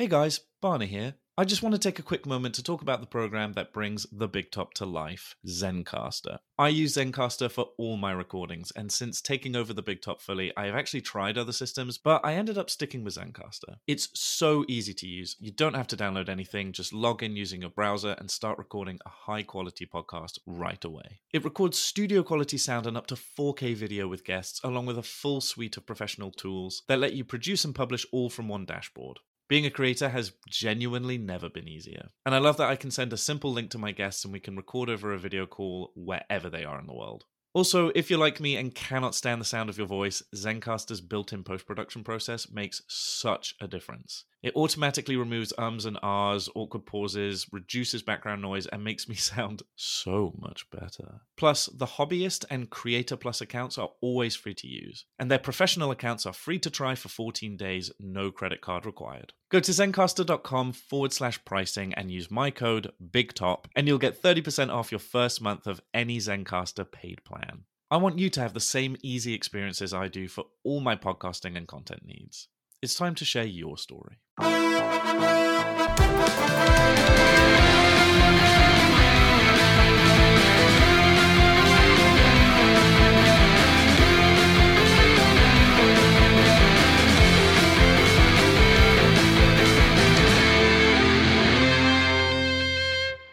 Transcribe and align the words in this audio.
Hey 0.00 0.06
guys, 0.06 0.40
Barney 0.62 0.86
here. 0.86 1.16
I 1.36 1.44
just 1.44 1.62
want 1.62 1.74
to 1.74 1.78
take 1.78 1.98
a 1.98 2.02
quick 2.02 2.24
moment 2.24 2.54
to 2.54 2.62
talk 2.62 2.80
about 2.80 3.02
the 3.02 3.06
program 3.06 3.52
that 3.52 3.74
brings 3.74 4.06
the 4.10 4.28
big 4.28 4.50
top 4.50 4.72
to 4.74 4.86
life, 4.86 5.36
Zencastr. 5.46 6.38
I 6.58 6.68
use 6.68 6.96
Zencastr 6.96 7.50
for 7.50 7.66
all 7.76 7.98
my 7.98 8.10
recordings, 8.12 8.72
and 8.74 8.90
since 8.90 9.20
taking 9.20 9.54
over 9.54 9.74
the 9.74 9.82
big 9.82 10.00
top 10.00 10.22
fully, 10.22 10.56
I 10.56 10.64
have 10.64 10.74
actually 10.74 11.02
tried 11.02 11.36
other 11.36 11.52
systems, 11.52 11.98
but 11.98 12.24
I 12.24 12.32
ended 12.32 12.56
up 12.56 12.70
sticking 12.70 13.04
with 13.04 13.16
Zencastr. 13.16 13.76
It's 13.86 14.08
so 14.14 14.64
easy 14.68 14.94
to 14.94 15.06
use. 15.06 15.36
You 15.38 15.50
don't 15.50 15.76
have 15.76 15.88
to 15.88 15.98
download 15.98 16.30
anything, 16.30 16.72
just 16.72 16.94
log 16.94 17.22
in 17.22 17.36
using 17.36 17.60
your 17.60 17.68
browser 17.68 18.16
and 18.18 18.30
start 18.30 18.56
recording 18.56 19.00
a 19.04 19.10
high 19.10 19.42
quality 19.42 19.84
podcast 19.84 20.38
right 20.46 20.82
away. 20.82 21.20
It 21.34 21.44
records 21.44 21.76
studio 21.78 22.22
quality 22.22 22.56
sound 22.56 22.86
and 22.86 22.96
up 22.96 23.06
to 23.08 23.16
4K 23.16 23.74
video 23.76 24.08
with 24.08 24.24
guests, 24.24 24.62
along 24.64 24.86
with 24.86 24.96
a 24.96 25.02
full 25.02 25.42
suite 25.42 25.76
of 25.76 25.84
professional 25.84 26.30
tools 26.30 26.84
that 26.88 27.00
let 27.00 27.12
you 27.12 27.22
produce 27.22 27.66
and 27.66 27.74
publish 27.74 28.06
all 28.12 28.30
from 28.30 28.48
one 28.48 28.64
dashboard. 28.64 29.18
Being 29.50 29.66
a 29.66 29.70
creator 29.70 30.10
has 30.10 30.32
genuinely 30.48 31.18
never 31.18 31.48
been 31.48 31.66
easier. 31.66 32.10
And 32.24 32.36
I 32.36 32.38
love 32.38 32.56
that 32.58 32.70
I 32.70 32.76
can 32.76 32.92
send 32.92 33.12
a 33.12 33.16
simple 33.16 33.52
link 33.52 33.70
to 33.72 33.78
my 33.78 33.90
guests 33.90 34.24
and 34.24 34.32
we 34.32 34.38
can 34.38 34.54
record 34.54 34.88
over 34.88 35.12
a 35.12 35.18
video 35.18 35.44
call 35.44 35.90
wherever 35.96 36.48
they 36.48 36.64
are 36.64 36.78
in 36.78 36.86
the 36.86 36.94
world. 36.94 37.24
Also, 37.52 37.90
if 37.96 38.08
you're 38.08 38.18
like 38.20 38.38
me 38.38 38.56
and 38.56 38.72
cannot 38.72 39.16
stand 39.16 39.40
the 39.40 39.44
sound 39.44 39.68
of 39.68 39.76
your 39.76 39.88
voice, 39.88 40.22
Zencastr's 40.36 41.00
built 41.00 41.32
in 41.32 41.42
post 41.42 41.66
production 41.66 42.04
process 42.04 42.48
makes 42.48 42.82
such 42.86 43.56
a 43.60 43.66
difference. 43.66 44.24
It 44.42 44.56
automatically 44.56 45.16
removes 45.16 45.52
ums 45.58 45.84
and 45.84 45.98
ahs, 46.02 46.48
awkward 46.54 46.86
pauses, 46.86 47.46
reduces 47.52 48.02
background 48.02 48.40
noise, 48.40 48.66
and 48.66 48.82
makes 48.82 49.08
me 49.08 49.14
sound 49.16 49.62
so 49.76 50.32
much 50.38 50.68
better. 50.70 51.22
Plus, 51.36 51.66
the 51.66 51.86
Hobbyist 51.86 52.44
and 52.50 52.70
Creator 52.70 53.16
Plus 53.16 53.40
accounts 53.40 53.76
are 53.76 53.90
always 54.00 54.36
free 54.36 54.54
to 54.54 54.66
use, 54.66 55.04
and 55.18 55.30
their 55.30 55.38
professional 55.38 55.90
accounts 55.90 56.24
are 56.24 56.32
free 56.32 56.58
to 56.60 56.70
try 56.70 56.94
for 56.94 57.08
14 57.08 57.56
days, 57.56 57.92
no 58.00 58.30
credit 58.30 58.60
card 58.60 58.86
required. 58.86 59.32
Go 59.50 59.60
to 59.60 59.72
zencastr.com 59.72 60.72
forward 60.72 61.12
slash 61.12 61.44
pricing 61.44 61.92
and 61.94 62.10
use 62.10 62.30
my 62.30 62.50
code 62.50 62.92
BIGTOP, 63.02 63.66
and 63.76 63.86
you'll 63.86 63.98
get 63.98 64.22
30% 64.22 64.72
off 64.72 64.92
your 64.92 65.00
first 65.00 65.42
month 65.42 65.66
of 65.66 65.82
any 65.92 66.18
Zencastr 66.18 66.90
paid 66.90 67.24
plan. 67.24 67.64
I 67.90 67.96
want 67.96 68.20
you 68.20 68.30
to 68.30 68.40
have 68.40 68.54
the 68.54 68.60
same 68.60 68.96
easy 69.02 69.34
experiences 69.34 69.92
I 69.92 70.06
do 70.06 70.28
for 70.28 70.44
all 70.62 70.80
my 70.80 70.94
podcasting 70.94 71.56
and 71.56 71.66
content 71.66 72.06
needs. 72.06 72.46
It's 72.82 72.94
time 72.94 73.14
to 73.16 73.24
share 73.24 73.44
your 73.44 73.76
story. 73.76 74.20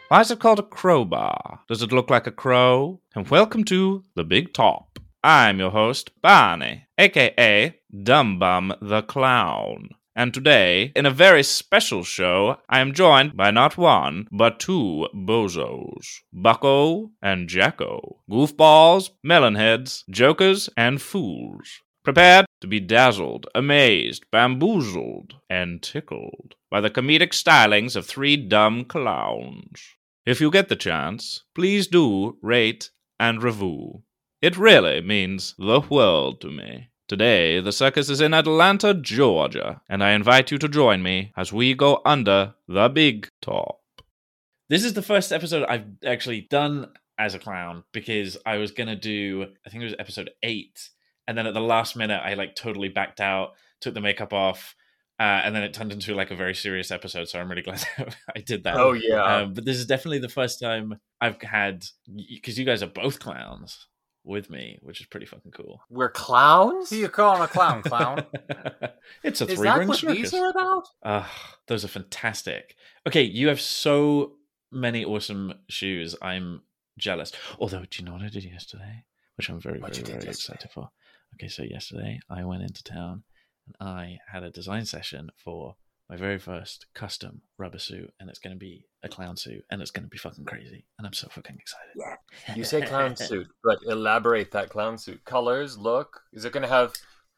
Why 0.09 0.21
is 0.21 0.31
it 0.31 0.39
called 0.39 0.59
a 0.59 0.63
crowbar? 0.63 1.59
Does 1.67 1.81
it 1.81 1.91
look 1.91 2.09
like 2.09 2.27
a 2.27 2.31
crow? 2.31 3.01
And 3.13 3.27
welcome 3.27 3.65
to 3.65 4.05
The 4.15 4.23
Big 4.23 4.53
Top. 4.53 4.99
I'm 5.21 5.59
your 5.59 5.71
host, 5.71 6.11
Barney, 6.21 6.87
aka 6.97 7.75
DumBum 7.93 8.77
the 8.81 9.01
Clown. 9.01 9.89
And 10.17 10.33
today, 10.33 10.91
in 10.95 11.05
a 11.05 11.11
very 11.11 11.43
special 11.43 12.03
show, 12.03 12.57
I 12.67 12.79
am 12.79 12.95
joined 12.95 13.37
by 13.37 13.51
not 13.51 13.77
one, 13.77 14.27
but 14.31 14.59
two 14.59 15.07
bozos 15.13 16.21
Bucko 16.33 17.11
and 17.21 17.47
Jack-O. 17.47 18.21
Goofballs, 18.27 19.11
melonheads, 19.23 20.03
jokers, 20.09 20.71
and 20.75 20.99
fools. 20.99 21.83
Prepared 22.03 22.47
to 22.61 22.67
be 22.67 22.79
dazzled, 22.79 23.45
amazed, 23.53 24.25
bamboozled, 24.31 25.35
and 25.51 25.83
tickled 25.83 26.55
by 26.71 26.81
the 26.81 26.89
comedic 26.89 27.33
stylings 27.33 27.95
of 27.95 28.07
three 28.07 28.35
dumb 28.35 28.85
clowns. 28.85 29.83
If 30.25 30.41
you 30.41 30.49
get 30.49 30.67
the 30.67 30.75
chance, 30.75 31.43
please 31.53 31.85
do 31.85 32.39
rate 32.41 32.89
and 33.19 33.43
review. 33.43 34.01
It 34.41 34.57
really 34.57 34.99
means 34.99 35.53
the 35.59 35.81
world 35.81 36.41
to 36.41 36.49
me. 36.49 36.89
Today, 37.07 37.61
the 37.61 37.71
circus 37.71 38.09
is 38.09 38.19
in 38.19 38.33
Atlanta, 38.33 38.93
Georgia, 38.93 39.81
and 39.87 40.03
I 40.03 40.11
invite 40.11 40.51
you 40.51 40.57
to 40.57 40.67
join 40.67 41.01
me 41.01 41.31
as 41.37 41.53
we 41.53 41.73
go 41.73 42.01
under 42.03 42.55
the 42.67 42.89
big 42.89 43.29
top. 43.41 43.79
This 44.67 44.83
is 44.83 44.91
the 44.93 45.01
first 45.01 45.31
episode 45.31 45.65
I've 45.69 45.85
actually 46.05 46.41
done 46.41 46.87
as 47.17 47.33
a 47.33 47.39
clown 47.39 47.85
because 47.93 48.35
I 48.45 48.57
was 48.57 48.71
going 48.71 48.89
to 48.89 48.97
do, 48.97 49.45
I 49.65 49.69
think 49.69 49.83
it 49.83 49.85
was 49.85 49.95
episode 49.97 50.31
eight. 50.43 50.89
And 51.29 51.37
then 51.37 51.47
at 51.47 51.53
the 51.53 51.61
last 51.61 51.95
minute, 51.95 52.19
I 52.21 52.33
like 52.33 52.55
totally 52.55 52.89
backed 52.89 53.21
out, 53.21 53.53
took 53.79 53.93
the 53.93 54.01
makeup 54.01 54.33
off, 54.33 54.75
uh, 55.17 55.23
and 55.45 55.55
then 55.55 55.63
it 55.63 55.73
turned 55.73 55.93
into 55.93 56.13
like 56.13 56.31
a 56.31 56.35
very 56.35 56.55
serious 56.55 56.91
episode. 56.91 57.29
So 57.29 57.39
I'm 57.39 57.47
really 57.49 57.61
glad 57.63 57.85
I 58.35 58.41
did 58.41 58.65
that. 58.65 58.75
Oh 58.75 58.91
yeah. 58.91 59.23
Um, 59.23 59.53
but 59.53 59.63
this 59.63 59.77
is 59.77 59.85
definitely 59.85 60.19
the 60.19 60.27
first 60.27 60.59
time 60.59 60.99
I've 61.21 61.41
had 61.41 61.85
because 62.27 62.59
you 62.59 62.65
guys 62.65 62.83
are 62.83 62.87
both 62.87 63.19
clowns 63.19 63.87
with 64.27 64.49
me, 64.49 64.77
which 64.81 64.99
is 64.99 65.07
pretty 65.07 65.25
fucking 65.25 65.51
cool. 65.51 65.81
We're 65.89 66.09
clowns? 66.09 66.89
Who 66.89 66.97
you 66.97 67.09
calling 67.09 67.41
a 67.41 67.47
clown, 67.47 67.81
clown? 67.83 68.25
it's 69.23 69.41
a 69.41 69.45
Is 69.47 69.57
three 69.57 69.67
that 69.67 69.79
ring 69.79 69.87
what 69.87 69.97
circus. 69.99 70.17
these 70.17 70.33
are 70.33 70.49
about? 70.49 70.87
Ah, 71.03 71.31
those 71.67 71.85
are 71.85 71.87
fantastic. 71.89 72.75
Okay, 73.07 73.23
you 73.23 73.47
have 73.47 73.61
so 73.61 74.33
many 74.71 75.05
awesome 75.05 75.53
shoes. 75.69 76.15
I'm 76.21 76.61
jealous. 76.97 77.31
Although, 77.59 77.85
do 77.89 77.99
you 77.99 78.05
know 78.05 78.13
what 78.13 78.21
I 78.23 78.29
did 78.29 78.43
yesterday? 78.43 79.05
Which 79.37 79.49
I'm 79.49 79.59
very, 79.59 79.79
What'd 79.79 79.95
very, 80.05 80.17
very 80.19 80.25
yesterday? 80.27 80.55
excited 80.55 80.71
for. 80.71 80.89
Okay, 81.35 81.47
so 81.47 81.63
yesterday 81.63 82.19
I 82.29 82.43
went 82.43 82.63
into 82.63 82.83
town 82.83 83.23
and 83.79 83.87
I 83.89 84.19
had 84.31 84.43
a 84.43 84.49
design 84.49 84.85
session 84.85 85.29
for 85.35 85.75
my 86.09 86.15
very 86.15 86.39
first 86.39 86.85
custom 86.93 87.41
rubber 87.57 87.79
suit, 87.79 88.13
and 88.19 88.29
it's 88.29 88.39
going 88.39 88.55
to 88.55 88.59
be 88.59 88.85
a 89.03 89.09
clown 89.09 89.35
suit, 89.35 89.63
and 89.69 89.81
it's 89.81 89.91
going 89.91 90.03
to 90.03 90.09
be 90.09 90.17
fucking 90.17 90.45
crazy, 90.45 90.85
and 90.97 91.05
I'm 91.05 91.13
so 91.13 91.27
fucking 91.29 91.57
excited. 91.59 91.93
Yeah. 91.95 92.55
You 92.55 92.63
say 92.63 92.81
clown 92.81 93.15
suit, 93.17 93.47
but 93.63 93.79
elaborate 93.85 94.51
that 94.51 94.69
clown 94.69 94.97
suit. 94.97 95.23
Colors, 95.25 95.77
look. 95.77 96.21
Is 96.31 96.45
it 96.45 96.53
going 96.53 96.63
to 96.63 96.69
have 96.69 96.93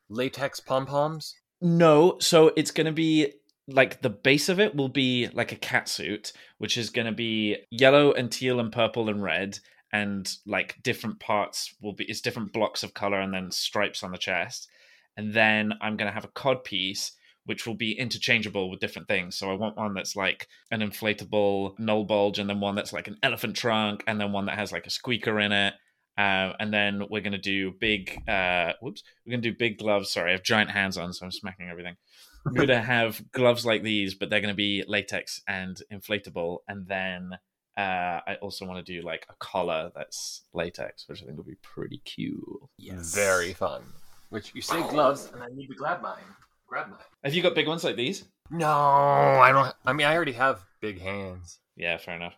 latex 0.09 0.59
pom 0.59 0.85
poms? 0.85 1.35
No, 1.61 2.17
so 2.19 2.51
it's 2.55 2.71
going 2.71 2.85
to 2.85 2.93
be 2.93 3.33
like 3.67 4.01
the 4.01 4.09
base 4.09 4.49
of 4.49 4.59
it 4.59 4.75
will 4.75 4.89
be 4.89 5.27
like 5.33 5.51
a 5.51 5.57
cat 5.57 5.89
suit, 5.89 6.33
which 6.57 6.77
is 6.77 6.89
going 6.89 7.07
to 7.07 7.13
be 7.13 7.57
yellow 7.69 8.11
and 8.11 8.31
teal 8.31 8.59
and 8.59 8.71
purple 8.71 9.09
and 9.09 9.21
red, 9.21 9.59
and 9.91 10.31
like 10.45 10.81
different 10.83 11.19
parts 11.19 11.73
will 11.81 11.93
be 11.93 12.05
it's 12.05 12.21
different 12.21 12.53
blocks 12.53 12.83
of 12.83 12.93
color 12.93 13.19
and 13.19 13.33
then 13.33 13.51
stripes 13.51 14.03
on 14.03 14.11
the 14.11 14.17
chest. 14.17 14.67
And 15.17 15.33
then 15.33 15.73
I'm 15.81 15.97
going 15.97 16.07
to 16.07 16.13
have 16.13 16.23
a 16.23 16.29
cod 16.29 16.63
piece, 16.63 17.11
which 17.49 17.65
will 17.65 17.73
be 17.73 17.97
interchangeable 17.97 18.69
with 18.69 18.79
different 18.79 19.07
things. 19.07 19.35
So 19.35 19.49
I 19.49 19.55
want 19.55 19.75
one 19.75 19.95
that's 19.95 20.15
like 20.15 20.47
an 20.69 20.81
inflatable 20.81 21.79
null 21.79 22.03
bulge, 22.03 22.37
and 22.37 22.47
then 22.47 22.59
one 22.59 22.75
that's 22.75 22.93
like 22.93 23.07
an 23.07 23.17
elephant 23.23 23.55
trunk, 23.55 24.03
and 24.05 24.21
then 24.21 24.31
one 24.31 24.45
that 24.45 24.59
has 24.59 24.71
like 24.71 24.85
a 24.85 24.91
squeaker 24.91 25.39
in 25.39 25.51
it. 25.51 25.73
Uh, 26.15 26.53
and 26.59 26.71
then 26.71 27.01
we're 27.09 27.23
gonna 27.23 27.39
do 27.39 27.71
big. 27.71 28.21
Uh, 28.29 28.73
whoops, 28.83 29.01
we're 29.25 29.31
gonna 29.31 29.41
do 29.41 29.55
big 29.55 29.79
gloves. 29.79 30.11
Sorry, 30.11 30.29
I 30.29 30.33
have 30.33 30.43
giant 30.43 30.69
hands 30.69 30.95
on, 30.95 31.11
so 31.11 31.25
I'm 31.25 31.31
smacking 31.31 31.69
everything. 31.71 31.95
We're 32.45 32.67
gonna 32.67 32.81
have 32.99 33.19
gloves 33.31 33.65
like 33.65 33.81
these, 33.81 34.13
but 34.13 34.29
they're 34.29 34.41
gonna 34.41 34.53
be 34.53 34.83
latex 34.87 35.41
and 35.47 35.81
inflatable. 35.91 36.59
And 36.67 36.87
then 36.87 37.31
uh, 37.75 38.19
I 38.27 38.37
also 38.43 38.67
want 38.67 38.85
to 38.85 38.93
do 38.93 39.03
like 39.03 39.25
a 39.27 39.33
collar 39.39 39.91
that's 39.95 40.43
latex, 40.53 41.09
which 41.09 41.23
I 41.23 41.25
think 41.25 41.37
would 41.37 41.47
be 41.47 41.57
pretty 41.63 42.03
cool. 42.15 42.69
Yes, 42.77 43.15
Very 43.15 43.53
fun. 43.53 43.81
Which 44.29 44.53
you 44.53 44.61
say 44.61 44.87
gloves, 44.87 45.31
and 45.33 45.41
I 45.41 45.47
need 45.47 45.65
to 45.69 45.73
grab 45.73 46.03
mine. 46.03 46.21
Grab 46.69 46.89
mine. 46.89 46.99
Have 47.23 47.33
you 47.33 47.41
got 47.41 47.55
big 47.55 47.67
ones 47.67 47.83
like 47.83 47.95
these? 47.95 48.23
No, 48.51 48.69
I 48.69 49.51
don't. 49.51 49.73
I 49.85 49.93
mean, 49.93 50.05
I 50.07 50.15
already 50.15 50.33
have 50.33 50.63
big 50.81 51.01
hands. 51.01 51.59
Yeah, 51.75 51.97
fair 51.97 52.15
enough. 52.15 52.35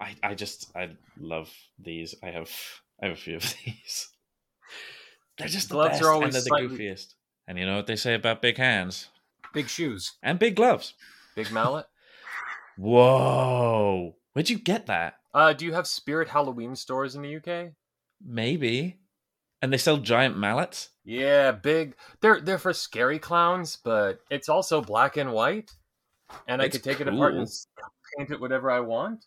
I, 0.00 0.14
I 0.22 0.34
just 0.34 0.70
I 0.76 0.90
love 1.18 1.52
these. 1.78 2.14
I 2.22 2.28
have 2.30 2.50
I 3.02 3.06
have 3.06 3.16
a 3.16 3.20
few 3.20 3.36
of 3.36 3.42
these. 3.64 4.08
They're 5.38 5.48
just 5.48 5.68
the 5.68 5.74
Gloves 5.74 5.90
best, 5.98 6.02
are 6.04 6.12
always 6.12 6.26
and 6.26 6.34
they're 6.34 6.40
the 6.42 6.46
slightly- 6.46 6.78
goofiest. 6.78 7.14
And 7.46 7.58
you 7.58 7.66
know 7.66 7.76
what 7.76 7.86
they 7.86 7.96
say 7.96 8.14
about 8.14 8.40
big 8.40 8.56
hands 8.56 9.08
Big 9.52 9.68
shoes. 9.68 10.14
and 10.22 10.38
big 10.38 10.56
gloves. 10.56 10.94
Big 11.36 11.50
mallet. 11.52 11.86
Whoa! 12.78 14.16
Where'd 14.32 14.48
you 14.50 14.58
get 14.58 14.86
that? 14.86 15.14
uh, 15.34 15.52
do 15.52 15.64
you 15.64 15.72
have 15.74 15.86
Spirit 15.86 16.28
Halloween 16.28 16.74
stores 16.76 17.14
in 17.16 17.22
the 17.22 17.36
UK? 17.36 17.72
Maybe. 18.24 18.98
And 19.64 19.72
they 19.72 19.78
sell 19.78 19.96
giant 19.96 20.36
mallets. 20.36 20.90
Yeah, 21.06 21.50
big. 21.50 21.96
They're 22.20 22.38
they're 22.38 22.58
for 22.58 22.74
scary 22.74 23.18
clowns, 23.18 23.78
but 23.82 24.20
it's 24.28 24.50
also 24.50 24.82
black 24.82 25.16
and 25.16 25.32
white, 25.32 25.70
and 26.46 26.60
I 26.60 26.68
could 26.68 26.82
take 26.82 27.00
it 27.00 27.08
apart 27.08 27.32
and 27.32 27.48
paint 28.14 28.30
it 28.30 28.42
whatever 28.42 28.70
I 28.70 28.80
want. 28.80 29.24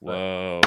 Whoa! 0.00 0.60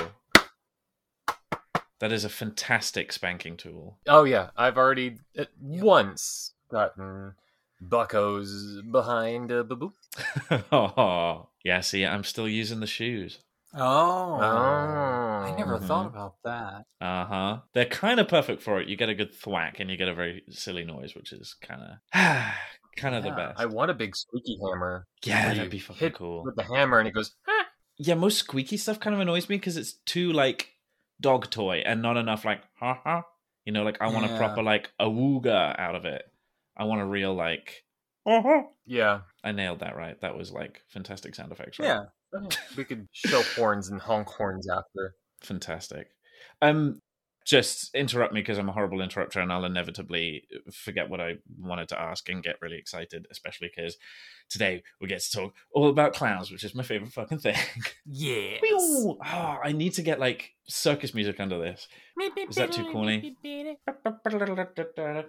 That 1.99 2.13
is 2.13 2.23
a 2.23 2.29
fantastic 2.29 3.11
spanking 3.11 3.57
tool. 3.57 3.97
Oh 4.07 4.23
yeah, 4.23 4.51
I've 4.55 4.77
already 4.77 5.17
uh, 5.37 5.43
once 5.59 6.53
gotten 6.71 7.33
buckos 7.81 8.81
behind 8.89 9.51
a 9.51 9.65
baboo. 9.65 9.91
oh, 10.71 11.49
yeah. 11.65 11.81
See, 11.81 12.05
I'm 12.05 12.23
still 12.23 12.47
using 12.47 12.79
the 12.79 12.87
shoes. 12.87 13.39
Oh. 13.73 14.39
Oh. 14.41 15.43
I 15.45 15.53
never 15.57 15.77
Mhm. 15.79 15.87
thought 15.87 16.07
about 16.07 16.35
that. 16.43 16.85
Uh 17.01 17.25
huh. 17.25 17.57
They're 17.73 17.85
kind 17.85 18.19
of 18.19 18.27
perfect 18.27 18.61
for 18.61 18.79
it. 18.81 18.87
You 18.87 18.95
get 18.95 19.09
a 19.09 19.15
good 19.15 19.33
thwack 19.33 19.79
and 19.79 19.89
you 19.89 19.97
get 19.97 20.07
a 20.07 20.13
very 20.13 20.43
silly 20.49 20.83
noise, 20.83 21.15
which 21.15 21.31
is 21.31 21.53
kind 21.61 21.81
of 21.81 21.97
kind 22.97 23.15
of 23.15 23.23
the 23.23 23.31
best. 23.31 23.59
I 23.59 23.65
want 23.65 23.91
a 23.91 23.93
big 23.93 24.15
squeaky 24.15 24.57
hammer. 24.61 25.07
yeah, 25.23 25.47
that'd 25.49 25.63
you 25.63 25.69
be 25.69 25.79
fucking 25.79 25.99
hit 25.99 26.15
cool. 26.15 26.43
With 26.43 26.55
the 26.55 26.63
hammer, 26.63 26.99
and 26.99 27.07
it 27.07 27.13
goes. 27.13 27.35
"Ah." 27.47 27.65
Yeah, 27.97 28.15
most 28.15 28.37
squeaky 28.39 28.77
stuff 28.77 28.99
kind 28.99 29.13
of 29.13 29.19
annoys 29.19 29.49
me 29.49 29.57
because 29.57 29.77
it's 29.77 29.93
too 30.05 30.31
like 30.31 30.69
dog 31.21 31.49
toy 31.49 31.83
and 31.85 32.01
not 32.01 32.17
enough 32.17 32.45
like 32.45 32.61
ha 32.79 32.99
ha. 33.03 33.23
You 33.65 33.73
know, 33.73 33.83
like 33.83 33.97
I 34.01 34.07
want 34.07 34.25
a 34.25 34.37
proper 34.37 34.63
like 34.63 34.91
awooga 34.99 35.77
out 35.79 35.95
of 35.95 36.05
it. 36.05 36.23
I 36.77 36.85
want 36.85 37.01
a 37.01 37.05
real 37.05 37.33
like. 37.35 37.83
"Ha 38.25 38.41
ha." 38.41 38.63
Yeah, 38.85 39.21
I 39.43 39.51
nailed 39.51 39.79
that 39.81 39.95
right. 39.95 40.19
That 40.21 40.35
was 40.37 40.51
like 40.51 40.81
fantastic 40.87 41.35
sound 41.35 41.51
effects. 41.51 41.77
Right? 41.79 41.87
Yeah. 41.87 42.03
We 42.77 42.83
could 42.83 43.07
show 43.11 43.41
horns 43.55 43.89
and 43.89 44.01
honk 44.01 44.27
horns 44.27 44.67
after. 44.69 45.15
fantastic. 45.41 46.09
Um, 46.61 47.01
just 47.49 47.95
interrupt 47.95 48.31
me 48.31 48.41
because 48.41 48.59
I'm 48.59 48.69
a 48.69 48.71
horrible 48.71 49.01
interrupter, 49.01 49.39
and 49.39 49.51
I'll 49.51 49.65
inevitably 49.65 50.43
forget 50.71 51.09
what 51.09 51.19
I 51.19 51.37
wanted 51.59 51.89
to 51.89 51.99
ask 51.99 52.29
and 52.29 52.43
get 52.43 52.61
really 52.61 52.77
excited, 52.77 53.25
especially 53.31 53.71
because 53.75 53.97
today 54.49 54.83
we 55.01 55.07
get 55.07 55.21
to 55.21 55.31
talk 55.31 55.55
all 55.73 55.89
about 55.89 56.13
clowns, 56.13 56.51
which 56.51 56.63
is 56.63 56.75
my 56.75 56.83
favorite 56.83 57.11
fucking 57.11 57.39
thing. 57.39 57.57
Yes. 58.05 58.61
oh, 58.71 59.17
I 59.63 59.71
need 59.71 59.93
to 59.93 60.03
get 60.03 60.19
like 60.19 60.53
circus 60.67 61.15
music 61.15 61.39
under 61.39 61.59
this. 61.59 61.87
Is 62.49 62.55
that 62.57 62.71
too 62.71 62.85
corny? 62.91 63.35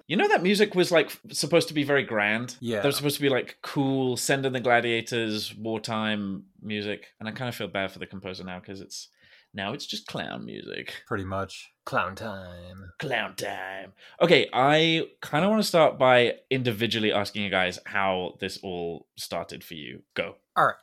You 0.06 0.16
know 0.18 0.28
that 0.28 0.42
music 0.42 0.74
was 0.74 0.92
like 0.92 1.10
supposed 1.30 1.68
to 1.68 1.74
be 1.74 1.84
very 1.84 2.02
grand. 2.02 2.56
Yeah. 2.60 2.80
that 2.80 2.86
was 2.86 2.96
supposed 2.96 3.16
to 3.16 3.22
be 3.22 3.30
like 3.30 3.56
cool, 3.62 4.18
send 4.18 4.44
in 4.44 4.52
the 4.52 4.60
gladiators, 4.60 5.54
wartime 5.54 6.44
music, 6.60 7.06
and 7.18 7.26
I 7.26 7.32
kind 7.32 7.48
of 7.48 7.54
feel 7.54 7.68
bad 7.68 7.92
for 7.92 7.98
the 7.98 8.06
composer 8.06 8.44
now 8.44 8.60
because 8.60 8.82
it's 8.82 9.08
now 9.54 9.72
it's 9.72 9.86
just 9.86 10.06
clown 10.06 10.44
music. 10.44 11.02
Pretty 11.06 11.24
much. 11.24 11.72
Clown 11.84 12.14
time. 12.14 12.90
Clown 12.98 13.34
time. 13.36 13.92
Okay, 14.20 14.48
I 14.52 15.08
kind 15.20 15.44
of 15.44 15.50
want 15.50 15.62
to 15.62 15.66
start 15.68 15.98
by 15.98 16.34
individually 16.50 17.12
asking 17.12 17.42
you 17.42 17.50
guys 17.50 17.78
how 17.86 18.36
this 18.40 18.58
all 18.62 19.06
started 19.16 19.64
for 19.64 19.74
you. 19.74 20.02
Go. 20.14 20.36
All 20.56 20.66
right. 20.66 20.74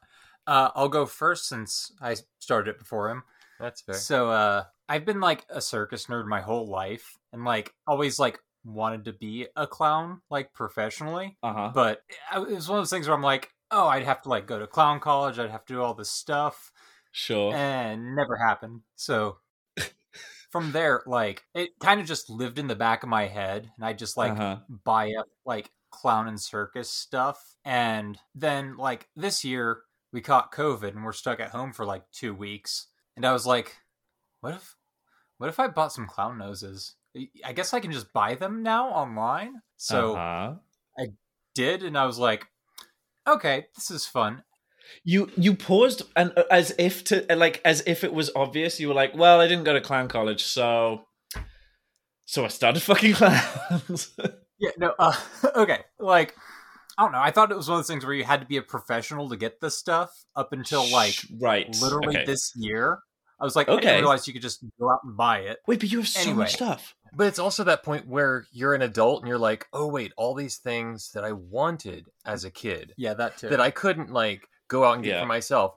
Uh, 0.45 0.69
I'll 0.75 0.89
go 0.89 1.05
first 1.05 1.47
since 1.47 1.91
I 2.01 2.15
started 2.39 2.71
it 2.71 2.79
before 2.79 3.09
him. 3.09 3.23
That's 3.59 3.81
fair. 3.81 3.95
So 3.95 4.29
uh 4.31 4.63
I've 4.89 5.03
been 5.05 5.19
like 5.19 5.45
a 5.49 5.59
circus 5.61 6.05
nerd 6.05 6.27
my 6.27 6.41
whole 6.41 6.67
life 6.67 7.17
and 7.33 7.43
like 7.43 7.73
always 7.85 8.19
like 8.19 8.39
wanted 8.63 9.05
to 9.05 9.13
be 9.13 9.47
a 9.55 9.65
clown 9.67 10.21
like 10.29 10.53
professionally, 10.53 11.37
Uh 11.43 11.53
huh. 11.53 11.71
but 11.73 12.01
it 12.35 12.39
was 12.47 12.69
one 12.69 12.79
of 12.79 12.81
those 12.83 12.89
things 12.89 13.07
where 13.07 13.15
I'm 13.15 13.23
like, 13.23 13.49
oh, 13.71 13.87
I'd 13.87 14.03
have 14.05 14.21
to 14.23 14.29
like 14.29 14.45
go 14.47 14.59
to 14.59 14.67
clown 14.67 14.99
college, 14.99 15.39
I'd 15.39 15.49
have 15.51 15.65
to 15.65 15.73
do 15.73 15.81
all 15.81 15.93
this 15.93 16.11
stuff, 16.11 16.71
Sure. 17.17 17.51
and 17.51 18.15
never 18.15 18.35
happened. 18.37 18.81
So 18.95 19.37
from 20.51 20.71
there, 20.71 21.01
like 21.07 21.43
it 21.55 21.71
kind 21.79 21.99
of 21.99 22.05
just 22.05 22.29
lived 22.29 22.59
in 22.59 22.67
the 22.67 22.75
back 22.75 23.01
of 23.01 23.09
my 23.09 23.25
head, 23.25 23.71
and 23.75 23.83
I 23.83 23.93
just 23.93 24.17
like 24.17 24.33
uh-huh. 24.33 24.57
buy 24.83 25.13
up 25.13 25.27
like 25.43 25.71
clown 25.89 26.27
and 26.27 26.39
circus 26.39 26.91
stuff. 26.91 27.55
And 27.65 28.19
then 28.35 28.77
like 28.77 29.09
this 29.15 29.43
year 29.43 29.79
we 30.13 30.21
caught 30.21 30.53
COVID 30.53 30.89
and 30.89 31.03
we're 31.03 31.11
stuck 31.11 31.39
at 31.39 31.49
home 31.49 31.73
for 31.73 31.85
like 31.85 32.03
two 32.11 32.35
weeks. 32.35 32.85
And 33.15 33.25
I 33.25 33.33
was 33.33 33.47
like, 33.47 33.75
what 34.41 34.53
if 34.53 34.75
what 35.39 35.49
if 35.49 35.59
I 35.59 35.69
bought 35.69 35.93
some 35.93 36.05
clown 36.05 36.37
noses? 36.37 36.93
I 37.43 37.53
guess 37.53 37.73
I 37.73 37.79
can 37.79 37.91
just 37.91 38.13
buy 38.13 38.35
them 38.35 38.61
now 38.61 38.89
online. 38.89 39.63
So 39.75 40.15
uh-huh. 40.15 41.05
did 41.55 41.81
and 41.81 41.97
I 41.97 42.05
was 42.05 42.19
like, 42.19 42.45
okay, 43.27 43.65
this 43.75 43.89
is 43.89 44.05
fun. 44.05 44.43
You 45.03 45.29
you 45.37 45.53
paused 45.55 46.03
and 46.15 46.31
uh, 46.37 46.43
as 46.51 46.73
if 46.77 47.03
to 47.05 47.25
like 47.35 47.61
as 47.65 47.83
if 47.85 48.03
it 48.03 48.13
was 48.13 48.29
obvious. 48.35 48.79
You 48.79 48.89
were 48.89 48.93
like, 48.93 49.15
"Well, 49.15 49.39
I 49.41 49.47
didn't 49.47 49.63
go 49.65 49.73
to 49.73 49.81
clown 49.81 50.07
college, 50.07 50.43
so 50.43 51.05
so 52.25 52.45
I 52.45 52.49
started 52.49 52.81
fucking 52.81 53.13
clowns." 53.15 54.15
Yeah, 54.59 54.71
no, 54.77 54.93
uh, 54.97 55.15
okay. 55.55 55.81
Like, 55.99 56.35
I 56.97 57.03
don't 57.03 57.11
know. 57.11 57.21
I 57.21 57.31
thought 57.31 57.51
it 57.51 57.57
was 57.57 57.69
one 57.69 57.75
of 57.77 57.79
those 57.79 57.87
things 57.93 58.05
where 58.05 58.13
you 58.15 58.23
had 58.23 58.41
to 58.41 58.47
be 58.47 58.57
a 58.57 58.61
professional 58.61 59.29
to 59.29 59.37
get 59.37 59.61
this 59.61 59.77
stuff 59.77 60.11
up 60.35 60.51
until 60.51 60.85
like 60.91 61.15
right, 61.39 61.67
literally 61.81 62.17
okay. 62.17 62.25
this 62.25 62.53
year. 62.55 62.99
I 63.39 63.43
was 63.43 63.55
like, 63.55 63.69
I 63.69 63.73
Okay. 63.73 63.81
didn't 63.81 63.99
realize 64.01 64.25
you 64.25 64.33
could 64.33 64.41
just 64.41 64.65
go 64.79 64.89
out 64.89 65.01
and 65.03 65.15
buy 65.15 65.41
it. 65.41 65.59
Wait, 65.67 65.79
but 65.79 65.91
you 65.91 65.99
have 65.99 66.07
so 66.07 66.21
Anyway. 66.21 66.37
much 66.37 66.53
stuff. 66.53 66.95
But 67.13 67.27
it's 67.27 67.37
also 67.37 67.63
that 67.65 67.83
point 67.83 68.07
where 68.07 68.47
you're 68.51 68.73
an 68.73 68.81
adult 68.81 69.21
and 69.21 69.27
you're 69.29 69.37
like, 69.37 69.67
oh 69.73 69.85
wait, 69.87 70.11
all 70.17 70.33
these 70.33 70.57
things 70.57 71.11
that 71.13 71.23
I 71.23 71.33
wanted 71.33 72.07
as 72.25 72.43
a 72.45 72.51
kid 72.51 72.93
Yeah, 72.97 73.13
that 73.13 73.37
too. 73.37 73.49
that 73.49 73.61
I 73.61 73.69
couldn't 73.69 74.11
like 74.11 74.47
go 74.67 74.83
out 74.85 74.95
and 74.95 75.03
get 75.03 75.15
Yeah. 75.15 75.21
for 75.21 75.27
myself. 75.27 75.75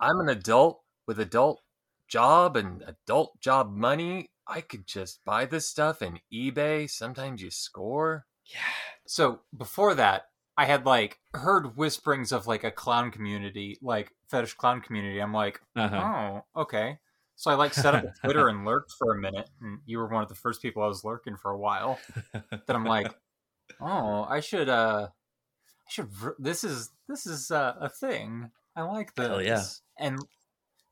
I'm 0.00 0.20
an 0.20 0.28
adult 0.28 0.82
with 1.06 1.18
adult 1.20 1.62
job 2.08 2.56
and 2.56 2.82
adult 2.86 3.40
job 3.40 3.72
money. 3.74 4.30
I 4.46 4.60
could 4.60 4.86
just 4.86 5.24
buy 5.24 5.46
this 5.46 5.68
stuff 5.68 6.02
in 6.02 6.20
eBay. 6.32 6.88
Sometimes 6.90 7.40
you 7.42 7.50
score. 7.50 8.26
Yeah. 8.44 8.58
So 9.06 9.40
before 9.56 9.94
that, 9.94 10.24
I 10.56 10.66
had 10.66 10.84
like 10.86 11.18
heard 11.32 11.76
whisperings 11.76 12.30
of 12.32 12.46
like 12.46 12.62
a 12.64 12.70
clown 12.70 13.10
community, 13.10 13.78
like 13.82 14.12
fetish 14.30 14.54
clown 14.54 14.80
community. 14.80 15.18
I'm 15.20 15.32
like, 15.32 15.60
Uh-huh. 15.76 16.42
oh, 16.56 16.60
okay. 16.62 16.98
So 17.36 17.50
I 17.50 17.54
like 17.54 17.74
set 17.74 17.94
up 17.94 18.04
a 18.04 18.12
Twitter 18.22 18.48
and 18.48 18.64
lurked 18.64 18.92
for 18.92 19.12
a 19.12 19.18
minute, 19.20 19.50
and 19.60 19.80
you 19.86 19.98
were 19.98 20.06
one 20.08 20.22
of 20.22 20.28
the 20.28 20.36
first 20.36 20.62
people 20.62 20.82
I 20.82 20.86
was 20.86 21.04
lurking 21.04 21.36
for 21.36 21.50
a 21.50 21.58
while. 21.58 21.98
That 22.32 22.62
I'm 22.68 22.84
like, 22.84 23.12
oh, 23.80 24.24
I 24.28 24.38
should, 24.38 24.68
uh, 24.68 25.08
I 25.86 25.90
should. 25.90 26.08
This 26.38 26.64
is 26.64 26.90
this 27.08 27.26
is 27.26 27.50
uh, 27.50 27.74
a 27.80 27.88
thing. 27.88 28.50
I 28.76 28.82
like 28.82 29.14
this. 29.14 29.26
Hell 29.26 29.42
yeah. 29.42 29.64
And 29.98 30.18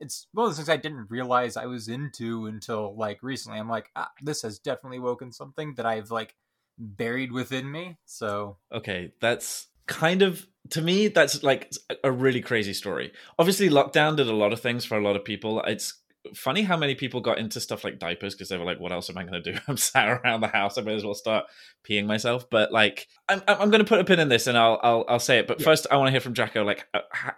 it's 0.00 0.26
one 0.32 0.44
of 0.44 0.50
those 0.50 0.56
things 0.58 0.68
I 0.68 0.76
didn't 0.76 1.10
realize 1.10 1.56
I 1.56 1.66
was 1.66 1.88
into 1.88 2.46
until 2.46 2.94
like 2.96 3.22
recently. 3.22 3.58
I'm 3.58 3.68
like, 3.68 3.90
ah, 3.96 4.10
this 4.20 4.42
has 4.42 4.58
definitely 4.58 4.98
woken 4.98 5.32
something 5.32 5.74
that 5.76 5.86
I've 5.86 6.10
like 6.10 6.34
buried 6.78 7.32
within 7.32 7.70
me. 7.70 7.98
So 8.04 8.58
okay, 8.72 9.12
that's 9.20 9.68
kind 9.86 10.22
of 10.22 10.46
to 10.70 10.80
me 10.80 11.08
that's 11.08 11.42
like 11.42 11.72
a 12.04 12.10
really 12.10 12.40
crazy 12.40 12.74
story. 12.74 13.12
Obviously, 13.38 13.68
lockdown 13.68 14.16
did 14.16 14.28
a 14.28 14.34
lot 14.34 14.52
of 14.52 14.60
things 14.60 14.84
for 14.84 14.98
a 14.98 15.02
lot 15.02 15.16
of 15.16 15.24
people. 15.24 15.62
It's 15.62 16.01
funny 16.34 16.62
how 16.62 16.76
many 16.76 16.94
people 16.94 17.20
got 17.20 17.38
into 17.38 17.60
stuff 17.60 17.84
like 17.84 17.98
diapers 17.98 18.34
because 18.34 18.48
they 18.48 18.56
were 18.56 18.64
like, 18.64 18.78
"What 18.80 18.92
else 18.92 19.10
am 19.10 19.18
I 19.18 19.24
going 19.24 19.42
to 19.42 19.52
do? 19.52 19.58
I'm 19.68 19.76
sat 19.76 20.08
around 20.08 20.40
the 20.40 20.48
house. 20.48 20.78
I 20.78 20.82
may 20.82 20.94
as 20.94 21.04
well 21.04 21.14
start 21.14 21.46
peeing 21.88 22.06
myself." 22.06 22.48
But 22.50 22.72
like, 22.72 23.08
I'm 23.28 23.42
I'm 23.48 23.70
going 23.70 23.84
to 23.84 23.88
put 23.88 24.00
a 24.00 24.04
pin 24.04 24.20
in 24.20 24.28
this 24.28 24.46
and 24.46 24.56
I'll 24.56 24.78
I'll 24.82 25.04
I'll 25.08 25.18
say 25.18 25.38
it. 25.38 25.46
But 25.46 25.60
Yeah. 25.60 25.64
first, 25.64 25.86
I 25.90 25.96
want 25.96 26.08
to 26.08 26.10
hear 26.12 26.20
from 26.20 26.34
Jack-O. 26.34 26.62
Like, 26.62 26.86
uh, 26.94 27.00
how, 27.10 27.32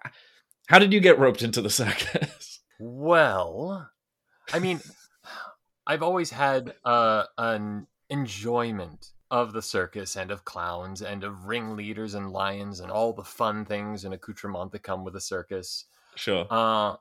how 0.69 0.79
did 0.79 0.93
you 0.93 1.01
get 1.01 1.19
roped 1.19 1.43
into 1.43 1.61
the 1.63 1.71
circus? 1.71 2.61
Well, 2.81 3.89
I 4.53 4.59
mean, 4.59 4.81
I've 5.87 6.03
always 6.03 6.31
had 6.31 6.75
uh, 6.85 7.25
an 7.39 7.87
enjoyment 8.11 9.11
of 9.31 9.53
the 9.53 9.63
circus 9.63 10.17
and 10.17 10.31
of 10.31 10.45
clowns 10.45 11.01
and 11.03 11.23
of 11.25 11.45
ringleaders 11.47 12.15
and 12.15 12.31
lions 12.33 12.81
and 12.81 12.91
all 12.91 13.13
the 13.13 13.23
fun 13.25 13.65
things 13.65 14.05
and 14.05 14.13
accoutrement 14.13 14.73
that 14.73 14.83
come 14.83 15.05
with 15.05 15.15
a 15.17 15.21
circus. 15.21 15.85
sure. 16.17 16.47
Uh, 16.51 16.97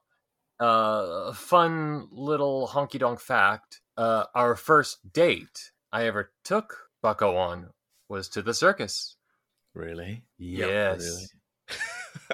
uh, 0.59 1.33
fun 1.33 2.07
little 2.11 2.67
honky 2.67 2.99
donk 2.99 3.19
fact: 3.19 3.81
uh, 3.97 4.25
our 4.33 4.55
first 4.55 5.13
date 5.13 5.71
I 5.91 6.05
ever 6.05 6.31
took 6.43 6.89
Bucko 7.01 7.35
on 7.35 7.69
was 8.09 8.29
to 8.29 8.41
the 8.41 8.53
circus. 8.53 9.15
Really? 9.73 10.23
Yes. 10.37 11.01
Really? 11.01 11.77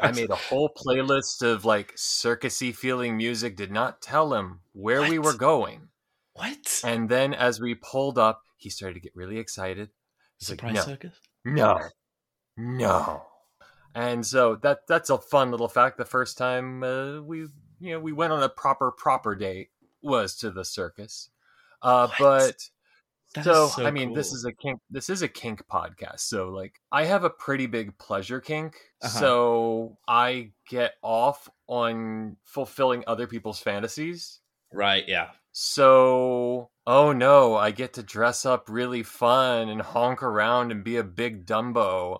I 0.01 0.11
made 0.15 0.29
a 0.29 0.35
whole 0.35 0.69
playlist 0.69 1.41
of 1.41 1.65
like 1.65 1.95
circusy 1.95 2.75
feeling 2.75 3.17
music. 3.17 3.55
Did 3.55 3.71
not 3.71 4.01
tell 4.01 4.33
him 4.33 4.61
where 4.73 5.01
we 5.01 5.19
were 5.19 5.35
going, 5.35 5.89
what? 6.33 6.81
and 6.83 7.09
then 7.09 7.33
as 7.33 7.59
we 7.59 7.75
pulled 7.75 8.17
up, 8.17 8.43
he 8.57 8.69
started 8.69 8.95
to 8.95 8.99
get 8.99 9.15
really 9.15 9.37
excited. 9.37 9.89
He's 10.37 10.49
like, 10.49 10.59
Surprise 10.59 10.75
"No, 10.75 10.81
circus? 10.81 11.19
no, 11.45 11.79
no," 12.57 13.23
and 13.95 14.25
so 14.25 14.55
that 14.57 14.87
that's 14.87 15.09
a 15.09 15.17
fun 15.17 15.51
little 15.51 15.69
fact. 15.69 15.97
The 15.97 16.05
first 16.05 16.37
time 16.37 16.83
uh, 16.83 17.21
we 17.21 17.47
you 17.79 17.93
know 17.93 17.99
we 17.99 18.11
went 18.11 18.33
on 18.33 18.43
a 18.43 18.49
proper 18.49 18.91
proper 18.91 19.35
date 19.35 19.69
was 20.01 20.35
to 20.37 20.51
the 20.51 20.65
circus, 20.65 21.29
uh, 21.81 22.07
but 22.19 22.69
so, 23.43 23.67
so 23.67 23.85
I 23.85 23.91
mean, 23.91 24.13
this 24.13 24.33
is 24.33 24.45
a 24.45 24.51
kink. 24.51 24.79
This 24.89 25.09
is 25.09 25.21
a 25.21 25.27
kink 25.27 25.63
podcast. 25.67 26.21
So 26.21 26.49
like, 26.49 26.79
I 26.91 27.05
have 27.05 27.23
a 27.23 27.29
pretty 27.29 27.67
big 27.67 27.97
pleasure 27.97 28.41
kink. 28.41 28.75
Uh-huh. 29.01 29.19
So 29.19 29.97
I 30.07 30.51
get 30.67 30.93
off 31.03 31.47
on 31.67 32.37
fulfilling 32.43 33.03
other 33.05 33.27
people's 33.27 33.59
fantasies. 33.59 34.39
right. 34.73 35.07
Yeah. 35.07 35.29
So, 35.51 36.69
oh 36.87 37.11
no, 37.11 37.55
I 37.55 37.71
get 37.71 37.93
to 37.93 38.03
dress 38.03 38.45
up 38.45 38.69
really 38.69 39.03
fun 39.03 39.67
and 39.69 39.81
honk 39.81 40.23
around 40.23 40.71
and 40.71 40.83
be 40.83 40.97
a 40.97 41.03
big 41.03 41.45
Dumbo 41.45 42.19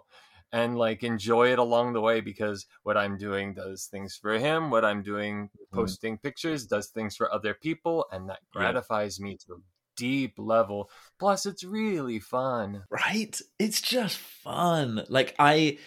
and 0.52 0.78
like 0.78 1.04
enjoy 1.04 1.52
it 1.52 1.60
along 1.60 1.94
the 1.94 2.02
way 2.02 2.22
because 2.22 2.66
what 2.84 2.98
I'm 2.98 3.18
doing 3.18 3.54
does 3.54 3.86
things 3.86 4.16
for 4.22 4.34
him, 4.38 4.70
what 4.72 4.84
I'm 4.86 5.04
doing 5.04 5.50
posting 5.74 6.18
pictures 6.18 6.66
does 6.66 6.88
things 6.90 7.16
for 7.16 7.32
other 7.34 7.54
people 7.54 8.06
and 8.12 8.30
that 8.30 8.40
Yeah. 8.56 8.60
gratifies 8.62 9.20
me 9.20 9.38
to 9.46 9.54
a 9.54 9.58
deep 9.96 10.36
level. 10.38 10.90
Plus 11.20 11.46
it's 11.46 11.64
really 11.64 12.20
fun. 12.20 12.84
right 12.90 13.40
it's 13.60 13.82
just 13.82 14.18
fun 14.18 15.04
like 15.10 15.36
i 15.40 15.78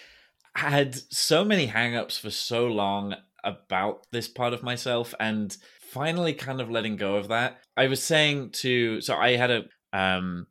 had 0.55 0.95
so 1.11 1.43
many 1.45 1.67
hangups 1.67 2.21
for 2.21 2.31
so 2.31 2.67
long 2.67 3.15
about 3.43 4.07
this 4.13 4.29
part 4.29 4.53
of 4.53 4.63
myself 4.63 5.15
and 5.19 5.57
finally 5.91 6.35
kind 6.35 6.61
of 6.61 6.71
letting 6.71 6.97
go 6.97 7.17
of 7.17 7.29
that 7.29 7.59
i 7.77 7.87
was 7.87 8.03
saying 8.03 8.51
to 8.51 9.01
so 9.01 9.17
i 9.17 9.35
had 9.35 9.51
a 9.51 9.65
um 9.95 10.47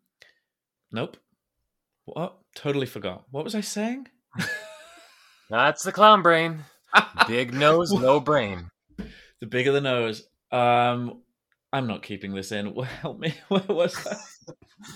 nope 0.91 1.17
what 2.05 2.39
totally 2.55 2.85
forgot. 2.85 3.23
What 3.31 3.43
was 3.43 3.55
I 3.55 3.61
saying? 3.61 4.07
That's 5.49 5.83
the 5.83 5.91
clown 5.91 6.21
brain. 6.21 6.59
Big 7.27 7.53
nose, 7.53 7.91
no 7.91 8.19
brain. 8.19 8.69
The 9.39 9.47
bigger 9.47 9.71
the 9.71 9.81
nose. 9.81 10.23
Um, 10.51 11.21
I'm 11.73 11.87
not 11.87 12.03
keeping 12.03 12.33
this 12.33 12.51
in. 12.51 12.75
Help 13.01 13.19
me. 13.19 13.33
What 13.47 13.67
was 13.67 13.93
that? 14.03 14.17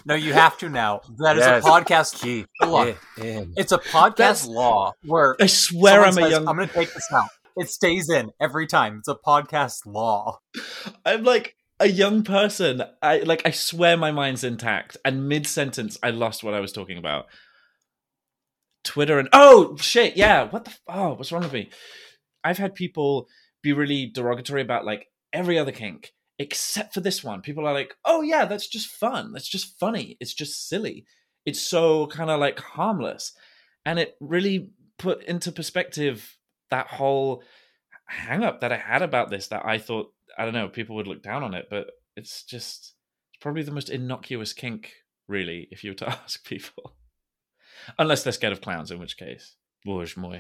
No, 0.06 0.16
you 0.16 0.34
have 0.34 0.58
to 0.60 0.70
now. 0.70 1.02
That 1.20 1.38
is 1.38 1.42
Yes. 1.46 1.66
a 1.66 1.68
podcast. 1.70 2.22
Keep 2.22 2.48
Look, 2.62 2.98
it 3.18 3.48
it's 3.56 3.72
a 3.72 3.78
podcast 3.78 4.16
That's- 4.18 4.46
law 4.48 4.94
where 5.04 5.36
I 5.40 5.46
swear 5.46 6.04
I'm 6.04 6.18
a 6.18 6.30
young. 6.30 6.48
I'm 6.48 6.56
going 6.56 6.68
to 6.68 6.74
take 6.74 6.94
this 6.94 7.12
out. 7.12 7.30
It 7.58 7.70
stays 7.70 8.10
in 8.10 8.32
every 8.42 8.68
time. 8.68 8.98
It's 9.00 9.08
a 9.08 9.16
podcast 9.16 9.86
law. 9.86 10.40
I'm 11.06 11.24
like 11.24 11.56
a 11.80 11.88
young 11.88 12.24
person. 12.24 12.84
I 13.02 13.20
like. 13.20 13.44
I 13.46 13.52
swear 13.52 13.96
my 13.96 14.12
mind's 14.12 14.44
intact. 14.44 14.98
And 15.06 15.30
mid 15.30 15.48
sentence, 15.48 15.98
I 16.04 16.10
lost 16.10 16.44
what 16.44 16.54
I 16.54 16.60
was 16.60 16.74
talking 16.74 16.98
about. 16.98 17.28
Twitter 18.86 19.20
and 19.20 19.30
oh 19.34 19.76
shit, 19.78 20.16
yeah. 20.16 20.44
What 20.50 20.66
the? 20.66 20.74
Oh, 20.88 21.14
what's 21.14 21.32
wrong 21.32 21.44
with 21.44 21.54
me? 21.54 21.70
I've 22.44 22.58
had 22.58 22.76
people 22.76 23.28
be 23.62 23.74
really 23.74 24.06
derogatory 24.06 24.62
about 24.62 24.86
like 24.86 25.08
every 25.34 25.58
other 25.58 25.72
kink 25.72 26.14
except 26.38 26.94
for 26.94 27.02
this 27.02 27.24
one. 27.24 27.42
People 27.42 27.68
are 27.68 27.74
like, 27.74 27.96
oh 28.06 28.22
yeah, 28.22 28.46
that's 28.46 28.68
just 28.68 28.88
fun. 28.88 29.32
That's 29.32 29.48
just 29.48 29.80
funny. 29.80 30.18
It's 30.20 30.34
just 30.34 30.68
silly. 30.68 31.06
It's 31.46 31.62
so 31.62 32.08
kind 32.08 32.30
of 32.30 32.40
like 32.40 32.60
harmless, 32.60 33.34
and 33.86 34.00
it 34.00 34.16
really 34.20 34.72
put 34.98 35.24
into 35.24 35.52
perspective 35.52 36.38
that 36.72 36.88
whole 36.88 37.44
hang 38.08 38.44
up 38.44 38.62
that 38.62 38.72
I 38.72 38.78
had 38.78 39.02
about 39.02 39.30
this 39.30 39.48
that 39.48 39.66
I 39.66 39.78
thought 39.78 40.12
I 40.38 40.46
don't 40.46 40.54
know 40.54 40.68
people 40.68 40.96
would 40.96 41.08
look 41.08 41.24
down 41.24 41.44
on 41.44 41.54
it, 41.54 41.68
but 41.70 41.88
it's 42.16 42.44
just 42.44 42.94
it's 43.34 43.42
probably 43.42 43.64
the 43.64 43.72
most 43.72 43.90
innocuous 43.90 44.54
kink, 44.54 44.94
really, 45.28 45.68
if 45.72 45.84
you 45.84 45.92
were 45.92 45.96
to 45.96 46.10
ask 46.24 46.46
people. 46.46 46.96
Unless 48.00 48.24
they're 48.24 48.34
scared 48.34 48.54
of 48.54 48.62
clowns, 48.62 48.92
in 48.92 49.00
which 49.00 49.18
case, 49.18 49.56
bourge 49.84 50.18
moi. 50.18 50.38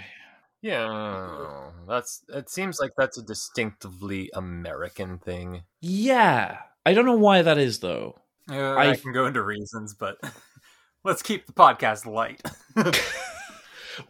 Yeah, 0.61 1.71
that's. 1.87 2.23
It 2.29 2.49
seems 2.49 2.79
like 2.79 2.91
that's 2.97 3.17
a 3.17 3.23
distinctively 3.23 4.29
American 4.33 5.19
thing. 5.19 5.63
Yeah, 5.81 6.57
I 6.85 6.93
don't 6.93 7.05
know 7.05 7.15
why 7.15 7.41
that 7.41 7.57
is 7.57 7.79
though. 7.79 8.19
Uh, 8.49 8.73
I, 8.73 8.91
I- 8.91 8.95
can 8.95 9.13
go 9.13 9.25
into 9.27 9.43
reasons, 9.43 9.93
but 9.93 10.17
let's 11.03 11.21
keep 11.21 11.45
the 11.45 11.53
podcast 11.53 12.05
light. 12.05 12.41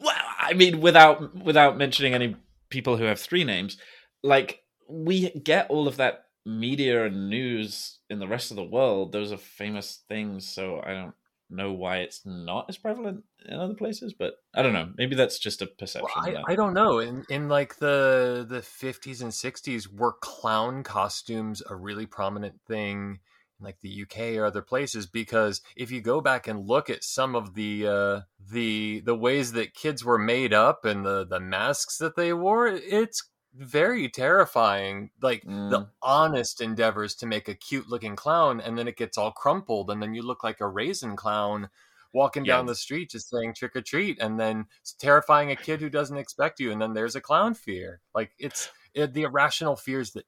Well, 0.02 0.16
I 0.40 0.54
mean, 0.54 0.82
without 0.82 1.36
without 1.36 1.78
mentioning 1.78 2.14
any 2.14 2.36
people 2.70 2.98
who 2.98 3.04
have 3.04 3.20
three 3.20 3.44
names, 3.44 3.78
like 4.24 4.64
we 4.90 5.30
get 5.30 5.70
all 5.70 5.88
of 5.88 5.98
that 5.98 6.26
media 6.46 7.06
and 7.06 7.30
news 7.30 8.00
in 8.10 8.20
the 8.20 8.28
rest 8.28 8.52
of 8.52 8.58
the 8.58 8.64
world. 8.64 9.12
Those 9.12 9.32
are 9.32 9.38
famous 9.38 10.04
things, 10.10 10.48
so 10.48 10.82
I 10.84 10.94
don't 10.94 11.14
know 11.50 11.72
why 11.72 11.98
it's 11.98 12.22
not 12.26 12.66
as 12.70 12.78
prevalent 12.78 13.24
in 13.48 13.60
other 13.60 13.74
places. 13.74 14.14
But 14.14 14.36
I 14.54 14.62
don't 14.62 14.74
know. 14.74 14.90
Maybe 14.98 15.16
that's 15.16 15.40
just 15.40 15.62
a 15.62 15.68
perception. 15.68 16.10
Well, 16.16 16.44
I, 16.48 16.54
I 16.54 16.56
don't 16.56 16.74
know. 16.74 17.00
In 17.00 17.26
in 17.30 17.50
like 17.50 17.78
the 17.78 18.46
the 18.48 18.62
fifties 18.62 19.22
and 19.22 19.34
sixties, 19.34 19.90
were 19.90 20.14
clown 20.14 20.84
costumes 20.84 21.62
a 21.70 21.76
really 21.76 22.06
prominent 22.06 22.60
thing 22.68 23.20
in 23.60 23.66
like 23.66 23.80
the 23.82 24.04
UK 24.04 24.38
or 24.38 24.46
other 24.46 24.62
places? 24.62 25.06
Because 25.06 25.62
if 25.76 25.92
you 25.92 26.02
go 26.02 26.22
back 26.22 26.48
and 26.48 26.68
look 26.68 26.90
at 26.90 27.04
some 27.04 27.36
of 27.36 27.54
the 27.54 27.88
uh, 27.88 28.22
the 28.52 29.02
the 29.02 29.16
ways 29.16 29.54
that 29.54 29.74
kids 29.74 30.04
were 30.04 30.20
made 30.20 30.54
up 30.54 30.86
and 30.86 31.06
the 31.06 31.26
the 31.26 31.40
masks 31.40 31.98
that 31.98 32.16
they 32.16 32.34
wore, 32.34 32.68
it's 32.68 33.30
very 33.58 34.10
terrifying. 34.10 35.12
Like 35.22 35.44
the 35.44 35.82
Mm. 35.82 35.92
honest 36.02 36.62
endeavors 36.62 37.16
to 37.16 37.26
make 37.26 37.48
a 37.48 37.56
cute 37.56 37.88
looking 37.88 38.16
clown, 38.16 38.60
and 38.62 38.78
then 38.78 38.88
it 38.88 38.98
gets 38.98 39.18
all 39.18 39.32
crumpled, 39.32 39.90
and 39.92 40.02
then 40.02 40.14
you 40.14 40.22
look 40.24 40.44
like 40.44 40.62
a 40.62 40.68
raisin 40.68 41.16
clown 41.16 41.70
walking 42.14 42.46
Yeah. 42.46 42.56
down 42.58 42.66
the 42.66 42.76
street 42.76 43.10
just 43.12 43.30
saying 43.30 43.54
trick 43.54 43.76
or 43.76 43.82
treat 43.82 44.18
and 44.22 44.40
then 44.40 44.66
it's 44.80 44.94
terrifying 44.94 45.52
a 45.52 45.56
kid 45.56 45.82
who 45.82 45.90
doesn't 45.90 46.16
expect 46.16 46.62
you 46.62 46.72
and 46.72 46.82
then 46.82 46.94
there's 46.94 47.16
a 47.16 47.20
clown 47.22 47.54
fear 47.54 48.00
like 48.14 48.32
it's 48.40 48.70
it, 48.94 49.14
the 49.14 49.24
irrational 49.24 49.76
fears 49.76 50.12
that 50.14 50.26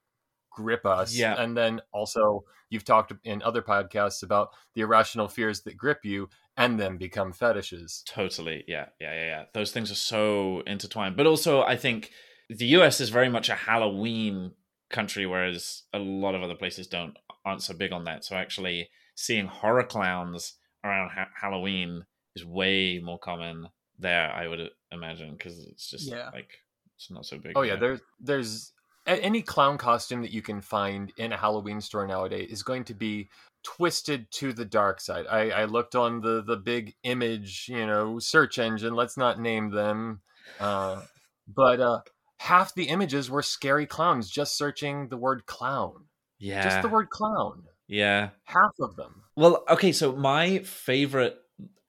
grip 0.52 0.86
us 0.86 1.16
Yeah. 1.16 1.36
and 1.42 1.56
then 1.56 1.82
also 1.94 2.44
you've 2.70 2.84
talked 2.84 3.14
in 3.24 3.42
other 3.42 3.62
podcasts 3.62 4.22
about 4.22 4.50
the 4.74 4.82
irrational 4.82 5.30
fears 5.30 5.62
that 5.62 5.78
grip 5.78 6.04
you 6.04 6.28
and 6.58 6.78
then 6.78 6.98
become 6.98 7.32
fetishes 7.32 8.04
Totally. 8.06 8.66
Yeah. 8.68 8.88
Yeah. 9.00 9.14
Yeah. 9.14 9.26
Yeah. 9.26 9.46
Those 9.54 9.72
things 9.72 9.90
are 9.92 9.96
so 9.96 10.62
intertwined. 10.68 11.16
But 11.16 11.28
also, 11.28 11.62
I 11.62 11.78
think 11.78 12.12
the 12.50 12.66
US 12.78 13.00
is 13.02 13.10
very 13.10 13.30
much 13.30 13.50
a 13.50 13.56
Halloween 13.56 14.52
country, 14.90 15.26
whereas 15.26 15.84
a 15.94 16.00
lot 16.00 16.36
of 16.36 16.44
other 16.44 16.56
places 16.56 16.88
don't 16.88 17.16
aren't 17.46 17.64
so 17.64 17.74
big 17.74 17.92
on 17.94 18.04
that. 18.06 18.24
So 18.26 18.36
actually, 18.36 18.90
seeing 19.16 19.48
horror 19.48 19.84
clowns 19.84 20.54
around 20.84 21.12
ha- 21.12 21.30
Halloween 21.40 22.06
is 22.36 22.46
way 22.46 23.00
more 23.04 23.20
common 23.20 23.68
there. 24.00 24.32
I 24.32 24.48
would 24.48 24.70
imagine 24.92 25.32
because 25.32 25.60
it's 25.68 25.90
just 25.90 26.10
Yeah. 26.10 26.30
like 26.34 26.50
it's 26.96 27.12
not 27.12 27.26
so 27.26 27.38
big. 27.38 27.54
oh 27.56 27.62
yeah 27.62 27.76
there's 27.76 28.00
there's 28.20 28.72
any 29.06 29.42
clown 29.42 29.78
costume 29.78 30.22
that 30.22 30.32
you 30.32 30.42
can 30.42 30.60
find 30.62 31.14
in 31.18 31.32
a 31.32 31.38
halloween 31.38 31.80
store 31.80 32.08
nowadays 32.08 32.50
is 32.52 32.64
going 32.64 32.84
to 32.84 32.94
be 32.94 33.30
twisted 33.64 34.30
to 34.32 34.52
the 34.52 34.66
dark 34.66 35.00
side 35.00 35.26
i 35.30 35.50
i 35.52 35.66
looked 35.66 35.96
on 35.96 36.22
the 36.22 36.42
the 36.44 36.58
big 36.58 36.96
image 37.04 37.68
you 37.70 37.86
know 37.86 38.18
search 38.20 38.58
engine 38.58 38.96
let's 38.96 39.16
not 39.18 39.40
name 39.40 39.70
them 39.70 40.22
uh 40.60 41.02
but 41.48 41.80
uh 41.80 42.00
half 42.38 42.74
the 42.76 42.86
images 42.90 43.30
were 43.30 43.42
scary 43.42 43.86
clowns 43.86 44.30
just 44.30 44.58
searching 44.58 45.08
the 45.10 45.18
word 45.18 45.46
clown 45.46 46.06
yeah, 46.40 46.64
just 46.64 46.82
the 46.82 46.90
word 46.90 47.10
clown 47.10 47.64
yeah. 47.88 48.30
half 48.46 48.74
of 48.80 48.96
them 48.96 49.24
Well, 49.38 49.64
okay, 49.70 49.92
so 49.92 50.14
my 50.14 50.60
favorite 50.60 51.38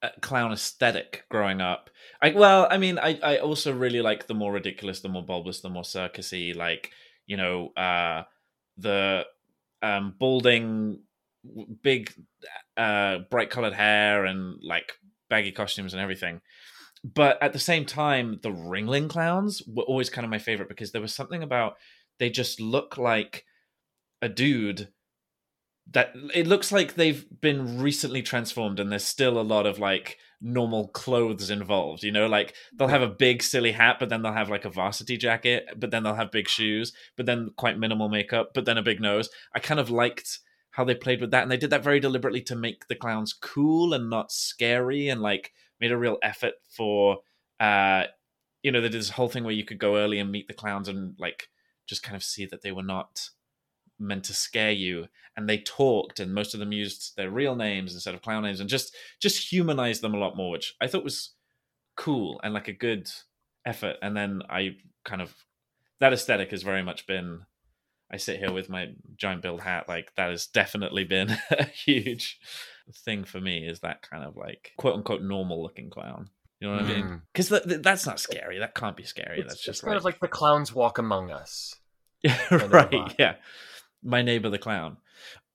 uh, 0.02 0.10
clown 0.20 0.52
aesthetic 0.52 1.24
growing 1.30 1.62
up, 1.62 1.88
I 2.20 2.30
well, 2.30 2.68
I 2.70 2.76
mean, 2.76 2.98
I 2.98 3.18
I 3.22 3.38
also 3.38 3.72
really 3.72 4.02
like 4.02 4.26
the 4.26 4.34
more 4.34 4.52
ridiculous, 4.52 5.00
the 5.00 5.08
more 5.08 5.24
bulbous, 5.24 5.60
the 5.60 5.70
more 5.70 5.82
circusy, 5.82 6.54
like 6.54 6.90
you 7.26 7.38
know, 7.38 7.70
uh, 7.74 8.24
the 8.76 9.24
um 9.82 10.14
balding, 10.18 11.00
big, 11.82 12.12
uh, 12.76 13.20
bright 13.30 13.48
colored 13.48 13.72
hair 13.72 14.26
and 14.26 14.58
like 14.62 14.92
baggy 15.30 15.52
costumes 15.52 15.94
and 15.94 16.02
everything. 16.02 16.42
But 17.04 17.42
at 17.42 17.52
the 17.52 17.58
same 17.58 17.84
time, 17.84 18.40
the 18.42 18.50
Ringling 18.50 19.08
clowns 19.08 19.62
were 19.66 19.84
always 19.84 20.10
kind 20.10 20.24
of 20.24 20.30
my 20.30 20.38
favorite 20.38 20.68
because 20.68 20.92
there 20.92 21.00
was 21.00 21.14
something 21.14 21.42
about 21.42 21.76
they 22.18 22.30
just 22.30 22.60
look 22.60 22.98
like 22.98 23.44
a 24.20 24.28
dude 24.28 24.88
that 25.90 26.12
it 26.34 26.46
looks 26.46 26.70
like 26.70 26.94
they've 26.94 27.24
been 27.40 27.80
recently 27.80 28.20
transformed 28.20 28.78
and 28.78 28.92
there's 28.92 29.04
still 29.04 29.40
a 29.40 29.42
lot 29.42 29.64
of 29.64 29.78
like 29.78 30.18
normal 30.40 30.88
clothes 30.88 31.50
involved 31.50 32.02
you 32.02 32.12
know? 32.12 32.26
Like 32.26 32.54
they'll 32.76 32.88
have 32.88 33.02
a 33.02 33.08
big 33.08 33.42
silly 33.42 33.72
hat 33.72 33.96
but 33.98 34.08
then 34.08 34.22
they'll 34.22 34.32
have 34.32 34.50
like 34.50 34.64
a 34.64 34.70
varsity 34.70 35.16
jacket 35.16 35.66
but 35.76 35.90
then 35.90 36.02
they'll 36.02 36.14
have 36.14 36.30
big 36.30 36.48
shoes 36.48 36.92
but 37.16 37.26
then 37.26 37.50
quite 37.56 37.78
minimal 37.78 38.08
makeup 38.08 38.50
but 38.54 38.64
then 38.64 38.76
a 38.76 38.82
big 38.82 39.00
nose. 39.00 39.30
I 39.54 39.60
kind 39.60 39.80
of 39.80 39.90
liked 39.90 40.40
how 40.72 40.84
they 40.84 40.94
played 40.94 41.20
with 41.20 41.30
that 41.30 41.42
and 41.42 41.50
they 41.50 41.56
did 41.56 41.70
that 41.70 41.82
very 41.82 42.00
deliberately 42.00 42.42
to 42.42 42.56
make 42.56 42.88
the 42.88 42.94
clowns 42.94 43.32
cool 43.32 43.94
and 43.94 44.10
not 44.10 44.30
scary 44.30 45.08
and 45.08 45.22
like 45.22 45.52
made 45.80 45.92
a 45.92 45.96
real 45.96 46.18
effort 46.22 46.54
for 46.68 47.18
uh 47.60 48.04
you 48.62 48.72
know 48.72 48.80
they 48.80 48.88
did 48.88 49.00
this 49.00 49.10
whole 49.10 49.28
thing 49.28 49.44
where 49.44 49.54
you 49.54 49.64
could 49.64 49.78
go 49.78 49.96
early 49.96 50.18
and 50.18 50.30
meet 50.30 50.48
the 50.48 50.54
clowns 50.54 50.88
and 50.88 51.14
like 51.18 51.48
just 51.86 52.02
kind 52.02 52.16
of 52.16 52.22
see 52.22 52.46
that 52.46 52.62
they 52.62 52.72
were 52.72 52.82
not 52.82 53.30
meant 53.98 54.24
to 54.24 54.34
scare 54.34 54.70
you. 54.70 55.08
And 55.36 55.48
they 55.48 55.58
talked 55.58 56.20
and 56.20 56.34
most 56.34 56.54
of 56.54 56.60
them 56.60 56.72
used 56.72 57.16
their 57.16 57.30
real 57.30 57.54
names 57.54 57.94
instead 57.94 58.14
of 58.14 58.22
clown 58.22 58.42
names 58.42 58.60
and 58.60 58.68
just 58.68 58.94
just 59.20 59.52
humanized 59.52 60.02
them 60.02 60.14
a 60.14 60.18
lot 60.18 60.36
more 60.36 60.50
which 60.50 60.74
i 60.80 60.88
thought 60.88 61.04
was 61.04 61.34
cool 61.96 62.40
and 62.42 62.52
like 62.52 62.68
a 62.68 62.72
good 62.72 63.08
effort. 63.64 63.96
And 64.02 64.16
then 64.16 64.42
i 64.50 64.76
kind 65.04 65.22
of 65.22 65.34
that 66.00 66.12
aesthetic 66.12 66.50
has 66.50 66.62
very 66.64 66.82
much 66.82 67.06
been 67.06 67.42
i 68.10 68.16
sit 68.16 68.40
here 68.40 68.52
with 68.52 68.68
my 68.68 68.88
giant 69.16 69.42
build 69.42 69.60
hat 69.60 69.88
like 69.88 70.12
that 70.16 70.30
has 70.30 70.48
definitely 70.48 71.04
been 71.04 71.36
a 71.50 71.64
huge 71.64 72.40
thing 72.92 73.24
for 73.24 73.40
me 73.40 73.66
is 73.66 73.80
that 73.80 74.02
kind 74.02 74.24
of 74.24 74.36
like 74.36 74.72
quote 74.78 74.94
unquote 74.94 75.22
normal 75.22 75.62
looking 75.62 75.90
clown 75.90 76.28
you 76.60 76.68
know 76.68 76.74
what 76.74 76.84
i 76.84 76.88
mean 76.88 77.04
Mm. 77.04 77.22
because 77.32 77.48
th- 77.48 77.64
th- 77.64 77.82
that's 77.82 78.06
not 78.06 78.18
scary 78.20 78.58
that 78.58 78.74
can't 78.74 78.96
be 78.96 79.04
scary 79.04 79.38
it's, 79.40 79.48
that's 79.48 79.54
it's 79.56 79.64
just 79.64 79.82
kind 79.84 79.96
of 79.96 80.04
like 80.04 80.18
the 80.20 80.28
clowns 80.28 80.74
walk 80.74 80.98
among 80.98 81.30
us 81.30 81.74
Yeah, 82.24 82.36
right. 82.66 83.14
Yeah. 83.16 83.36
My 84.02 84.22
neighbor 84.22 84.48
the 84.50 84.58
clown. 84.58 84.96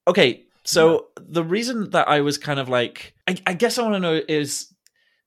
Okay, 0.08 0.46
so 0.64 1.08
the 1.20 1.44
reason 1.44 1.90
that 1.90 2.08
I 2.08 2.22
was 2.22 2.38
kind 2.38 2.58
of 2.58 2.70
like, 2.70 3.14
I, 3.28 3.36
I 3.46 3.54
guess 3.54 3.78
I 3.78 3.82
want 3.84 3.96
to 3.96 4.00
know 4.00 4.22
is 4.30 4.74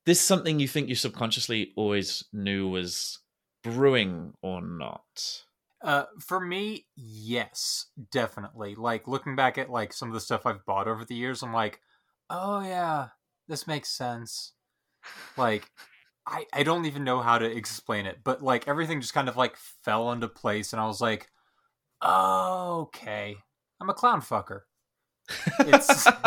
this 0.07 0.19
something 0.19 0.59
you 0.59 0.67
think 0.67 0.89
you 0.89 0.95
subconsciously 0.95 1.73
always 1.75 2.23
knew 2.33 2.67
was 2.69 3.19
brewing 3.63 4.33
or 4.41 4.63
not? 4.63 5.43
Uh, 5.83 6.05
for 6.25 6.39
me, 6.39 6.87
yes, 6.95 7.85
definitely. 8.11 8.73
Like 8.73 9.07
looking 9.07 9.35
back 9.35 9.59
at 9.59 9.69
like 9.69 9.93
some 9.93 10.07
of 10.07 10.15
the 10.15 10.19
stuff 10.21 10.47
I've 10.47 10.65
bought 10.65 10.87
over 10.87 11.05
the 11.05 11.13
years, 11.15 11.43
I'm 11.43 11.53
like, 11.53 11.81
oh 12.29 12.61
yeah, 12.61 13.07
this 13.47 13.67
makes 13.67 13.89
sense. 13.89 14.53
Like, 15.37 15.69
I 16.27 16.45
I 16.53 16.63
don't 16.63 16.85
even 16.85 17.03
know 17.03 17.21
how 17.21 17.37
to 17.37 17.45
explain 17.45 18.05
it, 18.05 18.19
but 18.23 18.41
like 18.41 18.67
everything 18.67 19.01
just 19.01 19.13
kind 19.13 19.29
of 19.29 19.37
like 19.37 19.55
fell 19.83 20.11
into 20.11 20.27
place, 20.27 20.73
and 20.73 20.81
I 20.81 20.87
was 20.87 21.01
like, 21.01 21.27
oh, 22.01 22.81
okay, 22.87 23.37
I'm 23.81 23.89
a 23.89 23.93
clown 23.93 24.21
fucker. 24.21 24.61
It's 25.59 26.07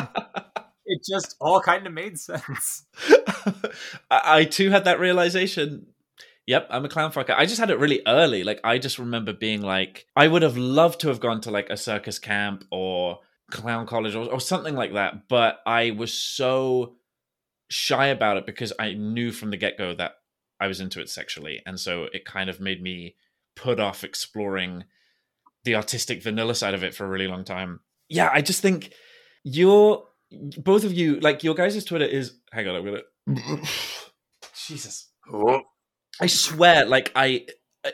it 0.87 1.03
just 1.09 1.37
all 1.41 1.61
kind 1.61 1.87
of 1.87 1.93
made 1.93 2.19
sense. 2.19 2.85
I, 4.11 4.21
I 4.25 4.45
too 4.45 4.71
had 4.71 4.85
that 4.85 5.01
realization. 5.01 5.87
Yep, 6.47 6.67
I'm 6.71 6.85
a 6.85 6.89
clown 6.89 7.13
fucker. 7.13 7.35
I 7.37 7.47
just 7.47 7.61
had 7.61 7.71
it 7.71 7.79
really 7.79 8.03
early. 8.07 8.43
Like 8.43 8.61
I 8.65 8.79
just 8.79 8.99
remember 8.99 9.33
being 9.33 9.63
like, 9.63 10.07
I 10.17 10.27
would 10.27 10.43
have 10.43 10.57
loved 10.57 11.01
to 11.01 11.09
have 11.09 11.21
gone 11.21 11.41
to 11.43 11.51
like 11.51 11.71
a 11.71 11.77
circus 11.77 12.19
camp 12.19 12.65
or 12.73 13.21
clown 13.51 13.87
college 13.87 14.15
or, 14.15 14.31
or 14.31 14.41
something 14.41 14.75
like 14.75 14.95
that, 14.95 15.29
but 15.29 15.61
I 15.67 15.91
was 15.91 16.13
so 16.13 16.97
shy 17.69 18.07
about 18.07 18.37
it 18.37 18.47
because 18.47 18.73
I 18.79 18.95
knew 18.95 19.33
from 19.33 19.51
the 19.51 19.57
get 19.57 19.79
go 19.79 19.95
that 19.95 20.13
I 20.59 20.67
was 20.67 20.81
into 20.81 21.01
it 21.01 21.09
sexually, 21.09 21.63
and 21.67 21.79
so 21.79 22.07
it 22.13 22.25
kind 22.25 22.51
of 22.51 22.61
made 22.61 22.83
me 22.83 23.17
put 23.57 23.81
off 23.81 24.05
exploring 24.05 24.85
the 25.65 25.75
artistic 25.75 26.23
vanilla 26.23 26.55
side 26.55 26.75
of 26.75 26.83
it 26.83 26.95
for 26.95 27.05
a 27.05 27.09
really 27.09 27.29
long 27.29 27.45
time. 27.45 27.81
Yeah, 28.09 28.31
I 28.33 28.41
just 28.41 28.63
think 28.63 28.93
you're 29.45 30.05
both 30.59 30.85
of 30.85 30.93
you 30.93 31.21
like 31.21 31.43
your 31.45 31.55
guys' 31.55 31.85
Twitter 31.85 32.05
is. 32.05 32.35
Hang 32.53 32.69
on, 32.69 32.77
I'm 32.77 32.85
gonna. 32.85 33.63
Jesus, 34.67 35.11
Oh, 35.33 35.63
I 36.21 36.27
swear, 36.27 36.85
like 36.87 37.13
I, 37.15 37.47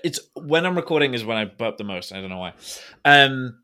it's 0.03 0.21
when 0.35 0.67
I'm 0.67 0.77
recording 0.77 1.15
is 1.15 1.25
when 1.25 1.37
I 1.37 1.45
burp 1.45 1.77
the 1.77 1.85
most. 1.85 2.13
I 2.13 2.21
don't 2.21 2.31
know 2.31 2.39
why. 2.39 2.55
Um, 3.05 3.59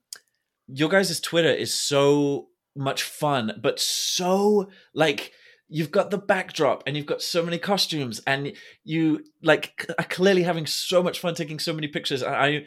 your 0.74 0.88
guys' 0.88 1.20
Twitter 1.20 1.52
is 1.52 1.72
so 1.74 2.48
much 2.74 3.02
fun, 3.02 3.60
but 3.62 3.78
so 3.80 4.70
like 4.94 5.32
you've 5.68 5.90
got 5.90 6.10
the 6.10 6.18
backdrop 6.18 6.82
and 6.86 6.96
you've 6.96 7.06
got 7.06 7.22
so 7.22 7.42
many 7.42 7.58
costumes 7.58 8.20
and 8.26 8.52
you 8.84 9.24
like 9.42 9.86
are 9.98 10.04
clearly 10.04 10.42
having 10.42 10.66
so 10.66 11.02
much 11.02 11.18
fun 11.18 11.34
taking 11.34 11.58
so 11.58 11.72
many 11.72 11.88
pictures. 11.88 12.22
I, 12.22 12.66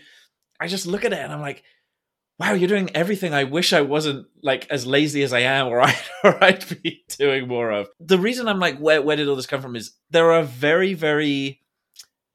I 0.59 0.67
just 0.67 0.87
look 0.87 1.05
at 1.05 1.13
it 1.13 1.19
and 1.19 1.31
I'm 1.31 1.41
like, 1.41 1.63
wow, 2.39 2.53
you're 2.53 2.67
doing 2.67 2.89
everything 2.95 3.33
I 3.33 3.43
wish 3.43 3.73
I 3.73 3.81
wasn't 3.81 4.27
like 4.41 4.67
as 4.69 4.87
lazy 4.87 5.21
as 5.21 5.33
I 5.33 5.41
am 5.41 5.67
or, 5.67 5.81
I, 5.83 5.95
or 6.23 6.43
I'd 6.43 6.81
be 6.81 7.03
doing 7.17 7.47
more 7.47 7.71
of. 7.71 7.89
The 7.99 8.19
reason 8.19 8.47
I'm 8.47 8.59
like, 8.59 8.79
where, 8.79 9.01
where 9.01 9.15
did 9.15 9.27
all 9.27 9.35
this 9.35 9.45
come 9.45 9.61
from 9.61 9.75
is 9.75 9.93
there 10.09 10.31
are 10.31 10.43
very, 10.43 10.95
very, 10.95 11.61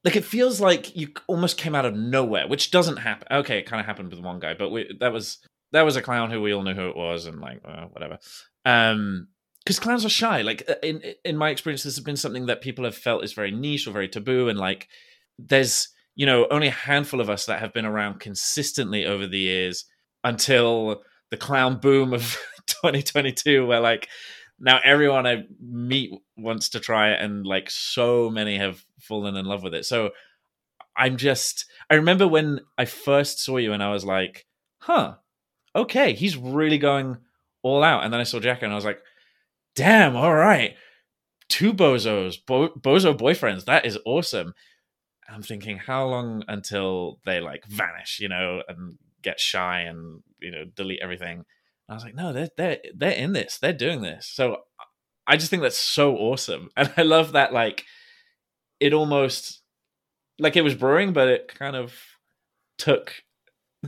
like 0.03 0.15
it 0.15 0.23
feels 0.25 0.61
like 0.61 0.95
you 0.95 1.09
almost 1.27 1.57
came 1.57 1.75
out 1.75 1.85
of 1.85 1.95
nowhere, 1.95 2.47
which 2.47 2.71
doesn't 2.71 2.97
happen. 2.97 3.27
Okay, 3.29 3.59
it 3.59 3.65
kind 3.65 3.79
of 3.79 3.85
happened 3.85 4.09
with 4.09 4.23
one 4.23 4.39
guy, 4.39 4.53
but 4.53 4.69
we, 4.69 4.89
that 4.99 5.13
was, 5.13 5.39
that 5.71 5.83
was 5.83 5.95
a 5.95 6.01
clown 6.01 6.31
who 6.31 6.41
we 6.41 6.53
all 6.53 6.63
knew 6.63 6.73
who 6.73 6.89
it 6.89 6.97
was 6.97 7.25
and 7.25 7.39
like, 7.39 7.61
uh, 7.65 7.85
whatever. 7.85 8.19
Um, 8.65 9.27
because 9.63 9.79
clowns 9.79 10.05
are 10.05 10.09
shy. 10.09 10.41
Like 10.41 10.69
in 10.81 11.01
in 11.23 11.37
my 11.37 11.49
experience, 11.49 11.83
this 11.83 11.95
has 11.95 12.03
been 12.03 12.17
something 12.17 12.47
that 12.47 12.61
people 12.61 12.85
have 12.85 12.95
felt 12.95 13.23
is 13.23 13.33
very 13.33 13.51
niche 13.51 13.87
or 13.87 13.91
very 13.91 14.07
taboo, 14.09 14.49
and 14.49 14.59
like 14.59 14.87
there's 15.37 15.89
you 16.15 16.25
know 16.25 16.47
only 16.49 16.67
a 16.67 16.71
handful 16.71 17.21
of 17.21 17.29
us 17.29 17.45
that 17.45 17.59
have 17.59 17.73
been 17.73 17.85
around 17.85 18.19
consistently 18.19 19.05
over 19.05 19.27
the 19.27 19.39
years 19.39 19.85
until 20.23 21.03
the 21.29 21.37
clown 21.37 21.79
boom 21.79 22.13
of 22.13 22.37
2022, 22.65 23.65
where 23.65 23.79
like 23.79 24.07
now 24.59 24.79
everyone 24.83 25.27
I 25.27 25.43
meet 25.59 26.11
wants 26.37 26.69
to 26.69 26.79
try 26.79 27.11
it, 27.11 27.21
and 27.21 27.45
like 27.45 27.69
so 27.69 28.29
many 28.29 28.57
have 28.57 28.83
fallen 28.99 29.35
in 29.35 29.45
love 29.45 29.63
with 29.63 29.75
it. 29.75 29.85
So 29.85 30.09
I'm 30.97 31.17
just 31.17 31.65
I 31.89 31.95
remember 31.95 32.27
when 32.27 32.61
I 32.79 32.85
first 32.85 33.39
saw 33.39 33.57
you, 33.57 33.73
and 33.73 33.83
I 33.83 33.91
was 33.91 34.03
like, 34.03 34.47
huh, 34.79 35.17
okay, 35.75 36.13
he's 36.13 36.37
really 36.37 36.77
going 36.77 37.17
all 37.63 37.83
out, 37.83 38.03
and 38.03 38.13
then 38.13 38.19
I 38.19 38.23
saw 38.23 38.39
Jack, 38.39 38.61
and 38.63 38.71
I 38.71 38.75
was 38.75 38.85
like 38.85 39.01
damn, 39.75 40.15
all 40.15 40.33
right, 40.33 40.75
two 41.49 41.73
bozos, 41.73 42.37
bo- 42.45 42.69
bozo 42.69 43.17
boyfriends. 43.17 43.65
That 43.65 43.85
is 43.85 43.97
awesome. 44.05 44.53
I'm 45.29 45.43
thinking, 45.43 45.77
how 45.77 46.07
long 46.07 46.43
until 46.47 47.19
they 47.25 47.39
like 47.39 47.65
vanish, 47.65 48.19
you 48.19 48.27
know, 48.27 48.61
and 48.67 48.97
get 49.21 49.39
shy 49.39 49.81
and 49.81 50.21
you 50.39 50.51
know 50.51 50.65
delete 50.75 51.01
everything? 51.01 51.37
And 51.39 51.45
I 51.89 51.93
was 51.93 52.03
like, 52.03 52.15
no, 52.15 52.33
they're 52.33 52.49
they're 52.57 52.79
they're 52.95 53.11
in 53.11 53.33
this. 53.33 53.57
They're 53.57 53.73
doing 53.73 54.01
this. 54.01 54.27
So 54.27 54.57
I 55.25 55.37
just 55.37 55.49
think 55.49 55.61
that's 55.61 55.77
so 55.77 56.15
awesome, 56.15 56.69
and 56.77 56.91
I 56.97 57.03
love 57.03 57.33
that. 57.33 57.53
Like, 57.53 57.85
it 58.79 58.93
almost 58.93 59.61
like 60.39 60.55
it 60.55 60.63
was 60.63 60.75
brewing, 60.75 61.13
but 61.13 61.27
it 61.27 61.47
kind 61.47 61.75
of 61.75 61.93
took 62.77 63.13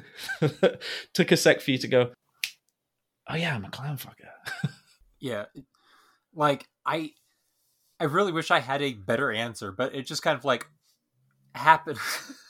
took 1.14 1.32
a 1.32 1.38
sec 1.38 1.62
for 1.62 1.72
you 1.72 1.78
to 1.78 1.88
go. 1.88 2.12
Oh 3.28 3.36
yeah, 3.36 3.56
I'm 3.56 3.66
a 3.66 3.70
clown 3.70 3.98
fucker. 3.98 4.72
yeah, 5.20 5.46
like 6.34 6.66
I 6.86 7.12
I 8.00 8.06
really 8.06 8.32
wish 8.32 8.52
I 8.52 8.60
had 8.60 8.82
a 8.82 8.94
better 8.94 9.32
answer, 9.32 9.72
but 9.72 9.96
it 9.96 10.06
just 10.06 10.24
kind 10.24 10.38
of 10.38 10.46
like 10.46 10.68
happened. 11.56 12.00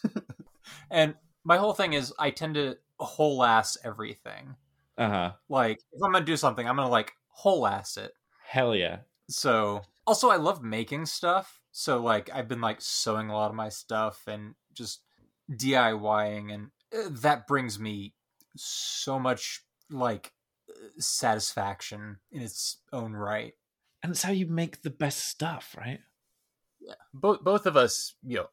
and 0.92 1.16
my 1.44 1.58
whole 1.58 1.74
thing 1.74 1.94
is 1.94 2.14
I 2.18 2.32
tend 2.32 2.56
to 2.56 2.78
whole 3.00 3.44
ass 3.44 3.78
everything. 3.84 4.56
Uh-huh. 4.98 5.34
Like 5.50 5.80
if 5.92 6.02
I'm 6.04 6.12
gonna 6.12 6.26
do 6.26 6.38
something, 6.38 6.68
I'm 6.68 6.76
gonna 6.76 6.90
like 6.90 7.14
whole 7.28 7.68
ass 7.68 7.98
it. 7.98 8.14
Hell 8.48 8.76
yeah. 8.76 9.00
So 9.30 9.82
also 10.06 10.30
I 10.30 10.38
love 10.38 10.64
making 10.64 11.06
stuff. 11.06 11.62
So 11.72 12.02
like 12.02 12.30
I've 12.34 12.48
been 12.48 12.62
like 12.62 12.78
sewing 12.80 13.30
a 13.30 13.36
lot 13.36 13.50
of 13.50 13.56
my 13.56 13.70
stuff 13.70 14.24
and 14.28 14.56
just 14.74 15.02
DIYing 15.52 16.54
and 16.54 16.70
that 17.10 17.48
brings 17.48 17.80
me 17.80 18.14
so 18.56 19.20
much 19.20 19.64
like 19.90 20.32
satisfaction 20.98 22.18
in 22.32 22.42
its 22.42 22.78
own 22.92 23.14
right 23.14 23.54
and 24.04 24.12
it's 24.12 24.22
how 24.22 24.32
you 24.32 24.46
make 24.46 24.82
the 24.82 24.90
best 24.90 25.26
stuff, 25.26 25.76
right? 25.78 26.02
Yeah, 26.80 26.96
both 27.14 27.42
both 27.42 27.66
of 27.66 27.78
us, 27.78 28.16
you 28.22 28.38
know, 28.38 28.48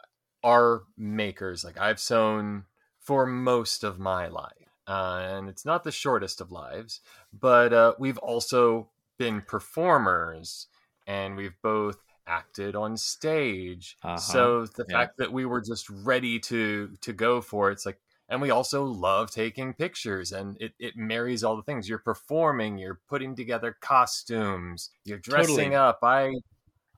are 0.45 0.85
makers. 0.97 1.65
Like 1.65 1.79
I've 1.79 1.99
sewn 1.99 2.65
for 3.01 3.27
most 3.27 3.83
of 3.83 3.99
my 3.99 4.29
life, 4.29 4.53
uh, 4.87 5.21
and 5.25 5.49
it's 5.49 5.65
not 5.65 5.83
the 5.83 5.91
shortest 5.91 6.41
of 6.41 6.53
lives. 6.53 7.01
But 7.33 7.73
uh, 7.73 7.95
we've 7.99 8.19
also 8.19 8.91
been 9.19 9.43
performers, 9.43 10.69
and 11.07 11.37
we've 11.37 11.61
both 11.63 11.99
acted 12.29 12.77
on 12.77 12.97
stage. 12.97 13.97
Uh-huh. 14.05 14.17
So 14.17 14.67
the 14.67 14.87
yeah. 14.89 14.99
fact 14.99 15.19
that 15.19 15.33
we 15.33 15.45
were 15.45 15.61
just 15.61 15.91
ready 15.91 16.39
to 16.41 16.97
to 17.01 17.13
go 17.13 17.41
for 17.41 17.71
it, 17.71 17.73
it's 17.73 17.87
like 17.87 17.99
and 18.31 18.41
we 18.41 18.51
also 18.51 18.85
love 18.85 19.31
taking 19.31 19.75
pictures 19.75 20.31
and 20.31 20.57
it, 20.61 20.73
it 20.79 20.97
marries 20.97 21.43
all 21.43 21.57
the 21.57 21.63
things. 21.63 21.89
You're 21.89 21.99
performing 21.99 22.79
you're 22.79 23.01
putting 23.09 23.35
together 23.35 23.77
costumes 23.81 24.91
you're 25.05 25.19
dressing 25.19 25.73
totally. 25.73 25.75
up. 25.75 25.99
I 26.03 26.35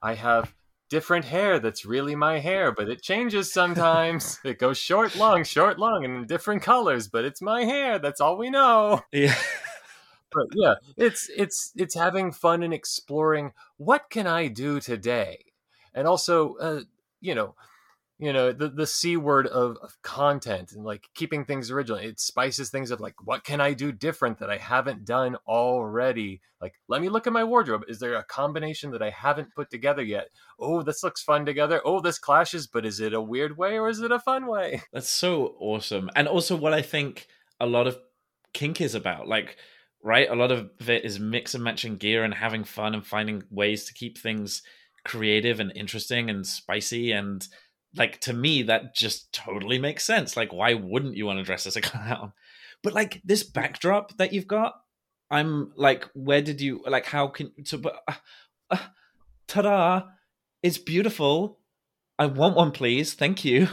i 0.03 0.14
have 0.14 0.55
different 0.90 1.25
hair 1.25 1.59
that's 1.59 1.87
really 1.87 2.14
my 2.14 2.38
hair 2.38 2.71
but 2.71 2.88
it 2.88 3.03
changes 3.03 3.51
sometimes. 3.51 4.38
It 4.45 4.59
goes 4.59 4.77
short 4.77 5.16
long 5.16 5.42
short 5.42 5.79
long 5.79 6.05
and 6.05 6.16
in 6.18 6.27
different 6.27 6.62
colors 6.62 7.09
but 7.09 7.25
it's 7.25 7.40
my 7.40 7.64
hair. 7.64 7.99
That's 7.99 8.21
all 8.21 8.37
we 8.37 8.51
know. 8.51 9.01
Yeah. 9.11 9.35
But 10.35 10.47
yeah 10.55 10.77
it's 10.97 11.29
it's 11.37 11.73
it's 11.77 11.95
having 11.95 12.33
fun 12.33 12.62
and 12.62 12.73
exploring 12.73 13.53
what 13.77 14.09
can 14.09 14.27
i 14.27 14.49
do 14.49 14.81
today? 14.81 15.45
And 15.92 16.07
also 16.07 16.55
uh, 16.57 16.81
you 17.21 17.35
know 17.35 17.55
you 18.23 18.33
know 18.33 18.53
the 18.53 18.69
the 18.69 18.87
c 18.87 19.17
word 19.17 19.49
of, 19.49 19.77
of, 19.83 20.01
content 20.03 20.71
and 20.73 20.85
like 20.85 21.09
keeping 21.13 21.45
things 21.45 21.73
original. 21.73 21.99
It 21.99 22.21
spices 22.21 22.71
things 22.71 22.93
up 22.93 23.01
like 23.01 23.15
what 23.25 23.43
can 23.43 23.61
i 23.61 23.73
do 23.73 23.91
different 23.91 24.39
that 24.39 24.49
i 24.49 24.59
haven't 24.59 25.05
done 25.05 25.37
already? 25.49 26.41
Like 26.61 26.75
let 26.87 27.03
me 27.03 27.09
look 27.09 27.27
at 27.27 27.33
my 27.33 27.43
wardrobe. 27.43 27.83
Is 27.89 27.99
there 27.99 28.15
a 28.15 28.23
combination 28.23 28.93
that 28.93 29.03
i 29.03 29.11
haven't 29.11 29.55
put 29.57 29.71
together 29.71 30.05
yet? 30.05 30.29
Oh 30.61 30.83
this 30.83 31.03
looks 31.03 31.21
fun 31.21 31.45
together. 31.45 31.81
Oh 31.85 32.01
this 32.01 32.21
clashes 32.21 32.69
but 32.69 32.87
is 32.87 33.01
it 33.01 33.13
a 33.13 33.21
weird 33.21 33.59
way 33.59 33.77
or 33.77 33.89
is 33.89 33.99
it 33.99 34.13
a 34.13 34.21
fun 34.21 34.47
way? 34.47 34.83
That's 34.93 35.09
so 35.09 35.57
awesome. 35.59 36.09
And 36.15 36.29
also 36.29 36.55
what 36.55 36.73
i 36.73 36.81
think 36.81 37.27
a 37.59 37.67
lot 37.67 37.89
of 37.89 37.99
kink 38.55 38.81
is 38.81 38.95
about 38.95 39.27
like 39.27 39.57
right? 40.05 40.29
A 40.29 40.35
lot 40.35 40.51
of 40.51 40.69
it 40.89 41.05
is 41.05 41.21
mix 41.21 41.55
and 41.55 41.63
matching 41.63 41.97
gear 41.97 42.25
and 42.25 42.35
having 42.35 42.65
fun 42.65 42.95
and 42.95 43.07
finding 43.07 43.45
ways 43.51 43.85
to 43.85 43.95
keep 43.95 44.19
things 44.19 44.63
creative 45.05 45.61
and 45.61 45.73
interesting 45.75 46.31
and 46.31 46.47
spicy 46.47 47.13
and 47.13 47.47
like 47.96 48.20
to 48.22 48.33
me 48.33 48.62
that 48.64 48.94
just 48.94 49.33
totally 49.33 49.78
makes 49.78 50.05
sense. 50.05 50.37
Like 50.37 50.52
why 50.52 50.74
wouldn't 50.74 51.16
you 51.16 51.26
want 51.26 51.38
to 51.38 51.44
dress 51.44 51.66
as 51.66 51.76
a 51.76 51.81
clown? 51.81 52.33
But 52.83 52.94
like 52.94 53.20
this 53.24 53.42
backdrop 53.42 54.16
that 54.16 54.33
you've 54.33 54.48
got 54.48 54.74
i'm 55.33 55.72
like 55.76 56.05
where 56.12 56.42
did 56.42 56.61
you 56.61 56.85
like 56.87 57.07
how 57.07 57.26
can 57.26 57.50
so 57.64 57.78
but 57.78 58.02
uh, 58.07 58.14
uh, 58.70 58.78
ta-da! 59.48 60.02
It's 60.62 60.78
beautiful. 60.78 61.59
I 62.18 62.26
want 62.26 62.57
one 62.57 62.70
please. 62.70 63.14
Thank 63.14 63.44
you. 63.44 63.68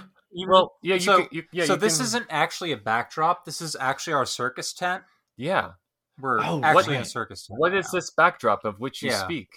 Well 0.47 0.73
yeah 0.82 0.95
you 0.95 1.01
so, 1.01 1.17
can, 1.17 1.27
you, 1.32 1.43
yeah, 1.51 1.65
so 1.65 1.75
this 1.75 1.97
can... 1.97 2.05
isn't 2.05 2.25
actually 2.29 2.71
a 2.71 2.77
backdrop. 2.77 3.45
This 3.45 3.62
is 3.62 3.75
actually 3.79 4.13
our 4.13 4.25
circus 4.25 4.73
tent? 4.73 5.03
Yeah. 5.38 5.71
We're 6.19 6.39
oh, 6.41 6.62
actually 6.63 6.95
in 6.95 7.01
a 7.01 7.05
circus 7.05 7.47
tent 7.47 7.60
what 7.60 7.73
is 7.73 7.89
this 7.91 8.12
backdrop 8.12 8.65
of 8.65 8.79
which 8.79 9.01
you 9.01 9.10
yeah. 9.10 9.23
speak? 9.23 9.49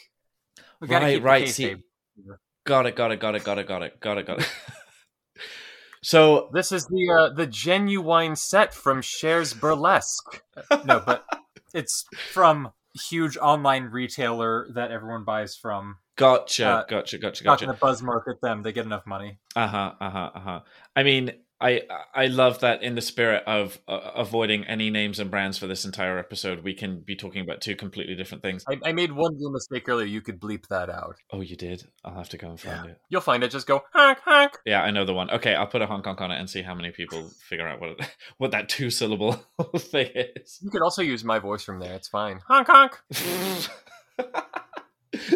We 0.80 0.88
gotta 0.88 1.06
right, 1.06 1.14
keep 1.14 1.24
right 1.24 1.48
see 1.48 1.76
Got 2.64 2.86
it. 2.86 2.96
Got 2.96 3.12
it. 3.12 3.20
Got 3.20 3.34
it. 3.34 3.44
Got 3.44 3.58
it. 3.58 3.66
Got 3.66 3.82
it. 3.82 4.00
Got 4.00 4.18
it. 4.18 4.26
Got 4.26 4.40
it. 4.40 4.52
so 6.02 6.48
this 6.52 6.72
is 6.72 6.86
the 6.86 7.10
uh, 7.10 7.34
the 7.34 7.46
genuine 7.46 8.36
set 8.36 8.72
from 8.72 9.02
Cher's 9.02 9.52
Burlesque. 9.52 10.42
no, 10.84 11.02
but 11.04 11.24
it's 11.74 12.04
from 12.32 12.72
huge 13.08 13.36
online 13.36 13.84
retailer 13.84 14.68
that 14.74 14.90
everyone 14.90 15.24
buys 15.24 15.56
from. 15.56 15.96
Gotcha. 16.16 16.68
Uh, 16.68 16.84
gotcha. 16.88 17.18
Gotcha. 17.18 17.44
Gotcha. 17.44 17.66
Not 17.66 17.72
gonna 17.72 17.78
buzz 17.78 18.02
market 18.02 18.40
them. 18.40 18.62
They 18.62 18.72
get 18.72 18.84
enough 18.84 19.06
money. 19.06 19.38
Uh 19.56 19.66
huh. 19.66 19.92
Uh 20.00 20.10
huh. 20.10 20.30
Uh 20.34 20.40
huh. 20.40 20.60
I 20.94 21.02
mean, 21.02 21.32
I 21.62 21.82
I 22.12 22.26
love 22.26 22.58
that 22.60 22.82
in 22.82 22.96
the 22.96 23.00
spirit 23.00 23.44
of 23.46 23.78
uh, 23.86 24.10
avoiding 24.16 24.64
any 24.64 24.90
names 24.90 25.20
and 25.20 25.30
brands 25.30 25.58
for 25.58 25.68
this 25.68 25.84
entire 25.84 26.18
episode, 26.18 26.64
we 26.64 26.74
can 26.74 27.00
be 27.00 27.14
talking 27.14 27.40
about 27.40 27.60
two 27.60 27.76
completely 27.76 28.16
different 28.16 28.42
things. 28.42 28.64
I, 28.68 28.78
I 28.84 28.92
made 28.92 29.12
one 29.12 29.34
little 29.34 29.52
mistake 29.52 29.88
earlier. 29.88 30.06
You 30.06 30.20
could 30.20 30.40
bleep 30.40 30.66
that 30.68 30.90
out. 30.90 31.16
Oh, 31.30 31.40
you 31.40 31.56
did? 31.56 31.84
I'll 32.04 32.14
have 32.14 32.28
to 32.30 32.36
go 32.36 32.50
and 32.50 32.58
find 32.58 32.90
it. 32.90 32.98
You'll 33.08 33.20
find 33.20 33.44
it. 33.44 33.52
Just 33.52 33.68
go 33.68 33.84
honk 33.92 34.18
honk. 34.24 34.58
Yeah, 34.66 34.82
I 34.82 34.90
know 34.90 35.04
the 35.04 35.14
one. 35.14 35.30
Okay, 35.30 35.54
I'll 35.54 35.68
put 35.68 35.82
a 35.82 35.86
honk 35.86 36.04
honk 36.04 36.20
on 36.20 36.32
it 36.32 36.40
and 36.40 36.50
see 36.50 36.62
how 36.62 36.74
many 36.74 36.90
people 36.90 37.30
figure 37.48 37.68
out 37.68 37.80
what 37.80 37.90
it, 37.90 38.16
what 38.38 38.50
that 38.50 38.68
two 38.68 38.90
syllable 38.90 39.32
thing 39.76 40.10
is. 40.14 40.58
You 40.60 40.70
could 40.70 40.82
also 40.82 41.02
use 41.02 41.22
my 41.22 41.38
voice 41.38 41.62
from 41.62 41.78
there. 41.78 41.94
It's 41.94 42.08
fine. 42.08 42.40
Honk 42.48 42.66
honk. 42.68 43.00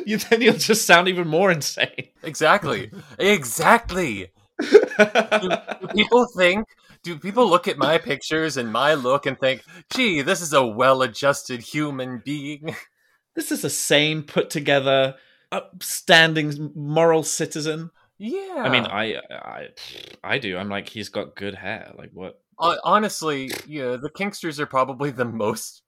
you 0.06 0.18
then 0.18 0.42
you'll 0.42 0.54
just 0.54 0.86
sound 0.86 1.06
even 1.06 1.28
more 1.28 1.52
insane. 1.52 2.08
Exactly. 2.22 2.90
exactly. 3.18 4.28
Do 4.58 5.88
people 5.94 6.26
think? 6.36 6.66
Do 7.02 7.18
people 7.18 7.48
look 7.48 7.68
at 7.68 7.78
my 7.78 7.98
pictures 7.98 8.56
and 8.56 8.72
my 8.72 8.94
look 8.94 9.26
and 9.26 9.38
think, 9.38 9.62
"Gee, 9.94 10.22
this 10.22 10.40
is 10.40 10.52
a 10.52 10.66
well-adjusted 10.66 11.60
human 11.60 12.22
being"? 12.24 12.74
this 13.36 13.52
is 13.52 13.64
a 13.64 13.70
sane, 13.70 14.22
put 14.22 14.50
together, 14.50 15.16
upstanding, 15.52 16.72
moral 16.74 17.22
citizen. 17.22 17.90
Yeah. 18.18 18.62
I 18.64 18.70
mean, 18.70 18.86
I, 18.86 19.16
I, 19.30 19.68
I 20.24 20.38
do. 20.38 20.56
I'm 20.56 20.70
like, 20.70 20.88
he's 20.88 21.10
got 21.10 21.36
good 21.36 21.54
hair. 21.54 21.92
Like, 21.96 22.10
what? 22.14 22.40
Hon- 22.58 22.78
honestly, 22.82 23.50
yeah, 23.66 23.96
the 23.96 24.10
kinksters 24.10 24.58
are 24.58 24.66
probably 24.66 25.10
the 25.10 25.26
most 25.26 25.82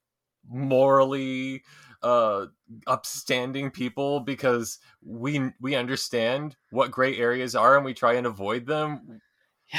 morally 0.48 1.62
uh 2.02 2.46
upstanding 2.86 3.70
people 3.70 4.20
because 4.20 4.78
we 5.04 5.50
we 5.60 5.74
understand 5.74 6.56
what 6.70 6.90
gray 6.90 7.16
areas 7.16 7.54
are 7.54 7.76
and 7.76 7.84
we 7.84 7.94
try 7.94 8.14
and 8.14 8.26
avoid 8.26 8.66
them 8.66 9.20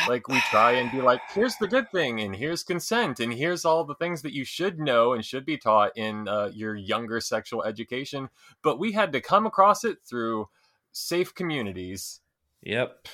like 0.07 0.27
we 0.27 0.39
try 0.51 0.73
and 0.73 0.91
be 0.91 1.01
like 1.01 1.21
here's 1.33 1.55
the 1.57 1.67
good 1.67 1.89
thing 1.91 2.19
and 2.19 2.35
here's 2.35 2.63
consent 2.63 3.19
and 3.19 3.33
here's 3.33 3.65
all 3.65 3.83
the 3.83 3.95
things 3.95 4.21
that 4.21 4.33
you 4.33 4.43
should 4.43 4.79
know 4.79 5.13
and 5.13 5.25
should 5.25 5.45
be 5.45 5.57
taught 5.57 5.91
in 5.95 6.27
uh, 6.27 6.49
your 6.53 6.75
younger 6.75 7.19
sexual 7.19 7.63
education 7.63 8.29
but 8.61 8.77
we 8.77 8.91
had 8.91 9.11
to 9.13 9.21
come 9.21 9.45
across 9.45 9.83
it 9.83 9.97
through 10.05 10.47
safe 10.91 11.33
communities 11.33 12.19
Yep. 12.61 13.07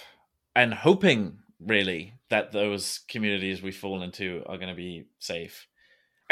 And 0.55 0.73
hoping, 0.73 1.39
really, 1.59 2.13
that 2.29 2.51
those 2.51 3.01
communities 3.07 3.61
we 3.61 3.71
fall 3.71 4.01
into 4.01 4.43
are 4.45 4.57
going 4.57 4.69
to 4.69 4.75
be 4.75 5.05
safe. 5.19 5.67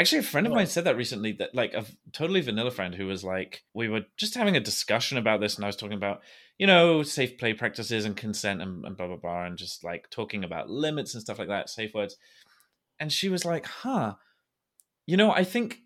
Actually, 0.00 0.18
a 0.18 0.22
friend 0.22 0.46
of 0.46 0.52
mine 0.52 0.66
said 0.66 0.84
that 0.84 0.96
recently 0.96 1.32
that, 1.32 1.54
like, 1.54 1.72
a 1.72 1.84
totally 2.12 2.40
vanilla 2.40 2.70
friend 2.70 2.94
who 2.94 3.06
was 3.06 3.22
like, 3.22 3.62
we 3.74 3.88
were 3.88 4.02
just 4.16 4.34
having 4.34 4.56
a 4.56 4.60
discussion 4.60 5.18
about 5.18 5.40
this, 5.40 5.54
and 5.54 5.64
I 5.64 5.68
was 5.68 5.76
talking 5.76 5.96
about, 5.96 6.20
you 6.58 6.66
know, 6.66 7.04
safe 7.04 7.38
play 7.38 7.52
practices 7.52 8.04
and 8.04 8.16
consent 8.16 8.60
and, 8.60 8.84
and 8.84 8.96
blah, 8.96 9.06
blah, 9.06 9.16
blah, 9.16 9.44
and 9.44 9.56
just 9.56 9.84
like 9.84 10.10
talking 10.10 10.42
about 10.42 10.68
limits 10.68 11.14
and 11.14 11.22
stuff 11.22 11.38
like 11.38 11.48
that, 11.48 11.70
safe 11.70 11.94
words. 11.94 12.16
And 12.98 13.12
she 13.12 13.28
was 13.28 13.44
like, 13.44 13.66
huh, 13.66 14.14
you 15.06 15.16
know, 15.16 15.30
I 15.30 15.44
think 15.44 15.78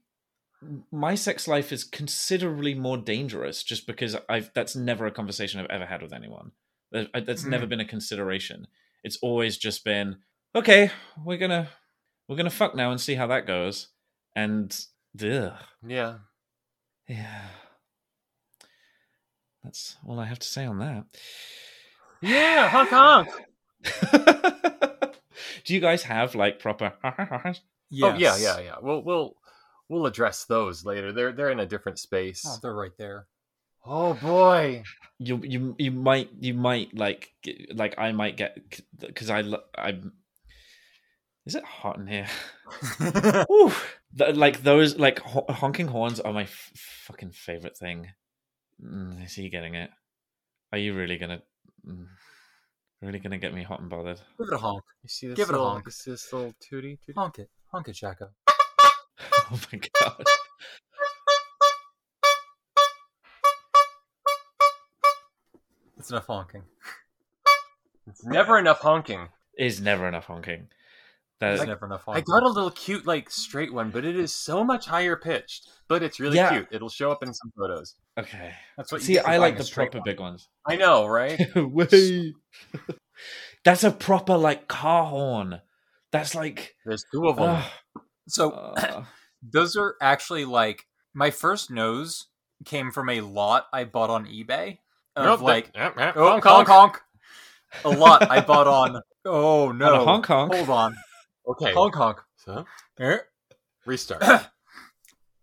my 0.90 1.14
sex 1.14 1.46
life 1.46 1.72
is 1.72 1.84
considerably 1.84 2.74
more 2.74 2.96
dangerous 2.96 3.62
just 3.62 3.86
because 3.86 4.16
I've 4.28 4.50
that's 4.54 4.74
never 4.74 5.06
a 5.06 5.12
conversation 5.12 5.60
I've 5.60 5.70
ever 5.70 5.86
had 5.86 6.02
with 6.02 6.12
anyone. 6.12 6.52
That's 6.90 7.44
never 7.44 7.66
mm. 7.66 7.68
been 7.68 7.80
a 7.80 7.84
consideration. 7.84 8.66
It's 9.04 9.18
always 9.22 9.56
just 9.56 9.84
been 9.84 10.16
okay. 10.54 10.90
We're 11.24 11.38
gonna 11.38 11.68
we're 12.26 12.36
gonna 12.36 12.50
fuck 12.50 12.74
now 12.74 12.90
and 12.90 13.00
see 13.00 13.14
how 13.14 13.26
that 13.28 13.46
goes. 13.46 13.88
And 14.34 14.76
ugh, 15.22 15.52
yeah. 15.86 16.14
Yeah, 17.08 17.40
that's 19.64 19.96
all 20.06 20.20
I 20.20 20.26
have 20.26 20.38
to 20.40 20.46
say 20.46 20.66
on 20.66 20.78
that. 20.80 21.04
yeah 22.20 22.68
honk 22.68 22.90
honk 22.90 23.28
Do 25.64 25.74
you 25.74 25.80
guys 25.80 26.02
have 26.04 26.34
like 26.34 26.58
proper? 26.58 26.92
oh 27.04 27.52
yeah 27.90 28.36
yeah 28.36 28.36
yeah. 28.60 28.74
We'll 28.80 29.02
we'll 29.02 29.36
we'll 29.88 30.06
address 30.06 30.44
those 30.44 30.84
later. 30.84 31.12
They're 31.12 31.32
they're 31.32 31.50
in 31.50 31.60
a 31.60 31.66
different 31.66 31.98
space. 31.98 32.44
Oh, 32.46 32.56
they're 32.62 32.74
right 32.74 32.96
there. 32.98 33.26
oh 33.86 34.14
boy! 34.14 34.82
You 35.18 35.40
you 35.42 35.74
you 35.78 35.90
might 35.90 36.30
you 36.40 36.54
might 36.54 36.94
like 36.94 37.30
like 37.74 37.94
I 37.98 38.12
might 38.12 38.36
get 38.36 38.58
because 38.98 39.30
I 39.30 39.42
I 39.76 39.98
is 41.48 41.54
it 41.54 41.64
hot 41.64 41.96
in 41.96 42.06
here? 42.06 42.26
Ooh, 43.50 43.72
Th- 44.16 44.36
like 44.36 44.62
those 44.62 44.98
like 44.98 45.18
ho- 45.20 45.46
honking 45.48 45.88
horns 45.88 46.20
are 46.20 46.32
my 46.34 46.42
f- 46.42 46.72
fucking 47.06 47.30
favorite 47.30 47.76
thing. 47.76 48.08
Mm, 48.84 49.24
is 49.24 49.32
he 49.32 49.48
getting 49.48 49.74
it? 49.74 49.88
Are 50.72 50.78
you 50.78 50.94
really 50.94 51.16
gonna 51.16 51.40
mm, 51.88 52.06
really 53.00 53.18
gonna 53.18 53.38
get 53.38 53.54
me 53.54 53.62
hot 53.62 53.80
and 53.80 53.88
bothered? 53.88 54.20
Give 54.38 54.48
it 54.48 54.52
a 54.52 54.58
honk. 54.58 54.84
You 55.02 55.08
see 55.08 55.28
this 55.28 55.36
Give 55.36 55.48
it 55.48 55.54
a 55.54 55.56
little, 55.56 55.70
honk. 55.70 55.86
This, 55.86 56.02
this 56.02 56.30
little 56.34 56.52
tootie, 56.60 56.98
tootie? 57.08 57.14
Honk 57.16 57.38
it. 57.38 57.48
Honk 57.72 57.88
it, 57.88 57.94
Jack-O. 57.94 58.28
oh 59.50 59.60
my 59.72 59.80
god! 60.02 60.24
It's 65.96 66.10
enough 66.10 66.26
honking. 66.26 66.64
It's 68.06 68.24
never 68.24 68.58
enough 68.58 68.80
honking. 68.80 69.28
Is 69.58 69.82
never 69.82 70.08
enough 70.08 70.24
honking. 70.24 70.68
That 71.40 71.50
There's 71.50 71.60
is, 71.60 71.66
never 71.68 71.86
enough 71.86 72.02
I 72.08 72.20
got 72.20 72.42
a 72.42 72.48
little 72.48 72.72
cute, 72.72 73.06
like 73.06 73.30
straight 73.30 73.72
one, 73.72 73.90
but 73.90 74.04
it 74.04 74.16
is 74.16 74.34
so 74.34 74.64
much 74.64 74.86
higher 74.86 75.14
pitched. 75.14 75.68
But 75.86 76.02
it's 76.02 76.18
really 76.18 76.36
Yeah. 76.36 76.50
cute. 76.50 76.68
It'll 76.72 76.88
show 76.88 77.12
up 77.12 77.22
in 77.22 77.32
some 77.32 77.52
photos. 77.56 77.94
okay. 78.18 78.54
That's 78.76 78.90
what 78.90 79.02
See, 79.02 79.14
get 79.14 79.28
I 79.28 79.36
like 79.38 79.56
the 79.56 79.64
proper 79.72 79.98
one. 79.98 80.04
big 80.04 80.18
ones. 80.20 80.48
I 80.66 80.74
know, 80.76 81.06
right? 81.06 81.40
That's 83.64 83.84
a 83.84 83.90
proper 83.90 84.36
like 84.36 84.68
car 84.68 85.06
horn. 85.06 85.60
That's 86.12 86.34
like. 86.34 86.74
There's 86.84 87.04
two 87.12 87.28
of 87.28 87.36
them. 87.36 87.56
ugh, 87.94 88.02
So 88.28 88.50
uh, 88.50 89.04
those 89.42 89.76
are 89.76 89.96
actually 90.00 90.44
like 90.44 90.86
my 91.14 91.30
first 91.30 91.70
nose 91.70 92.26
came 92.64 92.90
from 92.90 93.08
a 93.08 93.20
lot 93.20 93.66
I 93.72 93.84
bought 93.84 94.10
on 94.10 94.26
eBay 94.26 94.78
of 95.16 95.24
Nope, 95.24 95.40
like 95.42 95.72
that- 95.74 95.78
yep, 95.78 95.94
yep, 95.98 96.14
oh, 96.16 96.28
honk, 96.30 96.44
honk 96.44 96.68
honk. 96.68 96.92
honk. 96.94 97.02
A 97.84 97.88
lot 97.96 98.30
I 98.30 98.40
bought 98.40 98.66
on. 98.66 99.00
Oh 99.24 99.72
no! 99.72 99.86
on 99.94 100.00
a 100.00 100.04
honk 100.04 100.26
honk. 100.26 100.54
Hold 100.54 100.70
on, 100.70 100.96
Okay. 101.48 101.72
honk 101.72 101.94
honk. 101.94 102.18
So, 102.36 102.64
restart. 103.86 104.22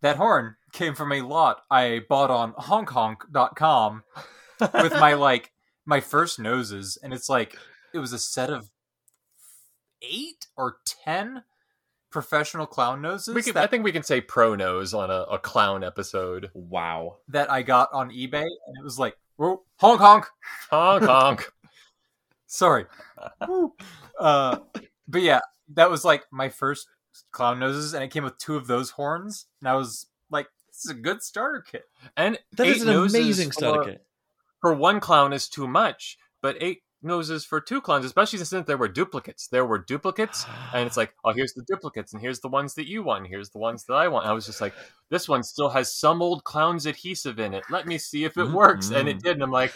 That 0.01 0.17
horn 0.17 0.57
came 0.71 0.93
from 0.93 1.11
a 1.11 1.21
lot 1.23 1.63
I 1.71 2.01
bought 2.07 2.29
on 2.29 2.53
honkhonk.com 2.53 4.03
with 4.59 4.93
my 4.93 5.13
like 5.15 5.51
my 5.83 5.99
first 5.99 6.37
noses 6.37 6.99
and 7.01 7.11
it's 7.11 7.27
like 7.27 7.57
it 7.91 7.97
was 7.97 8.13
a 8.13 8.19
set 8.19 8.51
of 8.51 8.69
8 10.03 10.45
or 10.55 10.77
10 11.05 11.43
professional 12.11 12.67
clown 12.67 13.01
noses 13.01 13.33
we 13.33 13.41
can, 13.41 13.57
I 13.57 13.65
think 13.65 13.83
we 13.83 13.91
can 13.91 14.03
say 14.03 14.21
pro 14.21 14.53
nose 14.53 14.93
on 14.93 15.09
a, 15.09 15.21
a 15.23 15.39
clown 15.39 15.83
episode. 15.83 16.51
Wow. 16.53 17.17
that 17.29 17.49
I 17.49 17.63
got 17.63 17.89
on 17.91 18.11
eBay 18.11 18.43
and 18.43 18.77
it 18.77 18.83
was 18.83 18.99
like 18.99 19.15
whoa, 19.37 19.63
honk 19.79 20.01
honk 20.01 20.27
Honk 20.69 21.03
honk. 21.05 21.51
sorry 22.45 22.85
uh 24.19 24.57
but 25.07 25.21
yeah 25.23 25.39
that 25.73 25.89
was 25.89 26.05
like 26.05 26.23
my 26.31 26.49
first 26.49 26.87
clown 27.31 27.59
noses 27.59 27.93
and 27.93 28.03
it 28.03 28.11
came 28.11 28.23
with 28.23 28.37
two 28.37 28.55
of 28.55 28.67
those 28.67 28.91
horns 28.91 29.47
and 29.61 29.69
I 29.69 29.75
was 29.75 30.07
like 30.29 30.47
this 30.67 30.85
is 30.85 30.91
a 30.91 30.99
good 30.99 31.23
starter 31.23 31.61
kit 31.61 31.85
And 32.17 32.37
that 32.53 32.67
is 32.67 32.81
an 32.81 32.89
amazing 32.89 33.51
starter 33.51 33.83
for, 33.83 33.89
kit. 33.89 34.05
For 34.61 34.73
one 34.73 34.99
clown 34.99 35.31
is 35.31 35.47
too 35.47 35.67
much, 35.67 36.17
but 36.41 36.57
eight 36.59 36.81
noses 37.05 37.45
for 37.45 37.61
two 37.61 37.79
clowns, 37.79 38.03
especially 38.03 38.39
since 38.39 38.65
there 38.65 38.77
were 38.77 38.87
duplicates. 38.87 39.47
There 39.47 39.65
were 39.65 39.79
duplicates, 39.79 40.45
and 40.73 40.85
it's 40.85 40.97
like, 40.97 41.13
oh, 41.23 41.31
here's 41.31 41.53
the 41.53 41.63
duplicates, 41.67 42.11
and 42.11 42.21
here's 42.21 42.39
the 42.39 42.49
ones 42.49 42.73
that 42.73 42.89
you 42.89 43.03
want, 43.03 43.23
and 43.23 43.27
here's 43.27 43.51
the 43.51 43.59
ones 43.59 43.85
that 43.85 43.93
I 43.93 44.07
want. 44.07 44.25
I 44.25 44.33
was 44.33 44.45
just 44.45 44.59
like, 44.59 44.73
this 45.09 45.29
one 45.29 45.43
still 45.43 45.69
has 45.69 45.95
some 45.95 46.21
old 46.21 46.43
clown's 46.43 46.85
adhesive 46.85 47.39
in 47.39 47.53
it. 47.53 47.63
Let 47.69 47.85
me 47.87 47.97
see 47.97 48.25
if 48.25 48.37
it 48.37 48.49
works, 48.49 48.89
and 48.89 49.07
it 49.07 49.17
mm-hmm. 49.17 49.27
did. 49.27 49.33
And 49.33 49.43
I'm 49.43 49.51
like, 49.51 49.73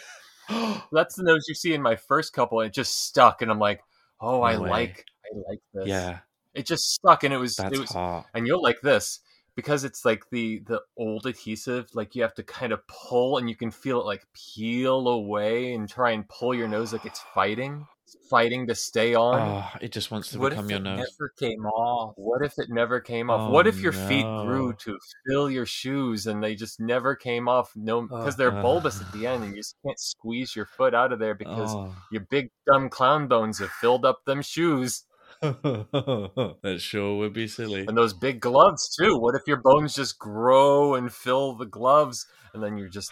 that's 0.92 1.16
the 1.16 1.24
nose 1.24 1.46
you 1.48 1.56
see 1.56 1.74
in 1.74 1.82
my 1.82 1.96
first 1.96 2.34
couple, 2.34 2.60
it 2.62 2.74
just 2.74 3.06
stuck, 3.06 3.42
and 3.42 3.52
I'm 3.52 3.60
like, 3.60 3.82
oh, 4.20 4.42
I 4.42 4.58
way. 4.58 4.70
like, 4.70 5.06
like 5.48 5.60
this. 5.74 5.88
yeah, 5.88 6.20
it 6.54 6.66
just 6.66 6.94
stuck, 6.94 7.24
and 7.24 7.34
it 7.34 7.38
was, 7.38 7.56
that's 7.56 7.76
it 7.76 7.80
was, 7.80 7.92
hot. 7.92 8.26
and 8.34 8.46
you'll 8.48 8.62
like 8.64 8.82
this 8.82 9.20
because 9.56 9.84
it's 9.84 10.06
like 10.06 10.24
the 10.32 10.62
the 10.68 10.82
old 10.98 11.26
adhesive 11.26 11.88
like 11.94 12.16
you 12.16 12.22
have 12.22 12.34
to 12.36 12.44
kind 12.44 12.72
of 12.72 12.80
pull 12.88 13.38
and 13.38 13.50
you 13.50 13.56
can 13.56 13.72
feel 13.72 14.00
it 14.00 14.06
like 14.06 14.26
peel 14.34 15.08
away 15.08 15.74
and 15.74 15.90
try 15.90 16.12
and 16.12 16.28
pull 16.30 16.56
your 16.56 16.68
nose 16.68 16.94
like 16.94 17.04
it's 17.06 17.20
fighting 17.34 17.86
It's 18.06 18.16
fighting 18.30 18.68
to 18.68 18.76
stay 18.76 19.16
on 19.16 19.40
Oh, 19.42 19.78
it 19.82 19.92
just 19.92 20.12
wants 20.12 20.30
to 20.32 20.40
what 20.40 20.52
become 20.52 20.66
if 20.66 20.70
your 20.70 20.80
it 20.80 20.84
nose. 20.84 20.98
never 21.20 21.34
came 21.38 21.66
off 21.66 22.14
what 22.16 22.42
if 22.46 22.54
it 22.58 22.70
never 22.70 23.02
came 23.02 23.30
off 23.30 23.50
Oh, 23.50 23.52
what 23.52 23.68
if 23.68 23.82
your 23.82 23.92
feet 23.92 24.24
grew 24.24 24.70
oh, 24.70 24.72
to 24.72 24.98
fill 25.28 25.52
your 25.52 25.66
shoes 25.66 26.28
and 26.28 26.42
they 26.42 26.56
just 26.56 26.80
never 26.80 27.14
came 27.16 27.50
off 27.50 27.72
no 27.76 28.04
because 28.04 28.38
they're 28.38 28.56
Ugh. 28.56 28.62
bulbous 28.62 29.02
at 29.02 29.12
the 29.12 29.28
end 29.28 29.44
and 29.44 29.54
you 29.56 29.60
just 29.60 29.76
can't 29.86 30.00
squeeze 30.00 30.56
your 30.56 30.68
foot 30.68 30.94
out 30.94 31.12
of 31.12 31.20
there 31.20 31.36
because 31.36 31.72
Oh. 31.74 31.94
your 32.12 32.22
big 32.30 32.50
dumb 32.72 32.88
clown 32.90 33.28
bones 33.28 33.60
have 33.60 33.72
filled 33.72 34.06
up 34.06 34.24
them 34.26 34.42
shoes 34.42 35.04
that 35.42 36.78
sure 36.80 37.18
would 37.18 37.34
be 37.34 37.48
silly. 37.48 37.86
and 37.88 37.98
those 37.98 38.14
big 38.14 38.42
gloves 38.42 38.94
too 39.00 39.18
what 39.18 39.36
if 39.36 39.42
your 39.48 39.62
bones 39.62 39.96
just 39.96 40.20
grow 40.20 40.96
and 40.96 41.14
fill 41.14 41.54
the 41.54 41.66
gloves 41.66 42.26
and 42.54 42.62
then 42.62 42.78
you're 42.78 42.90
just 42.90 43.12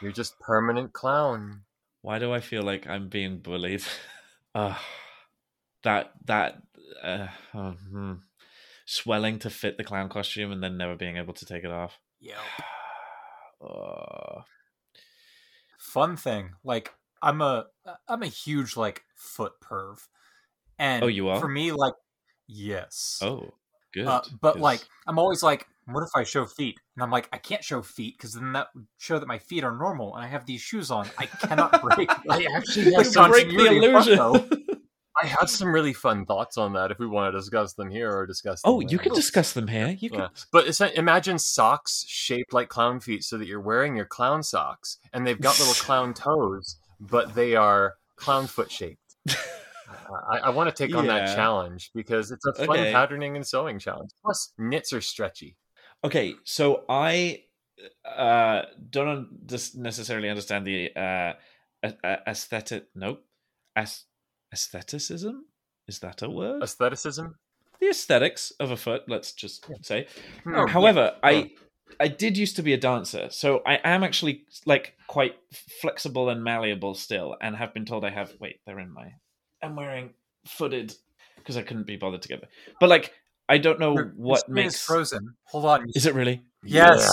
You're 0.00 0.12
just 0.12 0.38
permanent 0.40 0.92
clown. 0.92 1.62
Why 2.02 2.18
do 2.18 2.32
I 2.32 2.40
feel 2.40 2.62
like 2.62 2.86
I'm 2.86 3.08
being 3.08 3.38
bullied? 3.38 3.82
uh, 4.54 4.76
that 5.82 6.12
that 6.26 6.62
uh, 7.02 7.28
oh, 7.54 7.74
hmm. 7.90 8.12
swelling 8.84 9.38
to 9.40 9.50
fit 9.50 9.78
the 9.78 9.84
clown 9.84 10.08
costume 10.08 10.52
and 10.52 10.62
then 10.62 10.76
never 10.76 10.96
being 10.96 11.16
able 11.16 11.34
to 11.34 11.46
take 11.46 11.64
it 11.64 11.70
off. 11.70 11.98
Yep. 12.20 12.36
Oh. 13.58 14.44
Fun 15.78 16.18
thing, 16.18 16.50
like 16.62 16.92
I'm 17.22 17.40
a 17.40 17.64
I'm 18.06 18.22
a 18.22 18.26
huge 18.26 18.76
like 18.76 19.02
foot 19.14 19.52
perv, 19.62 19.96
and 20.78 21.02
Oh, 21.04 21.06
you 21.08 21.28
are? 21.28 21.40
for 21.40 21.48
me 21.48 21.72
like 21.72 21.94
yes. 22.46 23.18
oh, 23.22 23.54
good. 23.94 24.06
Uh, 24.06 24.22
but 24.40 24.54
'cause- 24.54 24.62
like, 24.62 24.86
I'm 25.06 25.18
always 25.18 25.42
like, 25.42 25.66
what 25.86 26.02
if 26.02 26.10
I 26.16 26.24
show 26.24 26.44
feet? 26.46 26.78
And 26.96 27.02
I'm 27.04 27.10
like, 27.10 27.28
I 27.32 27.38
can't 27.38 27.62
show 27.62 27.80
feet 27.82 28.16
because 28.18 28.34
then 28.34 28.52
that 28.54 28.68
would 28.74 28.86
show 28.98 29.18
that 29.18 29.28
my 29.28 29.38
feet 29.38 29.62
are 29.64 29.76
normal, 29.76 30.14
and 30.16 30.24
I 30.24 30.28
have 30.28 30.44
these 30.46 30.60
shoes 30.60 30.90
on. 30.90 31.08
I 31.18 31.26
cannot 31.26 31.80
break. 31.96 32.10
I 32.28 32.46
actually 32.54 32.84
the 32.90 32.96
have 32.96 33.04
You 33.06 33.12
some, 33.12 33.30
break 33.30 33.48
the 33.48 33.66
illusion. 33.66 34.16
photo. 34.18 34.56
I 35.22 35.26
have 35.28 35.48
some 35.48 35.72
really 35.72 35.94
fun 35.94 36.26
thoughts 36.26 36.58
on 36.58 36.74
that 36.74 36.90
if 36.90 36.98
we 36.98 37.06
want 37.06 37.32
to 37.32 37.38
discuss 37.38 37.72
them 37.72 37.88
here 37.90 38.14
or 38.14 38.26
discuss 38.26 38.60
them 38.60 38.70
oh, 38.70 38.80
you 38.80 38.98
can 38.98 39.14
discuss 39.14 39.54
them 39.54 39.66
here. 39.66 39.96
You 39.98 40.10
can. 40.10 40.18
Yeah. 40.20 40.28
But 40.52 40.66
it's, 40.68 40.78
imagine 40.82 41.38
socks 41.38 42.04
shaped 42.06 42.52
like 42.52 42.68
clown 42.68 43.00
feet 43.00 43.24
so 43.24 43.38
that 43.38 43.46
you're 43.48 43.62
wearing 43.62 43.96
your 43.96 44.04
clown 44.04 44.42
socks 44.42 44.98
and 45.14 45.26
they've 45.26 45.40
got 45.40 45.58
little 45.58 45.72
clown 45.72 46.12
toes, 46.12 46.76
but 47.00 47.34
they 47.34 47.56
are 47.56 47.94
clown 48.16 48.46
foot 48.46 48.70
shaped. 48.70 49.00
I, 50.30 50.38
I 50.38 50.50
want 50.50 50.74
to 50.74 50.86
take 50.86 50.94
on 50.96 51.04
Yeah. 51.04 51.18
that 51.26 51.34
challenge 51.36 51.90
because 51.94 52.30
it's 52.30 52.44
a 52.46 52.52
fun 52.52 52.78
Okay. 52.78 52.92
patterning 52.92 53.36
and 53.36 53.46
sewing 53.46 53.78
challenge. 53.78 54.10
Plus, 54.22 54.52
knits 54.58 54.92
are 54.92 55.00
stretchy. 55.00 55.56
Okay, 56.04 56.34
so 56.44 56.84
I 56.88 57.44
uh, 58.04 58.62
don't 58.90 59.28
necessarily 59.76 60.28
understand 60.28 60.66
the 60.66 60.94
uh, 60.96 61.32
aesthetic. 62.26 62.86
Nope, 62.94 63.24
Aes- 63.76 64.04
aestheticism. 64.52 65.44
Is 65.88 65.98
that 66.00 66.22
a 66.22 66.28
word? 66.30 66.62
Aestheticism? 66.62 67.34
the 67.78 67.88
aesthetics 67.90 68.52
of 68.58 68.70
a 68.70 68.76
foot. 68.76 69.02
Let's 69.06 69.32
just 69.32 69.66
say. 69.82 70.06
Oh, 70.46 70.66
However, 70.66 71.12
yeah. 71.22 71.28
I 71.30 71.50
I 72.00 72.08
did 72.08 72.36
used 72.36 72.56
to 72.56 72.62
be 72.62 72.72
a 72.72 72.78
dancer, 72.78 73.28
so 73.30 73.62
I 73.66 73.76
am 73.84 74.02
actually 74.02 74.44
like 74.64 74.94
quite 75.06 75.36
flexible 75.80 76.28
and 76.30 76.42
malleable 76.42 76.94
still, 76.94 77.36
and 77.40 77.54
have 77.56 77.72
been 77.74 77.84
told 77.84 78.04
I 78.04 78.10
have. 78.10 78.32
Wait, 78.40 78.60
they're 78.66 78.80
in 78.80 78.92
my. 78.92 79.12
I'm 79.62 79.76
wearing 79.76 80.10
footed 80.46 80.94
because 81.36 81.56
I 81.56 81.62
couldn't 81.62 81.86
be 81.86 81.96
bothered 81.96 82.22
to 82.22 82.28
get 82.28 82.36
together. 82.36 82.52
But 82.80 82.88
like, 82.88 83.12
I 83.48 83.58
don't 83.58 83.78
know 83.80 83.94
Your- 83.94 84.04
your 84.06 84.12
what 84.16 84.40
screen 84.40 84.54
makes. 84.54 84.74
is 84.74 84.80
frozen. 84.82 85.34
Hold 85.44 85.64
on. 85.66 85.86
Is 85.94 86.06
it 86.06 86.14
really? 86.14 86.42
Yes. 86.64 87.08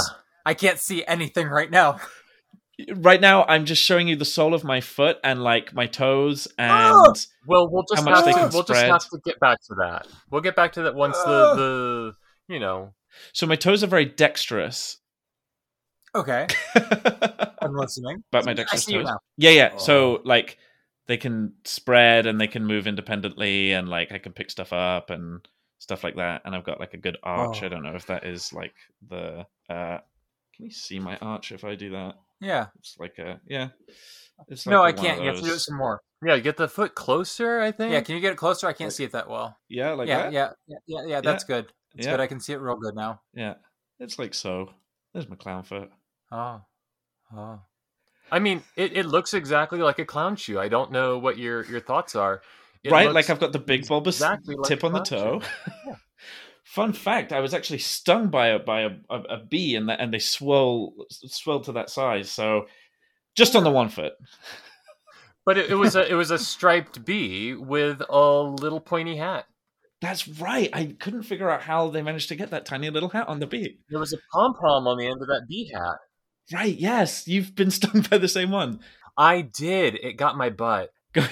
I 0.45 0.53
can't 0.53 0.79
see 0.79 1.06
anything 1.06 1.47
right 1.47 1.69
now. 1.71 1.99
Right 2.95 3.21
now, 3.21 3.43
I'm 3.45 3.65
just 3.65 3.84
showing 3.84 4.08
you 4.08 4.15
the 4.15 4.25
sole 4.25 4.56
of 4.56 4.63
my 4.63 4.82
foot 4.82 5.19
and 5.23 5.43
like 5.43 5.75
my 5.75 5.86
toes 5.86 6.47
and. 6.58 6.71
Oh! 6.73 7.13
Well, 7.45 7.69
we'll 7.69 7.84
just 7.84 8.03
How 8.03 8.10
much 8.10 8.15
have 8.15 8.25
they 8.25 8.32
to, 8.34 8.39
can 8.39 8.49
we'll 8.51 8.63
just 8.63 8.82
have 8.84 9.08
to 9.10 9.19
get 9.23 9.39
back 9.39 9.60
to 9.67 9.75
that. 9.75 10.08
We'll 10.32 10.41
get 10.41 10.56
back 10.56 10.73
to 10.73 10.82
that 10.82 10.95
once 10.95 11.15
the 11.19 11.53
the 11.56 12.13
you 12.51 12.60
know 12.60 12.95
So 13.32 13.45
my 13.45 13.56
toes 13.56 13.84
are 13.84 13.88
very 13.88 14.06
dexterous. 14.06 14.97
Okay, 16.15 16.47
but 16.73 17.56
I'm 17.62 17.75
listening. 17.75 18.23
my 18.34 18.39
I 18.39 18.53
dexterous 18.53 18.86
see 18.86 18.93
you 18.93 18.99
toes. 19.01 19.08
now. 19.08 19.19
Yeah, 19.38 19.51
yeah. 19.51 19.69
Oh. 19.75 19.77
So 19.77 20.21
like 20.25 20.58
they 21.07 21.17
can 21.17 21.53
spread 21.65 22.25
and 22.25 22.39
they 22.39 22.47
can 22.47 22.65
move 22.65 22.87
independently 22.87 23.73
and 23.73 23.89
like 23.89 24.11
I 24.11 24.17
can 24.17 24.31
pick 24.33 24.49
stuff 24.49 24.71
up 24.73 25.09
and 25.09 25.47
stuff 25.79 26.03
like 26.03 26.15
that. 26.15 26.41
And 26.45 26.55
I've 26.55 26.63
got 26.63 26.79
like 26.79 26.93
a 26.93 26.97
good 26.97 27.17
arch. 27.23 27.59
Oh. 27.61 27.65
I 27.65 27.69
don't 27.69 27.83
know 27.83 27.95
if 27.95 28.07
that 28.07 28.25
is 28.25 28.53
like 28.53 28.73
the 29.09 29.45
uh 29.69 29.97
can 30.55 30.65
you 30.65 30.71
see 30.71 30.99
my 30.99 31.17
arch 31.17 31.51
if 31.51 31.63
I 31.63 31.75
do 31.75 31.91
that? 31.91 32.15
Yeah. 32.39 32.67
It's 32.79 32.95
like 32.99 33.17
a 33.19 33.41
yeah. 33.47 33.69
It's 34.47 34.65
no, 34.65 34.81
I 34.81 34.87
like 34.87 34.97
can't. 34.97 35.21
You 35.21 35.27
have 35.27 35.37
to 35.37 35.43
do 35.43 35.53
it 35.53 35.59
some 35.59 35.77
more. 35.77 36.01
yeah 36.23 36.37
get 36.39 36.57
the 36.57 36.67
foot 36.67 36.95
closer. 36.95 37.59
I 37.59 37.71
think. 37.71 37.93
Yeah, 37.93 38.01
can 38.01 38.15
you 38.15 38.21
get 38.21 38.33
it 38.33 38.37
closer? 38.37 38.67
I 38.67 38.73
can't 38.73 38.91
see 38.91 39.03
it 39.03 39.11
that 39.11 39.29
well. 39.29 39.57
Yeah, 39.69 39.91
like 39.91 40.07
yeah, 40.07 40.23
that. 40.23 40.33
yeah, 40.33 40.49
yeah, 40.67 40.77
yeah, 40.87 41.05
yeah. 41.05 41.21
That's 41.21 41.43
good. 41.43 41.71
That's 41.93 42.07
Yeah. 42.07 42.13
good. 42.13 42.19
I 42.19 42.27
can 42.27 42.39
see 42.39 42.53
it 42.53 42.59
real 42.59 42.75
good 42.75 42.95
now. 42.95 43.21
Yeah. 43.33 43.55
It's 43.99 44.17
like 44.17 44.33
so. 44.33 44.71
There's 45.13 45.29
my 45.29 45.35
clown 45.35 45.63
foot. 45.63 45.91
Oh, 46.31 46.61
oh. 47.35 47.59
I 48.31 48.39
mean, 48.39 48.63
it, 48.75 48.97
it 48.97 49.05
looks 49.05 49.33
exactly 49.33 49.79
like 49.79 49.99
a 49.99 50.05
clown 50.05 50.36
shoe. 50.36 50.59
I 50.59 50.67
don't 50.67 50.91
know 50.91 51.17
what 51.17 51.38
your 51.38 51.65
your 51.65 51.79
thoughts 51.79 52.15
are. 52.15 52.41
It 52.83 52.91
right? 52.91 53.12
Like 53.12 53.29
I've 53.29 53.39
got 53.39 53.53
the 53.53 53.59
big 53.59 53.88
bulbous 53.88 54.17
exactly 54.17 54.55
like 54.55 54.67
tip 54.67 54.83
on 54.83 54.93
the 54.93 55.01
toe. 55.01 55.41
Fun 56.63 56.93
fact: 56.93 57.31
I 57.31 57.39
was 57.39 57.53
actually 57.53 57.79
stung 57.79 58.29
by 58.29 58.47
a 58.47 58.59
by 58.59 58.81
a, 58.81 58.89
a, 59.09 59.21
a 59.21 59.38
bee, 59.38 59.75
and 59.75 59.89
that 59.89 59.99
and 59.99 60.13
they 60.13 60.19
swell 60.19 60.93
swelled 61.09 61.65
to 61.65 61.73
that 61.73 61.89
size. 61.89 62.31
So 62.31 62.65
just 63.36 63.55
on 63.55 63.63
the 63.63 63.71
one 63.71 63.89
foot. 63.89 64.13
But 65.45 65.57
it, 65.57 65.71
it 65.71 65.75
was 65.75 65.95
a 65.95 66.05
it 66.12 66.15
was 66.15 66.31
a 66.31 66.39
striped 66.39 67.05
bee 67.05 67.53
with 67.53 68.01
a 68.09 68.41
little 68.41 68.81
pointy 68.81 69.17
hat. 69.17 69.45
That's 70.01 70.27
right. 70.27 70.69
I 70.73 70.95
couldn't 70.99 71.23
figure 71.23 71.49
out 71.49 71.62
how 71.62 71.89
they 71.89 72.01
managed 72.01 72.27
to 72.29 72.36
get 72.36 72.49
that 72.49 72.65
tiny 72.65 72.89
little 72.89 73.09
hat 73.09 73.29
on 73.29 73.39
the 73.39 73.47
bee. 73.47 73.79
There 73.89 73.99
was 73.99 74.12
a 74.12 74.17
pom 74.33 74.53
pom 74.53 74.86
on 74.88 74.97
the 74.97 75.07
end 75.07 75.21
of 75.21 75.27
that 75.27 75.45
bee 75.47 75.71
hat. 75.73 75.97
Right? 76.51 76.75
Yes, 76.75 77.27
you've 77.27 77.56
been 77.56 77.71
stung 77.71 78.06
by 78.10 78.17
the 78.17 78.27
same 78.27 78.51
one. 78.51 78.79
I 79.17 79.41
did. 79.41 79.95
It 79.95 80.17
got 80.17 80.38
my 80.38 80.49
butt. 80.49 80.91
Got, 81.13 81.29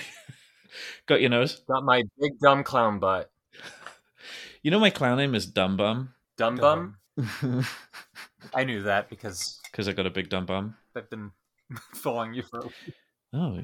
got 1.08 1.22
your 1.22 1.30
nose. 1.32 1.62
Got 1.68 1.84
my 1.84 2.04
big 2.20 2.40
dumb 2.40 2.64
clown 2.64 3.00
butt. 3.00 3.32
You 4.64 4.70
know 4.70 4.80
my 4.80 4.92
clown 4.92 5.18
name 5.18 5.34
is 5.34 5.48
Dumb 5.48 5.76
Bum 5.76 6.14
Dumb 6.38 6.56
bum. 6.56 6.98
because 7.16 7.66
I 8.54 8.64
knew 8.64 8.84
that 8.84 9.10
because 9.10 9.60
because 9.72 9.88
I 9.88 9.94
got 9.94 10.06
a 10.06 10.12
big 10.12 10.30
dumb 10.30 10.46
bum. 10.46 10.76
I've 10.96 11.10
been 11.10 11.32
following 11.96 12.34
you 12.34 12.44
for. 12.44 12.70
Oh, 13.34 13.60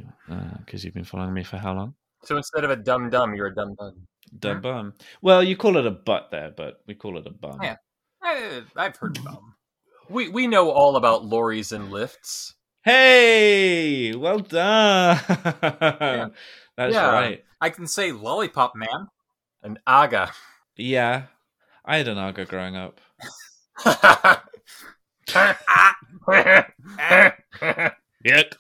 because 0.65 0.83
uh, 0.83 0.85
you've 0.85 0.93
been 0.95 1.03
following 1.03 1.33
me 1.33 1.43
for 1.43 1.57
how 1.57 1.73
long? 1.73 1.93
So 2.23 2.35
instead 2.35 2.63
of 2.63 2.71
a 2.71 2.75
dumb 2.75 3.09
dumb, 3.09 3.35
you're 3.35 3.47
a 3.47 3.55
dumb 3.55 3.75
bum. 3.77 4.07
Dumb 4.39 4.61
bum. 4.61 4.93
Well, 5.21 5.43
you 5.43 5.55
call 5.55 5.77
it 5.77 5.85
a 5.85 5.91
butt 5.91 6.29
there, 6.31 6.51
but 6.55 6.81
we 6.87 6.95
call 6.95 7.17
it 7.17 7.27
a 7.27 7.31
bum. 7.31 7.59
Yeah. 7.61 7.75
I, 8.23 8.63
I've 8.75 8.95
heard 8.95 9.17
about 9.17 9.35
them. 9.35 9.55
We 10.09 10.29
we 10.29 10.47
know 10.47 10.69
all 10.71 10.95
about 10.95 11.25
lorries 11.25 11.71
and 11.71 11.91
lifts. 11.91 12.53
Hey, 12.83 14.13
well 14.15 14.39
done. 14.39 15.19
That's 15.27 16.93
Yeah. 16.93 17.11
right. 17.11 17.43
I 17.59 17.69
can 17.69 17.87
say 17.87 18.11
lollipop 18.11 18.75
man. 18.75 19.07
An 19.63 19.79
aga. 19.87 20.31
Yeah, 20.77 21.23
I 21.83 21.97
had 21.97 22.07
an 22.07 22.17
Aga 22.17 22.45
growing 22.45 22.75
up. 22.75 23.01
Yuck. 28.25 28.53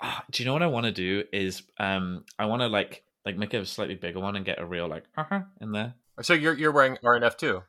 Ah, 0.00 0.24
do 0.30 0.42
you 0.42 0.46
know 0.46 0.52
what 0.52 0.62
I 0.62 0.66
want 0.68 0.86
to 0.86 0.92
do? 0.92 1.24
Is 1.32 1.62
um, 1.78 2.24
I 2.38 2.46
want 2.46 2.62
to 2.62 2.68
like 2.68 3.02
like 3.26 3.36
make 3.36 3.52
it 3.52 3.58
a 3.58 3.66
slightly 3.66 3.96
bigger 3.96 4.20
one 4.20 4.36
and 4.36 4.44
get 4.44 4.60
a 4.60 4.64
real 4.66 4.86
like 4.88 5.04
uh-huh 5.16 5.40
in 5.60 5.72
there. 5.72 5.94
so 6.22 6.34
you're 6.34 6.54
you're 6.54 6.72
wearing 6.72 6.96
RNF 7.04 7.36
too. 7.36 7.62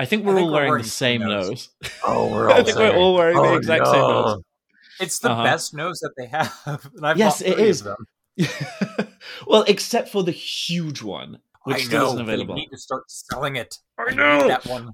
I 0.00 0.04
think 0.06 0.24
we're 0.24 0.34
think 0.34 0.46
all 0.46 0.52
we're 0.52 0.54
wearing 0.54 0.70
wearing 0.70 0.82
the 0.84 0.88
same 0.88 1.20
nose. 1.20 1.48
nose. 1.48 1.68
Oh, 2.04 2.30
we're 2.32 2.50
I 2.50 2.62
think 2.62 2.78
we're 2.78 2.96
all 2.96 3.14
wearing 3.14 3.36
the 3.36 3.54
exact 3.54 3.86
same 3.86 4.00
nose. 4.00 4.42
It's 4.98 5.18
the 5.18 5.30
Uh-huh. 5.30 5.44
best 5.44 5.74
nose 5.74 5.98
that 6.00 6.12
they 6.16 6.26
have. 6.26 6.52
And 6.96 7.06
I've 7.06 7.16
Yes, 7.18 7.40
it 7.42 7.58
is. 7.58 7.82
it 7.82 7.86
three 8.36 8.44
of 8.44 8.48
is. 8.48 8.98
Them. 8.98 9.08
well, 9.46 9.64
except 9.68 10.08
for 10.08 10.22
the 10.22 10.32
huge 10.32 11.02
one, 11.02 11.38
which 11.64 11.76
I 11.76 11.80
still 11.80 12.00
know. 12.00 12.06
isn't 12.14 12.26
they 12.26 12.32
available. 12.34 12.54
need 12.54 12.68
to 12.70 12.78
start 12.78 13.04
selling 13.10 13.56
it. 13.56 13.74
I 13.98 14.14
know. 14.14 14.48
that 14.48 14.66
one. 14.66 14.90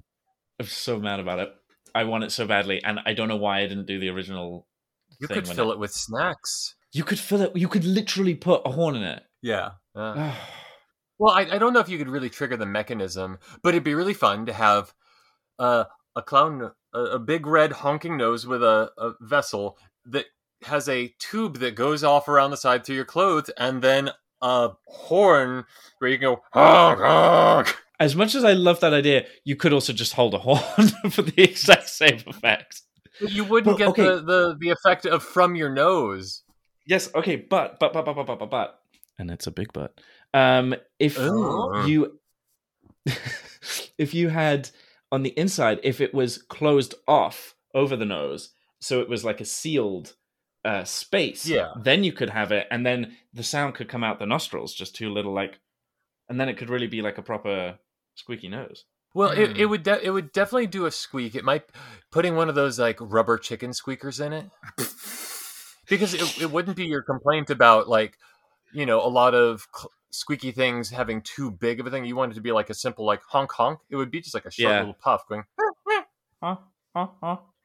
I'm 0.59 0.65
so 0.65 0.99
mad 0.99 1.19
about 1.19 1.39
it. 1.39 1.53
I 1.95 2.03
want 2.03 2.23
it 2.25 2.31
so 2.31 2.45
badly, 2.45 2.83
and 2.83 2.99
I 3.05 3.13
don't 3.13 3.27
know 3.27 3.37
why 3.37 3.59
I 3.61 3.67
didn't 3.67 3.85
do 3.85 3.99
the 3.99 4.09
original. 4.09 4.67
You 5.19 5.27
thing 5.27 5.35
could 5.35 5.47
when 5.47 5.55
fill 5.55 5.71
it 5.71 5.79
with 5.79 5.91
snacks. 5.93 6.75
You 6.91 7.03
could 7.03 7.19
fill 7.19 7.41
it. 7.41 7.55
You 7.55 7.67
could 7.67 7.85
literally 7.85 8.35
put 8.35 8.61
a 8.65 8.71
horn 8.71 8.95
in 8.95 9.03
it. 9.03 9.23
Yeah. 9.41 9.71
Uh, 9.95 10.33
well, 11.19 11.33
I, 11.33 11.41
I 11.41 11.57
don't 11.57 11.73
know 11.73 11.79
if 11.79 11.89
you 11.89 11.97
could 11.97 12.09
really 12.09 12.29
trigger 12.29 12.57
the 12.57 12.65
mechanism, 12.65 13.39
but 13.63 13.69
it'd 13.69 13.83
be 13.83 13.95
really 13.95 14.13
fun 14.13 14.45
to 14.45 14.53
have 14.53 14.93
uh, 15.59 15.85
a 16.15 16.21
clown, 16.21 16.71
a, 16.93 16.99
a 16.99 17.19
big 17.19 17.45
red 17.47 17.71
honking 17.71 18.17
nose 18.17 18.45
with 18.45 18.63
a, 18.63 18.91
a 18.97 19.13
vessel 19.21 19.77
that 20.05 20.25
has 20.63 20.89
a 20.89 21.13
tube 21.19 21.57
that 21.59 21.75
goes 21.75 22.03
off 22.03 22.27
around 22.27 22.51
the 22.51 22.57
side 22.57 22.85
through 22.85 22.95
your 22.95 23.05
clothes, 23.05 23.49
and 23.57 23.81
then 23.81 24.11
a 24.41 24.69
horn 24.87 25.65
where 25.99 26.09
you 26.11 26.17
can 26.17 26.29
go 26.35 26.41
honk 26.53 26.99
honk. 26.99 27.75
as 27.99 28.15
much 28.15 28.35
as 28.35 28.43
I 28.43 28.53
love 28.53 28.79
that 28.81 28.93
idea, 28.93 29.25
you 29.43 29.55
could 29.55 29.73
also 29.73 29.93
just 29.93 30.13
hold 30.13 30.33
a 30.33 30.37
horn 30.39 30.87
for 31.11 31.21
the 31.23 31.41
exact 31.43 31.89
same 31.89 32.19
effect. 32.27 32.81
You 33.19 33.43
wouldn't 33.43 33.65
Well, 33.65 33.77
get 33.77 33.87
okay. 33.89 34.03
the, 34.03 34.21
the 34.21 34.57
the 34.59 34.69
effect 34.69 35.05
of 35.07 35.23
from 35.23 35.55
your 35.55 35.69
nose. 35.71 36.43
Yes, 36.85 37.13
okay, 37.15 37.35
but 37.35 37.79
but 37.79 37.91
but 37.93 38.05
but 38.05 38.13
but 38.13 38.25
but 38.27 38.39
but, 38.39 38.49
but. 38.49 38.79
and 39.17 39.31
it's 39.31 39.47
a 39.47 39.51
big 39.51 39.73
but. 39.73 39.99
Um, 40.33 40.75
if 40.99 41.17
Ooh. 41.19 41.83
you 41.87 42.19
if 43.97 44.13
you 44.13 44.29
had 44.29 44.69
on 45.11 45.23
the 45.23 45.37
inside, 45.37 45.79
if 45.83 46.01
it 46.01 46.13
was 46.13 46.37
closed 46.37 46.93
off 47.07 47.55
over 47.73 47.95
the 47.95 48.05
nose, 48.05 48.49
so 48.79 48.99
it 49.01 49.09
was 49.09 49.23
like 49.23 49.39
a 49.41 49.45
sealed 49.45 50.15
uh, 50.65 50.83
space, 50.83 51.45
Yeah. 51.47 51.69
then 51.81 52.03
you 52.03 52.11
could 52.11 52.29
have 52.29 52.51
it, 52.51 52.67
and 52.69 52.85
then 52.85 53.15
the 53.33 53.43
sound 53.43 53.75
could 53.75 53.87
come 53.87 54.03
out 54.03 54.19
the 54.19 54.25
nostrils, 54.25 54.73
just 54.73 54.95
two 54.95 55.09
little 55.11 55.33
like, 55.33 55.59
and 56.27 56.39
then 56.39 56.49
it 56.49 56.57
could 56.57 56.69
really 56.69 56.87
be 56.87 57.01
like 57.01 57.17
a 57.17 57.21
proper 57.23 57.79
squeaky 58.15 58.49
nose. 58.49 58.83
Well, 59.13 59.31
it, 59.31 59.51
it 59.57 59.63
Hmm. 59.63 59.69
would 59.69 59.83
de- 59.83 60.05
it 60.05 60.09
would 60.09 60.31
definitely 60.33 60.67
do 60.67 60.85
a 60.85 60.91
squeak. 60.91 61.33
It 61.35 61.45
might 61.45 61.63
putting 62.11 62.35
one 62.35 62.49
of 62.49 62.55
those 62.55 62.77
like 62.77 62.97
rubber 62.99 63.37
chicken 63.37 63.73
squeakers 63.73 64.19
in 64.19 64.33
it 64.33 64.45
because 65.89 66.13
it, 66.13 66.41
it 66.41 66.51
wouldn't 66.51 66.75
be 66.77 66.85
your 66.85 67.01
complaint 67.01 67.49
about 67.49 67.87
like 67.87 68.17
you 68.73 68.85
know 68.85 69.03
a 69.03 69.07
lot 69.07 69.33
of 69.33 69.65
cl- 69.75 69.91
squeaky 70.11 70.51
things 70.51 70.89
having 70.89 71.21
too 71.21 71.51
big 71.51 71.79
of 71.79 71.87
a 71.87 71.91
thing. 71.91 72.05
You 72.05 72.15
want 72.15 72.31
it 72.31 72.35
to 72.35 72.41
be 72.41 72.51
like 72.51 72.69
a 72.69 72.73
simple 72.73 73.05
like 73.05 73.21
honk 73.23 73.51
honk. 73.51 73.79
It 73.89 73.95
would 73.95 74.11
be 74.11 74.21
just 74.21 74.33
like 74.33 74.45
a 74.45 74.51
short 74.51 74.71
Yeah. 74.73 74.79
little 74.79 74.93
puff 74.95 75.27
going. 75.27 75.43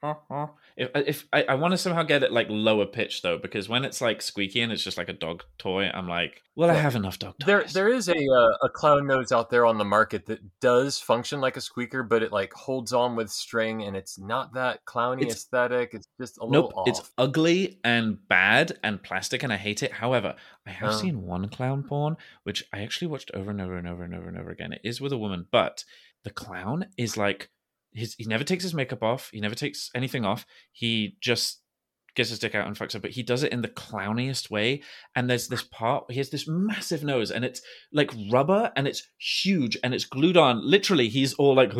Uh-huh. 0.03 0.47
If, 0.75 0.89
uh, 0.93 1.01
if 1.07 1.25
I, 1.31 1.43
I 1.43 1.55
want 1.55 1.71
to 1.71 1.77
somehow 1.77 2.03
get 2.03 2.23
it 2.23 2.31
like 2.33 2.47
lower 2.49 2.85
pitch 2.85 3.21
though, 3.21 3.37
because 3.37 3.69
when 3.69 3.85
it's 3.85 4.01
like 4.01 4.21
squeaky 4.21 4.59
and 4.59 4.69
it's 4.71 4.83
just 4.83 4.97
like 4.97 5.07
a 5.07 5.13
dog 5.13 5.43
toy, 5.57 5.85
I'm 5.93 6.09
like, 6.09 6.41
well, 6.57 6.69
I 6.69 6.73
have 6.73 6.95
enough 6.97 7.19
dog 7.19 7.35
toys. 7.39 7.45
There, 7.47 7.63
there 7.63 7.87
is 7.87 8.09
a 8.09 8.13
uh, 8.17 8.57
a 8.63 8.69
clown 8.69 9.07
nose 9.07 9.31
out 9.31 9.49
there 9.49 9.65
on 9.65 9.77
the 9.77 9.85
market 9.85 10.25
that 10.25 10.39
does 10.59 10.99
function 10.99 11.39
like 11.39 11.55
a 11.55 11.61
squeaker, 11.61 12.03
but 12.03 12.21
it 12.21 12.33
like 12.33 12.51
holds 12.53 12.91
on 12.91 13.15
with 13.15 13.29
string, 13.31 13.83
and 13.83 13.95
it's 13.95 14.19
not 14.19 14.53
that 14.55 14.83
clowny 14.85 15.21
It's- 15.21 15.37
aesthetic. 15.37 15.93
It's 15.93 16.07
just 16.19 16.37
a 16.39 16.45
little 16.45 16.63
Nope, 16.63 16.73
off. 16.75 16.87
it's 16.89 17.11
ugly 17.17 17.79
and 17.85 18.17
bad 18.27 18.77
and 18.83 19.01
plastic, 19.01 19.41
and 19.41 19.53
I 19.53 19.57
hate 19.57 19.83
it. 19.83 19.93
However, 19.93 20.35
I 20.67 20.71
have 20.71 20.89
Oh. 20.89 20.97
seen 20.97 21.21
one 21.21 21.47
clown 21.47 21.81
porn, 21.83 22.17
which 22.43 22.65
I 22.73 22.81
actually 22.81 23.07
watched 23.07 23.31
over 23.33 23.51
and 23.51 23.61
over 23.61 23.77
and 23.77 23.87
over 23.87 24.03
and 24.03 24.13
over 24.13 24.27
and 24.27 24.37
over 24.37 24.49
again. 24.51 24.73
It 24.73 24.81
is 24.83 24.99
with 24.99 25.13
a 25.13 25.17
woman, 25.17 25.47
but 25.49 25.85
the 26.25 26.29
clown 26.29 26.87
is 26.97 27.15
like 27.17 27.49
his. 27.93 28.15
He 28.17 28.25
never 28.25 28.43
takes 28.43 28.63
his 28.63 28.73
makeup 28.73 29.03
off. 29.03 29.29
He 29.31 29.39
never 29.39 29.55
takes 29.55 29.89
anything 29.95 30.25
off. 30.25 30.45
He 30.71 31.17
just 31.21 31.61
gets 32.15 32.29
his 32.29 32.39
dick 32.39 32.53
out 32.53 32.67
and 32.67 32.77
fucks 32.77 32.95
up, 32.95 33.01
but 33.01 33.11
he 33.11 33.23
does 33.23 33.43
it 33.43 33.51
in 33.51 33.61
the 33.61 33.67
clowniest 33.67 34.51
way. 34.51 34.81
And 35.15 35.29
there's 35.29 35.47
this 35.47 35.63
part. 35.63 36.11
He 36.11 36.17
has 36.17 36.29
this 36.29 36.47
massive 36.47 37.03
nose, 37.03 37.31
and 37.31 37.43
it's 37.43 37.61
like 37.91 38.11
rubber, 38.31 38.71
and 38.75 38.87
it's 38.87 39.07
huge, 39.17 39.77
and 39.83 39.93
it's 39.93 40.05
glued 40.05 40.37
on. 40.37 40.61
Literally, 40.63 41.09
he's 41.09 41.33
all 41.33 41.55
like, 41.55 41.73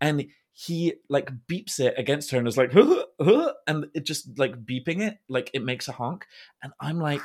and 0.00 0.26
he 0.52 0.94
like 1.08 1.30
beeps 1.48 1.80
it 1.80 1.94
against 1.96 2.30
her 2.30 2.38
and 2.38 2.46
is 2.46 2.58
like 2.58 2.72
and 2.74 3.86
it 3.94 4.04
just 4.04 4.38
like 4.38 4.64
beeping 4.64 5.00
it 5.00 5.16
like 5.28 5.50
it 5.54 5.64
makes 5.64 5.88
a 5.88 5.92
honk 5.92 6.26
and 6.62 6.72
i'm 6.80 6.98
like 6.98 7.22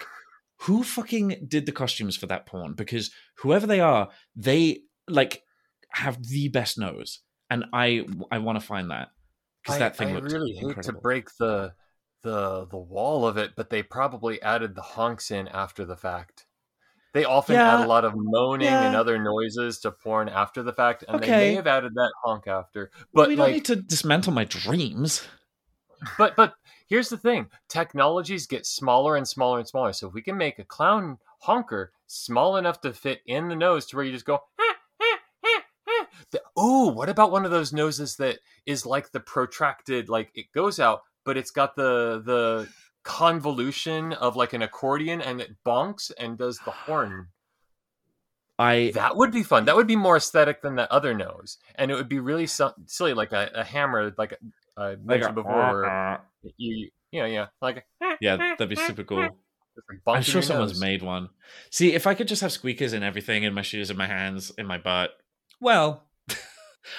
who 0.62 0.84
fucking 0.84 1.46
did 1.48 1.66
the 1.66 1.72
costumes 1.72 2.16
for 2.16 2.28
that 2.28 2.46
porn 2.46 2.74
because 2.74 3.12
whoever 3.40 3.68
they 3.68 3.80
are 3.80 4.10
they 4.36 4.80
like 5.08 5.44
have 5.90 6.24
the 6.28 6.48
best 6.50 6.78
nose 6.78 7.22
and 7.50 7.66
i 7.74 8.06
i 8.32 8.38
want 8.38 8.60
to 8.60 8.66
find 8.66 8.92
that 8.92 9.10
because 9.64 9.80
that 9.80 9.98
thing 9.98 10.16
I 10.16 10.20
really 10.20 10.54
hate 10.54 10.82
to 10.84 10.94
break 10.94 11.30
the 11.38 11.74
the 12.22 12.66
the 12.68 12.78
wall 12.78 13.28
of 13.28 13.38
it, 13.38 13.52
but 13.56 13.70
they 13.70 13.84
probably 13.84 14.42
added 14.42 14.76
the 14.76 14.82
honks 14.82 15.32
in 15.32 15.48
after 15.48 15.86
the 15.86 15.96
fact. 15.96 16.48
They 17.14 17.24
often 17.24 17.56
add 17.56 17.86
a 17.86 17.88
lot 17.88 18.04
of 18.04 18.14
moaning 18.16 18.68
and 18.68 18.96
other 18.96 19.18
noises 19.18 19.80
to 19.80 19.92
porn 19.92 20.28
after 20.28 20.64
the 20.64 20.74
fact, 20.74 21.06
and 21.08 21.22
they 21.22 21.28
may 21.28 21.54
have 21.54 21.68
added 21.68 21.94
that 21.96 22.12
honk 22.24 22.48
after. 22.48 22.92
But 23.14 23.30
we 23.30 23.36
don't 23.36 23.46
like, 23.46 23.54
need 23.54 23.66
to 23.66 23.78
dismantle 23.78 24.34
my 24.34 24.44
dreams 24.44 25.26
but 26.18 26.36
but 26.36 26.56
here's 26.88 27.10
the 27.10 27.18
thing: 27.18 27.48
technologies 27.70 28.48
get 28.48 28.66
smaller 28.66 29.16
and 29.16 29.28
smaller 29.28 29.60
and 29.60 29.68
smaller. 29.68 29.94
So 29.94 30.08
if 30.08 30.14
we 30.14 30.22
can 30.22 30.38
make 30.38 30.60
a 30.60 30.64
clown 30.64 31.18
honker 31.40 31.92
small 32.08 32.58
enough 32.58 32.82
to 32.82 32.94
fit 32.94 33.22
in 33.26 33.48
the 33.48 33.56
nose 33.56 33.86
to 33.88 33.96
where 33.96 34.06
you 34.06 34.12
just 34.12 34.26
go. 34.26 34.40
The, 34.58 34.65
ooh, 36.60 36.90
what 36.90 37.10
about 37.10 37.32
one 37.32 37.46
of 37.46 37.52
those 37.52 37.74
noses 37.74 38.16
that 38.18 38.40
is 38.66 38.86
like 38.86 39.12
the 39.12 39.20
protracted, 39.20 40.10
like 40.10 40.32
it 40.36 40.52
goes 40.54 40.80
out, 40.80 41.02
but 41.24 41.38
it's 41.38 41.52
got 41.52 41.76
the 41.76 42.22
the 42.26 42.68
convolution 43.04 44.14
of 44.14 44.36
like 44.36 44.54
an 44.54 44.62
accordion, 44.62 45.22
and 45.22 45.42
it 45.42 45.56
bonks 45.66 46.12
and 46.18 46.38
does 46.38 46.60
the 46.66 46.72
horn. 46.72 47.28
i 48.58 48.92
That 48.96 49.16
would 49.16 49.32
be 49.32 49.44
fun. 49.44 49.66
That 49.66 49.76
would 49.76 49.88
be 49.88 49.96
more 49.96 50.18
aesthetic 50.18 50.62
than 50.62 50.76
the 50.76 50.92
other 50.92 51.14
nose, 51.14 51.58
and 51.76 51.92
it 51.92 51.96
would 51.96 52.10
be 52.10 52.20
really 52.20 52.48
so- 52.48 52.74
silly, 52.86 53.14
like 53.14 53.32
a, 53.32 53.52
a 53.54 53.64
hammer, 53.64 54.14
like 54.18 54.38
I 54.78 54.96
mentioned 54.96 55.38
a- 55.38 55.42
before. 55.44 55.82
Where 55.84 56.22
you, 56.58 56.90
yeah, 57.12 57.26
yeah, 57.26 57.48
like 57.62 57.86
yeah 58.22 58.36
that'd 58.38 58.70
be 58.70 58.76
super 58.76 59.04
cool 59.04 59.30
i'm 60.08 60.22
sure 60.22 60.42
someone's 60.42 60.72
nose. 60.72 60.80
made 60.80 61.02
one 61.02 61.28
see 61.70 61.94
if 61.94 62.08
i 62.08 62.14
could 62.14 62.30
just 62.30 62.42
have 62.42 62.52
squeakers 62.52 62.94
in 62.94 63.04
everything 63.04 63.44
in 63.44 63.54
my 63.54 63.62
shoes 63.62 63.90
in 63.90 63.98
my 63.98 64.08
hands 64.08 64.50
in 64.58 64.66
my 64.66 64.78
butt 64.78 65.12
well 65.60 66.05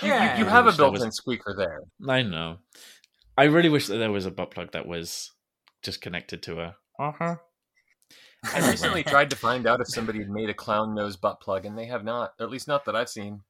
Yeah. 0.02 0.38
You 0.38 0.46
I 0.46 0.50
have 0.50 0.66
a 0.66 0.72
built-in 0.72 1.06
was- 1.06 1.16
squeaker 1.16 1.54
there. 1.56 1.80
I 2.08 2.22
know. 2.22 2.58
I 3.38 3.44
really 3.44 3.68
wish 3.68 3.86
that 3.88 3.98
there 3.98 4.10
was 4.10 4.26
a 4.26 4.30
butt 4.30 4.50
plug 4.50 4.72
that 4.72 4.86
was 4.86 5.32
just 5.82 6.00
connected 6.00 6.42
to 6.44 6.60
a. 6.60 6.76
Uh 6.98 7.12
huh. 7.18 7.36
I 8.54 8.70
recently 8.70 9.02
tried 9.02 9.30
to 9.30 9.36
find 9.36 9.66
out 9.66 9.80
if 9.80 9.88
somebody 9.88 10.20
had 10.20 10.30
made 10.30 10.48
a 10.48 10.54
clown 10.54 10.94
nose 10.94 11.16
butt 11.16 11.40
plug, 11.40 11.64
and 11.66 11.76
they 11.76 11.86
have 11.86 12.04
not. 12.04 12.32
At 12.40 12.50
least 12.50 12.68
not 12.68 12.84
that 12.86 12.96
I've 12.96 13.08
seen. 13.08 13.42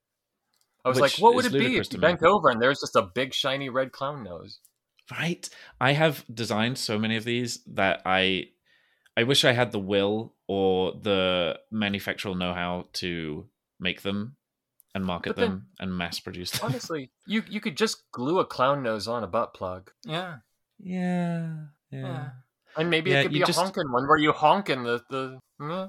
I 0.85 0.89
was 0.89 1.01
Which 1.01 1.19
like, 1.19 1.23
what 1.23 1.35
would 1.35 1.47
it 1.47 1.53
be 1.53 1.77
if 1.77 1.89
to 1.91 1.97
you 1.97 2.01
bent 2.01 2.23
over 2.23 2.49
and 2.49 2.63
there's 2.63 2.81
just 2.81 2.95
a 2.97 3.03
big 3.03 3.35
shiny 3.35 3.69
red 3.69 3.93
clown 3.93 4.23
nose? 4.23 4.61
Right. 5.11 5.49
I 5.81 5.93
have 5.93 6.25
designed 6.33 6.79
so 6.79 6.99
many 6.99 7.17
of 7.17 7.25
these 7.25 7.61
that 7.67 8.03
I, 8.07 8.51
I 9.17 9.25
wish 9.25 9.45
I 9.45 9.53
had 9.53 9.73
the 9.73 9.81
will 9.81 10.35
or 10.47 10.93
the 10.93 11.59
manufactural 11.73 12.35
know-how 12.37 12.87
to 12.95 13.49
make 13.81 14.03
them 14.03 14.36
and 14.97 15.05
market 15.05 15.37
then- 15.37 15.49
them 15.51 15.67
and 15.79 15.97
mass 15.97 16.19
produce 16.21 16.51
them. 16.51 16.61
Honestly, 16.65 17.11
you 17.27 17.43
you 17.49 17.61
could 17.61 17.77
just 17.77 18.03
glue 18.13 18.39
a 18.41 18.45
clown 18.45 18.83
nose 18.83 19.07
on 19.07 19.23
a 19.23 19.27
butt 19.29 19.55
plug, 19.55 19.91
Yeah. 20.05 20.39
yeah. 20.79 21.57
Yeah. 21.91 22.01
Yeah. 22.01 22.29
and 22.77 22.91
maybe 22.91 23.11
Yeah, 23.11 23.21
it 23.21 23.23
could 23.25 23.33
be 23.33 23.43
a 23.43 23.47
just- 23.47 23.59
honking 23.59 23.91
one 23.93 24.09
where 24.09 24.19
you 24.19 24.33
honk 24.33 24.69
in 24.71 24.83
the 24.83 25.01
the. 25.11 25.39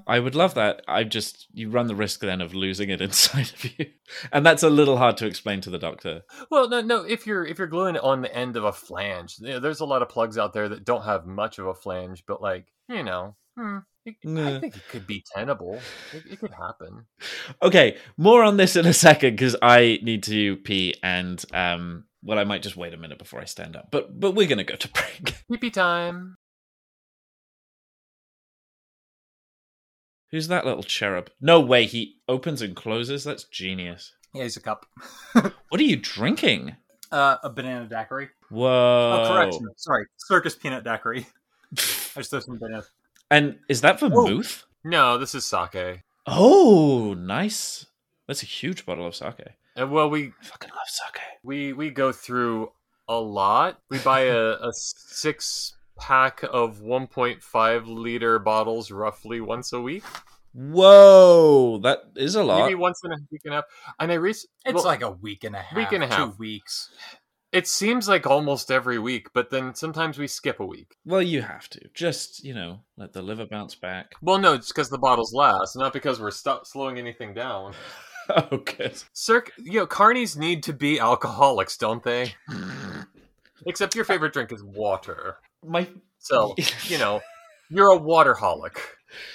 I 0.06 0.18
would 0.18 0.34
love 0.34 0.54
that. 0.54 0.80
I 0.88 1.04
just 1.04 1.46
you 1.52 1.68
run 1.68 1.88
the 1.88 1.94
risk 1.94 2.20
then 2.20 2.40
of 2.40 2.54
losing 2.54 2.88
it 2.88 3.00
inside 3.08 3.50
of 3.52 3.64
you, 3.78 3.86
and 4.32 4.46
that's 4.46 4.62
a 4.62 4.70
little 4.70 4.96
hard 4.96 5.16
to 5.18 5.26
explain 5.26 5.60
to 5.62 5.70
the 5.70 5.78
doctor. 5.78 6.22
Well, 6.50 6.70
no, 6.70 6.80
no. 6.80 7.02
If 7.04 7.26
you're 7.26 7.44
if 7.44 7.58
you're 7.58 7.66
gluing 7.66 7.96
it 7.96 8.02
on 8.02 8.22
the 8.22 8.34
end 8.34 8.56
of 8.56 8.64
a 8.64 8.72
flange, 8.72 9.36
you 9.40 9.48
know, 9.48 9.60
there's 9.60 9.80
a 9.80 9.84
lot 9.84 10.00
of 10.00 10.08
plugs 10.08 10.38
out 10.38 10.54
there 10.54 10.70
that 10.70 10.84
don't 10.86 11.04
have 11.04 11.26
much 11.26 11.58
of 11.58 11.66
a 11.66 11.74
flange, 11.74 12.24
but 12.26 12.40
like 12.40 12.66
you 12.88 13.02
know, 13.02 13.36
hmm, 13.58 13.78
it- 13.78 13.82
I 14.26 14.60
think 14.60 14.76
it 14.76 14.88
could 14.88 15.06
be 15.06 15.24
tenable. 15.34 15.80
It, 16.12 16.24
it 16.32 16.40
could 16.40 16.52
happen. 16.52 17.06
Okay, 17.62 17.96
more 18.16 18.42
on 18.42 18.56
this 18.56 18.76
in 18.76 18.86
a 18.86 18.92
second 18.92 19.34
because 19.34 19.56
I 19.62 19.98
need 20.02 20.22
to 20.24 20.56
pee 20.58 20.94
and 21.02 21.42
um 21.52 22.04
well 22.22 22.38
I 22.38 22.44
might 22.44 22.62
just 22.62 22.76
wait 22.76 22.94
a 22.94 22.98
minute 22.98 23.18
before 23.18 23.40
I 23.40 23.44
stand 23.44 23.76
up. 23.76 23.90
But 23.90 24.18
but 24.18 24.32
we're 24.32 24.48
gonna 24.48 24.64
go 24.64 24.76
to 24.76 24.88
break. 24.92 25.34
Pee 25.50 25.56
pee 25.56 25.70
time. 25.70 26.36
Who's 30.30 30.48
that 30.48 30.66
little 30.66 30.82
cherub? 30.82 31.30
No 31.40 31.60
way, 31.60 31.86
he 31.86 32.16
opens 32.28 32.60
and 32.60 32.76
closes. 32.76 33.24
That's 33.24 33.44
genius. 33.44 34.12
Yeah, 34.34 34.42
he's 34.42 34.56
a 34.56 34.60
cup. 34.60 34.86
What 35.70 35.80
are 35.80 35.84
you 35.84 35.96
drinking? 35.96 36.76
Uh, 37.10 37.36
a 37.42 37.50
banana 37.50 37.86
daiquiri. 37.86 38.30
Whoa. 38.50 39.22
Oh, 39.24 39.28
correction. 39.34 39.66
Sorry, 39.76 40.06
circus 40.16 40.54
peanut 40.54 40.84
daiquiri. 40.84 41.26
I 41.72 42.20
just 42.20 42.30
threw 42.30 42.40
some 42.40 42.58
banana. 42.58 42.84
And 43.30 43.58
is 43.68 43.80
that 43.82 44.00
vermouth? 44.00 44.64
No, 44.84 45.18
this 45.18 45.34
is 45.34 45.44
sake. 45.44 46.02
Oh, 46.26 47.14
nice. 47.14 47.86
That's 48.26 48.42
a 48.42 48.46
huge 48.46 48.84
bottle 48.86 49.06
of 49.06 49.14
sake. 49.14 49.34
And 49.76 49.84
Uh, 49.84 49.86
well, 49.88 50.10
we 50.10 50.28
I 50.40 50.44
fucking 50.44 50.70
love 50.70 50.88
sake. 50.88 51.20
we 51.42 51.72
we 51.72 51.90
go 51.90 52.12
through 52.12 52.72
a 53.08 53.18
lot. 53.20 53.78
We 53.90 53.98
buy 53.98 54.20
a, 54.22 54.36
a 54.68 54.72
six 54.72 55.74
pack 55.98 56.42
of 56.44 56.80
1.5 56.80 57.86
liter 57.86 58.38
bottles 58.38 58.90
roughly 58.90 59.40
once 59.40 59.72
a 59.72 59.80
week, 59.80 60.04
Whoa, 60.54 61.78
that 61.82 61.98
is 62.16 62.34
a 62.34 62.42
lot. 62.42 62.62
maybe 62.64 62.74
once 62.74 63.00
in 63.04 63.12
a 63.12 63.16
week 63.30 63.42
and 63.44 63.54
a 63.54 63.56
half. 63.58 63.64
And 63.98 64.12
I 64.12 64.14
re- 64.14 64.30
It's 64.30 64.48
well, 64.66 64.84
like 64.84 65.02
a 65.02 65.10
week 65.10 65.44
and 65.44 65.54
a 65.56 65.60
half. 65.60 65.76
Week 65.76 65.92
and 65.92 66.04
a 66.04 66.06
half. 66.06 66.30
Two 66.30 66.36
weeks. 66.38 66.90
It 67.52 67.66
seems 67.66 68.08
like 68.08 68.26
almost 68.26 68.70
every 68.70 68.98
week, 68.98 69.28
but 69.32 69.50
then 69.50 69.74
sometimes 69.74 70.18
we 70.18 70.26
skip 70.26 70.60
a 70.60 70.66
week. 70.66 70.96
Well, 71.04 71.22
you 71.22 71.42
have 71.42 71.68
to. 71.70 71.80
Just, 71.94 72.44
you 72.44 72.54
know, 72.54 72.80
let 72.96 73.12
the 73.12 73.22
liver 73.22 73.46
bounce 73.46 73.74
back. 73.74 74.12
Well, 74.20 74.38
no, 74.38 74.52
it's 74.54 74.68
because 74.68 74.90
the 74.90 74.98
bottles 74.98 75.32
last, 75.32 75.76
not 75.76 75.92
because 75.92 76.20
we're 76.20 76.30
stu- 76.30 76.60
slowing 76.64 76.98
anything 76.98 77.34
down. 77.34 77.74
oh, 78.28 78.58
good. 78.58 79.02
Circ, 79.12 79.52
you 79.58 79.80
know, 79.80 79.86
carnies 79.86 80.36
need 80.36 80.62
to 80.64 80.72
be 80.72 81.00
alcoholics, 81.00 81.76
don't 81.76 82.02
they? 82.02 82.34
Except 83.66 83.94
your 83.94 84.04
favorite 84.04 84.32
drink 84.32 84.52
is 84.52 84.62
water. 84.62 85.38
My 85.66 85.88
So, 86.18 86.54
you 86.84 86.98
know, 86.98 87.20
you're 87.70 87.92
a 87.92 87.96
waterholic. 87.96 88.80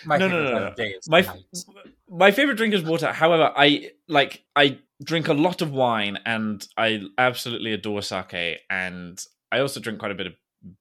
My 0.05 0.17
No, 0.17 0.27
no, 0.27 0.35
favorite 0.35 0.51
no, 0.53 0.59
no. 0.59 0.67
of 0.67 0.75
day 0.75 0.87
is 0.89 1.09
my 1.09 1.21
night. 1.21 1.43
my 2.09 2.31
favorite 2.31 2.55
drink 2.55 2.73
is 2.73 2.83
water. 2.83 3.11
However, 3.11 3.51
I 3.55 3.91
like 4.07 4.43
I 4.55 4.79
drink 5.03 5.27
a 5.27 5.33
lot 5.33 5.61
of 5.61 5.71
wine 5.71 6.17
and 6.25 6.65
I 6.77 7.01
absolutely 7.17 7.73
adore 7.73 8.01
sake 8.01 8.59
and 8.69 9.21
I 9.51 9.59
also 9.59 9.79
drink 9.79 9.99
quite 9.99 10.11
a 10.11 10.15
bit 10.15 10.27
of 10.27 10.33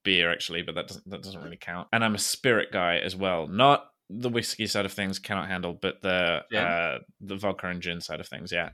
beer 0.04 0.30
actually, 0.30 0.62
but 0.62 0.74
that 0.76 0.88
doesn't 0.88 1.08
that 1.10 1.22
doesn't 1.22 1.42
really 1.42 1.56
count. 1.60 1.88
And 1.92 2.04
I'm 2.04 2.14
a 2.14 2.18
spirit 2.18 2.70
guy 2.72 2.98
as 2.98 3.16
well. 3.16 3.46
Not 3.48 3.86
the 4.10 4.28
whiskey 4.28 4.66
side 4.66 4.84
of 4.84 4.92
things 4.92 5.18
cannot 5.18 5.48
handle, 5.48 5.72
but 5.72 6.02
the 6.02 6.42
Gin? 6.52 6.60
uh 6.64 6.98
the 7.20 7.36
vodka 7.36 7.68
and 7.68 7.80
gin 7.82 8.00
side 8.00 8.20
of 8.20 8.28
things, 8.28 8.52
yeah. 8.52 8.70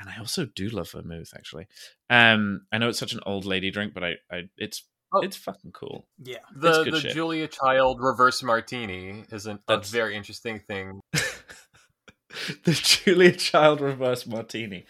And 0.00 0.08
I 0.08 0.18
also 0.18 0.46
do 0.46 0.68
love 0.70 0.90
vermouth 0.90 1.32
actually. 1.34 1.66
Um 2.10 2.62
I 2.72 2.78
know 2.78 2.88
it's 2.88 2.98
such 2.98 3.12
an 3.12 3.20
old 3.24 3.44
lady 3.44 3.70
drink, 3.70 3.94
but 3.94 4.02
I, 4.04 4.14
I 4.30 4.42
it's 4.56 4.82
Oh. 5.12 5.20
it's 5.20 5.36
fucking 5.36 5.72
cool. 5.72 6.06
Yeah. 6.22 6.38
The 6.54 6.84
the 6.84 7.00
shit. 7.00 7.14
Julia 7.14 7.48
Child 7.48 8.00
reverse 8.00 8.42
martini 8.42 9.24
is 9.30 9.46
an, 9.46 9.58
a 9.68 9.78
very 9.78 10.14
interesting 10.16 10.60
thing. 10.60 11.00
the 11.12 12.72
Julia 12.72 13.32
Child 13.32 13.80
reverse 13.80 14.26
martini. 14.26 14.86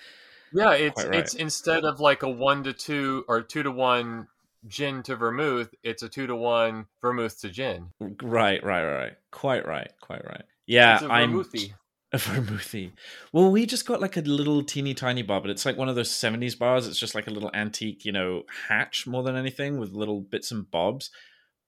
Yeah, 0.53 0.73
it's 0.73 1.05
right. 1.05 1.14
it's 1.14 1.35
instead 1.35 1.85
of 1.85 2.01
like 2.01 2.23
a 2.23 2.29
one 2.29 2.64
to 2.64 2.73
two 2.73 3.25
or 3.29 3.43
two 3.43 3.62
to 3.62 3.71
one 3.71 4.27
gin 4.66 5.03
to 5.05 5.16
vermouth, 5.16 5.73
it's 5.83 6.03
a 6.03 6.09
two 6.09 6.27
to 6.27 6.37
one 6.37 6.87
vermouth 7.01 7.41
to 7.41 7.49
gin. 7.49 7.91
Right, 8.01 8.62
right, 8.62 8.85
right, 8.85 8.95
right. 8.95 9.12
Quite 9.31 9.66
right, 9.66 9.91
quite 10.01 10.25
right. 10.27 10.45
Yeah, 10.66 10.97
it's 10.97 11.05
a 11.05 11.12
I'm 11.12 11.31
vermouthy. 11.31 11.75
A 12.12 12.18
vermouthy. 12.18 12.92
Well, 13.32 13.50
we 13.52 13.66
just 13.66 13.86
got 13.86 14.00
like 14.00 14.16
a 14.16 14.20
little 14.22 14.64
teeny 14.64 14.94
tiny 14.94 15.22
bar, 15.22 15.40
but 15.40 15.50
it's 15.50 15.64
like 15.64 15.76
one 15.76 15.88
of 15.88 15.94
those 15.94 16.11
70s 16.11 16.58
bars. 16.58 16.88
It's 16.88 16.98
just 16.98 17.14
like 17.14 17.28
a 17.28 17.30
little 17.30 17.50
antique, 17.54 18.04
you 18.04 18.11
know, 18.11 18.42
hatch 18.68 19.06
more 19.06 19.22
than 19.22 19.36
anything 19.36 19.78
with 19.78 19.92
little 19.92 20.20
bits 20.20 20.50
and 20.50 20.68
bobs. 20.70 21.11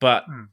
But 0.01 0.25
Hmm. 0.27 0.45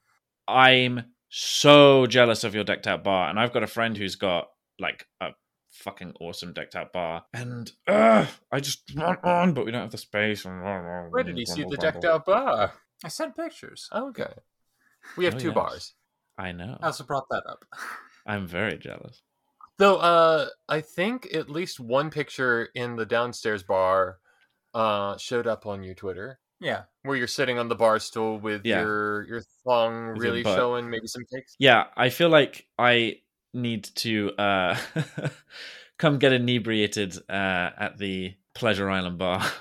I'm 0.48 1.06
so 1.30 2.06
jealous 2.08 2.44
of 2.44 2.54
your 2.56 2.64
decked 2.64 2.86
out 2.88 3.04
bar. 3.04 3.30
And 3.30 3.40
I've 3.40 3.52
got 3.54 3.64
a 3.64 3.68
friend 3.68 3.98
who's 3.98 4.16
got 4.16 4.50
like 4.80 5.08
a 5.22 5.30
fucking 5.72 6.14
awesome 6.20 6.54
decked 6.54 6.76
out 6.76 6.94
bar. 6.94 7.24
And 7.34 7.72
uh, 7.88 8.28
I 8.52 8.60
just 8.60 8.96
want 8.96 9.24
one, 9.24 9.54
but 9.54 9.66
we 9.66 9.72
don't 9.72 9.82
have 9.82 9.92
the 9.92 9.98
space. 9.98 10.46
Where 10.46 11.24
did 11.24 11.38
you 11.38 11.46
see 11.48 11.64
the 11.64 11.78
decked 11.78 12.06
out 12.06 12.26
bar? 12.26 12.74
I 13.04 13.08
sent 13.08 13.36
pictures. 13.36 13.90
Okay. 13.94 14.34
We 15.18 15.26
have 15.26 15.36
Oh, 15.36 15.40
two 15.40 15.48
yes. 15.48 15.56
bars. 15.56 15.94
I 16.38 16.52
know. 16.52 16.78
I 16.80 16.88
also 16.88 17.04
brought 17.04 17.30
that 17.30 17.44
up. 17.48 17.66
I'm 18.28 18.46
very 18.46 18.78
jealous. 18.78 19.22
Though 19.80 19.98
uh 19.98 20.50
I 20.68 20.82
think 20.82 21.34
at 21.34 21.50
least 21.50 21.80
one 21.80 22.10
picture 22.12 22.70
in 22.76 22.96
the 22.98 23.06
downstairs 23.06 23.64
bar 23.64 24.20
uh 24.76 25.18
showed 25.18 25.48
up 25.48 25.66
on 25.66 25.82
your 25.84 25.96
Twitter 25.96 26.40
Yeah. 26.60 26.84
where 27.04 27.16
you're 27.18 27.28
sitting 27.28 27.58
on 27.58 27.70
the 27.70 27.76
bar 27.76 27.98
stool 28.00 28.38
with 28.40 28.66
Yeah. 28.66 28.82
your 28.82 29.24
your 29.28 29.42
thong 29.66 30.14
With 30.14 30.22
really 30.22 30.44
showing 30.44 30.90
maybe 30.90 31.08
some 31.08 31.24
cakes. 31.34 31.56
Yeah, 31.60 31.86
I 31.98 32.10
feel 32.10 32.30
like 32.30 32.68
I 32.78 33.22
need 33.54 33.86
to 33.96 34.32
uh, 34.38 34.78
come 35.98 36.20
get 36.20 36.34
inebriated 36.34 37.18
uh, 37.30 37.72
at 37.80 37.98
the 37.98 38.36
Pleasure 38.54 38.90
Island 38.90 39.18
bar. 39.18 39.42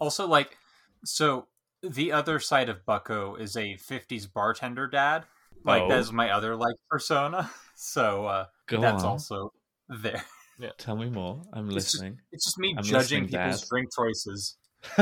Also, 0.00 0.26
like, 0.26 0.58
so 1.04 1.46
the 1.82 2.10
other 2.10 2.40
side 2.40 2.68
of 2.68 2.84
Bucko 2.84 3.36
is 3.36 3.56
a 3.56 3.74
50s 3.76 4.26
bartender 4.30 4.88
dad. 4.88 5.24
Like, 5.64 5.82
Oh. 5.82 5.88
that's 5.88 6.10
my 6.10 6.30
other, 6.30 6.56
like, 6.56 6.74
persona. 6.90 7.48
So, 7.76 8.26
uh, 8.26 8.46
Go 8.66 8.80
that's 8.80 9.02
on. 9.02 9.10
also 9.10 9.52
there. 9.88 10.22
Yeah. 10.58 10.70
Tell 10.78 10.96
me 10.96 11.10
more. 11.10 11.42
I'm 11.52 11.66
It's 11.66 11.74
just- 11.74 11.94
listening. 11.96 12.18
It's 12.32 12.44
just 12.44 12.58
me 12.58 12.74
I'm 12.78 12.84
judging 12.84 13.26
people's 13.28 13.60
Dad. 13.62 13.68
drink 13.68 13.88
choices. 13.96 14.56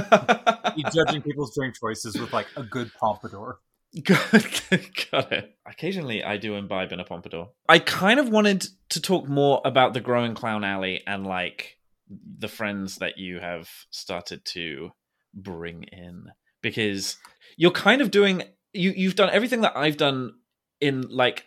Me 0.77 0.85
judging 0.95 1.23
people's 1.23 1.55
drink 1.55 1.75
choices 1.79 2.19
with, 2.19 2.33
like, 2.33 2.47
a 2.57 2.63
good 2.63 2.91
pompadour. 3.01 3.59
Got 4.05 4.31
got 5.11 5.33
it. 5.33 5.55
Occasionally, 5.67 6.23
I 6.25 6.37
do 6.39 6.55
imbibe 6.55 6.93
in 6.93 7.01
a 7.01 7.05
pompadour. 7.05 7.51
I 7.69 7.79
kind 7.81 8.19
of 8.21 8.29
wanted 8.31 8.65
to 8.91 9.01
talk 9.03 9.29
more 9.29 9.61
about 9.65 9.93
the 9.93 10.01
growing 10.01 10.35
clown 10.35 10.65
alley 10.65 11.03
and 11.07 11.27
like 11.27 11.77
the 12.09 12.49
friends 12.49 12.97
that 12.97 13.19
you 13.19 13.39
have 13.41 13.69
started 13.91 14.45
to 14.47 14.93
bring 15.35 15.83
in 15.85 16.27
because 16.63 17.17
you're 17.57 17.71
kind 17.71 18.01
of 18.01 18.11
doing 18.11 18.43
you 18.73 18.93
you've 18.97 19.15
done 19.17 19.31
everything 19.31 19.61
that 19.63 19.77
I've 19.77 19.97
done 19.99 20.33
in 20.81 21.03
like 21.11 21.45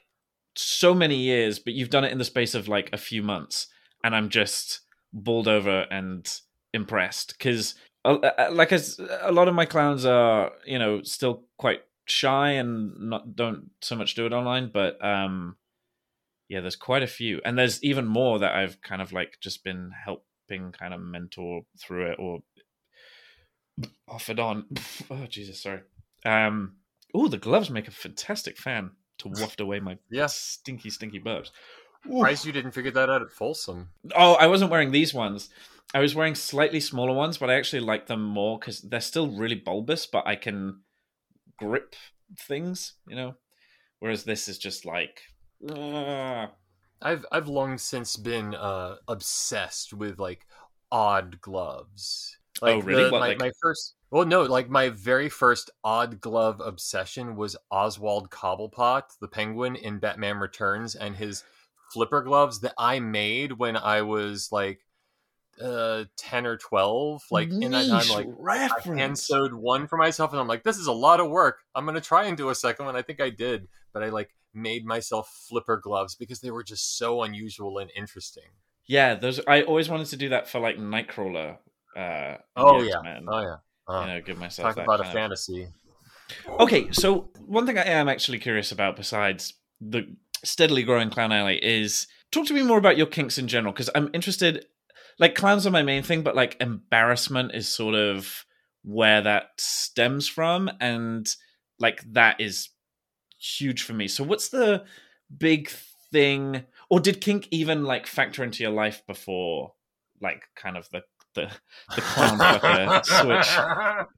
so 0.55 0.93
many 0.93 1.17
years, 1.17 1.59
but 1.59 1.73
you've 1.73 1.89
done 1.89 2.03
it 2.03 2.11
in 2.11 2.17
the 2.17 2.25
space 2.25 2.55
of 2.55 2.67
like 2.67 2.89
a 2.93 2.97
few 2.97 3.21
months, 3.23 3.67
and 4.03 4.15
I'm 4.15 4.29
just 4.29 4.81
bowled 5.13 5.47
over 5.47 5.85
and 5.91 6.29
impressed. 6.73 7.35
Because 7.37 7.75
like 8.51 8.71
as 8.71 8.99
a 9.21 9.31
lot 9.31 9.47
of 9.47 9.55
my 9.55 9.65
clowns 9.65 10.05
are 10.05 10.51
you 10.65 10.77
know 10.77 11.01
still 11.01 11.43
quite 11.57 11.81
shy 12.05 12.51
and 12.51 12.93
not 12.99 13.35
don't 13.35 13.71
so 13.81 13.95
much 13.95 14.13
do 14.13 14.27
it 14.27 14.33
online 14.33 14.69
but 14.71 15.03
um 15.03 15.55
yeah 16.49 16.61
there's 16.61 16.75
quite 16.75 17.01
a 17.01 17.07
few. 17.07 17.41
And 17.43 17.57
there's 17.57 17.83
even 17.83 18.05
more 18.05 18.39
that 18.39 18.53
i've 18.53 18.81
kind 18.81 19.01
of 19.01 19.11
like 19.11 19.37
just 19.41 19.63
been 19.63 19.91
helping 20.05 20.71
kind 20.71 20.93
of 20.93 21.01
mentor 21.01 21.61
through 21.79 22.11
it 22.11 22.19
or 22.19 22.39
offered 24.07 24.39
on. 24.39 24.65
Oh 25.09 25.25
jesus 25.27 25.63
sorry. 25.63 25.81
Um 26.25 26.75
oh 27.13 27.27
the 27.27 27.37
gloves 27.37 27.69
make 27.71 27.87
a 27.87 27.91
fantastic 27.91 28.57
fan 28.57 28.91
to 29.19 29.27
waft 29.29 29.59
away 29.59 29.79
my 29.79 29.97
Yeah. 30.09 30.27
stinky 30.27 30.89
stinky 30.89 31.19
burps 31.19 31.51
Surprised 32.03 32.45
you 32.45 32.51
didn't 32.51 32.71
figure 32.71 32.91
that 32.91 33.09
out 33.09 33.23
at 33.23 33.31
Folsom. 33.31 33.89
Oh, 34.15 34.33
I 34.35 34.45
wasn't 34.45 34.69
wearing 34.69 34.91
these 34.91 35.11
ones. 35.11 35.49
I 35.93 35.99
was 35.99 36.13
wearing 36.13 36.35
slightly 36.35 36.79
smaller 36.79 37.13
ones, 37.13 37.37
but 37.39 37.49
I 37.49 37.55
actually 37.55 37.79
like 37.79 38.05
them 38.05 38.23
more 38.23 38.59
because 38.59 38.81
they're 38.81 39.01
still 39.01 39.27
really 39.27 39.55
bulbous, 39.55 40.05
but 40.05 40.27
I 40.27 40.35
can 40.35 40.81
grip 41.57 41.95
things, 42.37 42.93
you 43.07 43.15
know. 43.15 43.35
Whereas 43.99 44.23
this 44.23 44.47
is 44.47 44.59
just 44.59 44.85
like, 44.85 45.21
ah. 45.67 46.51
I've 47.01 47.25
I've 47.31 47.47
long 47.47 47.77
since 47.79 48.17
been 48.17 48.53
uh 48.53 48.97
obsessed 49.07 49.93
with 49.93 50.19
like 50.19 50.45
odd 50.91 51.41
gloves. 51.41 52.37
Like 52.61 52.75
Oh, 52.75 52.81
really? 52.81 53.03
the- 53.05 53.11
What, 53.11 53.19
my, 53.19 53.27
like- 53.29 53.39
my 53.39 53.51
first 53.61 53.95
well 54.11 54.25
no, 54.25 54.43
like 54.43 54.69
my 54.69 54.89
very 54.89 55.29
first 55.29 55.69
odd 55.83 56.21
glove 56.21 56.61
obsession 56.61 57.35
was 57.35 57.57
Oswald 57.71 58.29
Cobblepot, 58.29 59.03
the 59.19 59.27
penguin 59.27 59.75
in 59.75 59.99
Batman 59.99 60.37
Returns, 60.37 60.95
and 60.95 61.15
his 61.15 61.43
flipper 61.91 62.21
gloves 62.21 62.61
that 62.61 62.73
I 62.77 62.99
made 62.99 63.53
when 63.53 63.75
I 63.77 64.01
was 64.03 64.49
like 64.51 64.79
uh 65.61 66.03
10 66.17 66.45
or 66.45 66.57
12. 66.57 67.21
Like 67.31 67.49
in 67.49 67.71
that 67.71 67.87
time 67.87 67.99
Niche 67.99 68.09
like 68.09 68.27
I 68.27 68.95
hand 68.97 69.17
sewed 69.17 69.53
one 69.53 69.87
for 69.87 69.97
myself 69.97 70.31
and 70.31 70.39
I'm 70.39 70.47
like, 70.47 70.63
this 70.63 70.77
is 70.77 70.87
a 70.87 70.91
lot 70.93 71.19
of 71.19 71.29
work. 71.29 71.59
I'm 71.73 71.85
gonna 71.85 72.01
try 72.01 72.25
and 72.25 72.35
do 72.37 72.49
a 72.49 72.55
second 72.55 72.85
one. 72.85 72.95
I 72.95 73.01
think 73.01 73.21
I 73.21 73.29
did, 73.29 73.67
but 73.93 74.03
I 74.03 74.09
like 74.09 74.33
made 74.53 74.85
myself 74.85 75.29
flipper 75.49 75.77
gloves 75.77 76.15
because 76.15 76.39
they 76.41 76.51
were 76.51 76.63
just 76.63 76.97
so 76.97 77.23
unusual 77.23 77.77
and 77.79 77.89
interesting. 77.95 78.49
yeah, 78.87 79.15
those. 79.15 79.39
I 79.47 79.63
always 79.63 79.89
wanted 79.89 80.07
to 80.07 80.17
do 80.17 80.29
that 80.29 80.47
for 80.47 80.59
like 80.59 80.77
Nightcrawler. 80.77 81.57
Uh, 81.95 82.37
Oh, 82.55 82.81
yeah. 82.81 83.01
Oh 83.27 83.39
yeah. 83.41 83.55
Uh, 83.87 84.01
you 84.01 84.07
know, 84.07 84.21
give 84.21 84.37
myself 84.39 84.75
talk 84.75 84.83
about 84.83 84.99
a 84.99 85.03
kind 85.03 85.07
of- 85.07 85.13
fantasy. 85.13 85.67
Okay, 86.59 86.91
so 86.91 87.29
one 87.45 87.67
thing 87.67 87.77
I 87.77 87.83
am 87.85 88.09
actually 88.09 88.39
curious 88.39 88.71
about, 88.71 88.95
besides 88.95 89.53
the 89.79 90.15
steadily 90.43 90.81
growing 90.81 91.11
clown 91.11 91.31
alley, 91.31 91.63
is 91.63 92.07
talk 92.31 92.47
to 92.47 92.53
me 92.53 92.63
more 92.63 92.79
about 92.79 92.97
your 92.97 93.05
kinks 93.05 93.37
in 93.37 93.47
general, 93.47 93.71
because 93.73 93.91
I'm 93.93 94.09
interested. 94.13 94.65
Like 95.19 95.35
clowns 95.35 95.67
are 95.67 95.71
my 95.71 95.83
main 95.83 96.01
thing, 96.01 96.23
but 96.23 96.35
like 96.35 96.57
embarrassment 96.59 97.53
is 97.53 97.67
sort 97.69 97.93
of 97.95 98.43
where 98.83 99.21
that 99.21 99.51
stems 99.59 100.27
from, 100.27 100.69
and 100.79 101.27
like 101.79 102.01
that 102.13 102.41
is 102.41 102.69
huge 103.39 103.83
for 103.83 103.93
me. 103.93 104.07
So, 104.07 104.23
what's 104.23 104.49
the 104.49 104.83
big 105.37 105.69
thing, 106.11 106.63
or 106.89 106.99
did 106.99 107.21
kink 107.21 107.47
even 107.51 107.83
like 107.83 108.07
factor 108.07 108.43
into 108.43 108.63
your 108.63 108.71
life 108.73 109.03
before, 109.05 109.73
like 110.21 110.43
kind 110.55 110.75
of 110.75 110.89
the 110.91 111.03
the 111.35 111.51
the 111.95 112.01
clown 112.01 112.37
fucker 112.39 113.05
switch? 113.05 114.07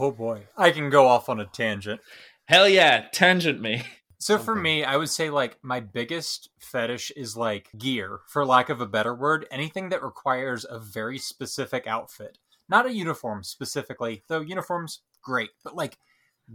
Oh 0.00 0.12
boy. 0.12 0.46
I 0.56 0.70
can 0.70 0.90
go 0.90 1.08
off 1.08 1.28
on 1.28 1.40
a 1.40 1.44
tangent. 1.46 2.00
Hell 2.44 2.68
yeah, 2.68 3.06
tangent 3.12 3.60
me. 3.60 3.82
So 4.18 4.38
for 4.38 4.44
Something. 4.44 4.62
me, 4.62 4.84
I 4.84 4.96
would 4.96 5.08
say 5.08 5.28
like 5.28 5.58
my 5.62 5.80
biggest 5.80 6.50
fetish 6.60 7.10
is 7.16 7.36
like 7.36 7.68
gear, 7.76 8.20
for 8.28 8.44
lack 8.46 8.68
of 8.68 8.80
a 8.80 8.86
better 8.86 9.14
word, 9.14 9.46
anything 9.50 9.88
that 9.88 10.02
requires 10.02 10.64
a 10.68 10.78
very 10.78 11.18
specific 11.18 11.86
outfit. 11.88 12.38
Not 12.68 12.86
a 12.86 12.92
uniform 12.92 13.42
specifically, 13.42 14.22
though 14.28 14.40
uniforms 14.40 15.00
great, 15.22 15.50
but 15.64 15.74
like 15.74 15.98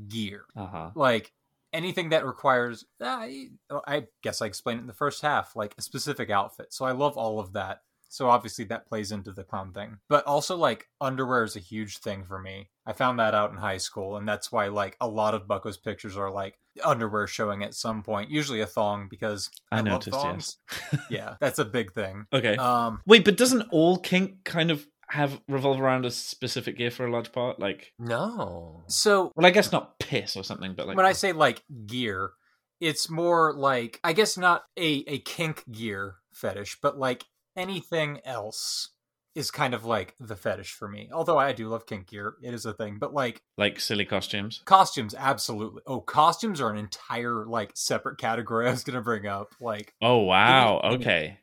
gear. 0.08 0.46
Uh 0.56 0.66
huh. 0.68 0.90
Like 0.96 1.34
anything 1.74 2.10
that 2.10 2.26
requires 2.26 2.86
I, 3.02 3.50
I 3.88 4.08
guess 4.22 4.42
I 4.42 4.46
explained 4.46 4.80
it 4.80 4.84
in 4.84 4.88
the 4.88 4.94
first 4.94 5.22
half, 5.22 5.56
like 5.56 5.76
a 5.78 5.82
specific 5.82 6.30
outfit. 6.30 6.72
So 6.74 6.86
I 6.86 6.92
love 6.92 7.18
all 7.18 7.40
of 7.42 7.54
that. 7.54 7.82
So 8.14 8.30
obviously 8.30 8.66
that 8.66 8.86
plays 8.86 9.12
into 9.12 9.32
the 9.32 9.44
clown 9.44 9.74
thing. 9.74 9.98
But 10.08 10.24
also 10.26 10.56
like 10.56 10.88
underwear 11.02 11.44
is 11.44 11.56
a 11.56 11.60
huge 11.60 11.98
thing 11.98 12.24
for 12.26 12.38
me. 12.38 12.70
I 12.86 12.94
found 12.94 13.18
that 13.18 13.34
out 13.34 13.50
in 13.50 13.58
high 13.58 13.78
school 13.78 14.18
and 14.18 14.28
that's 14.28 14.52
why 14.52 14.68
like 14.68 14.96
a 15.02 15.08
lot 15.08 15.34
of 15.34 15.48
Bucko's 15.48 15.78
pictures 15.78 16.16
are 16.16 16.30
like 16.30 16.60
underwear 16.86 17.26
showing 17.26 17.64
at 17.64 17.74
some 17.74 18.04
point, 18.04 18.30
usually 18.30 18.62
a 18.62 18.68
thong 18.68 19.08
because 19.10 19.50
I, 19.72 19.78
I, 19.78 19.80
love 19.80 19.86
noticed, 19.86 20.12
thongs. 20.12 20.58
yes. 20.70 21.02
yeah, 21.10 21.36
that's 21.42 21.58
a 21.58 21.66
big 21.66 21.94
thing. 21.94 22.28
okay. 22.32 22.56
Um 22.56 23.02
Wait, 23.08 23.26
but 23.26 23.36
doesn't 23.36 23.64
all 23.72 23.98
kink 23.98 24.44
kind 24.44 24.70
of 24.70 24.86
have 25.10 25.42
revolve 25.48 25.82
around 25.82 26.06
a 26.06 26.12
specific 26.12 26.78
gear 26.78 26.92
for 26.92 27.08
a 27.08 27.12
large 27.12 27.32
part? 27.32 27.60
Like, 27.60 27.94
No. 27.98 28.84
so 28.90 29.32
well, 29.36 29.48
I 29.48 29.50
guess 29.50 29.72
not 29.72 29.98
piss 29.98 30.36
or 30.36 30.44
something, 30.44 30.76
but 30.76 30.86
like 30.86 30.98
when 30.98 31.08
I 31.08 31.14
say 31.14 31.32
like 31.34 31.64
gear, 31.88 32.34
it's 32.80 33.10
more 33.10 33.54
like 33.56 34.00
I 34.04 34.14
guess 34.14 34.38
not 34.38 34.66
a 34.78 35.04
a 35.08 35.18
kink 35.18 35.64
gear 35.72 36.18
fetish, 36.32 36.78
but 36.80 37.00
like 37.00 37.26
anything 37.56 38.20
else 38.26 38.90
is 39.36 39.50
kind 39.50 39.74
of 39.74 39.84
like 39.84 40.14
the 40.20 40.36
fetish 40.36 40.74
for 40.74 40.88
me. 40.88 41.10
Although 41.12 41.40
I 41.40 41.54
do 41.54 41.68
love 41.68 41.88
kink 41.88 42.08
gear, 42.08 42.36
it 42.44 42.54
is 42.54 42.66
a 42.68 42.74
thing. 42.74 42.98
But 43.00 43.14
like 43.14 43.42
like 43.58 43.80
silly 43.80 44.06
costumes. 44.06 44.62
costumes, 44.66 45.16
absolutely. 45.18 45.82
Oh, 45.88 46.02
costumes 46.02 46.62
are 46.62 46.70
an 46.70 46.78
entire 46.78 47.46
like 47.46 47.72
separate 47.76 48.18
category. 48.20 48.68
I 48.70 48.72
was 48.72 48.84
gonna 48.84 49.02
bring 49.02 49.26
up. 49.26 49.56
Like, 49.60 49.94
Oh 50.02 50.20
wow. 50.20 50.80
any- 50.84 50.96
Okay. 50.98 51.40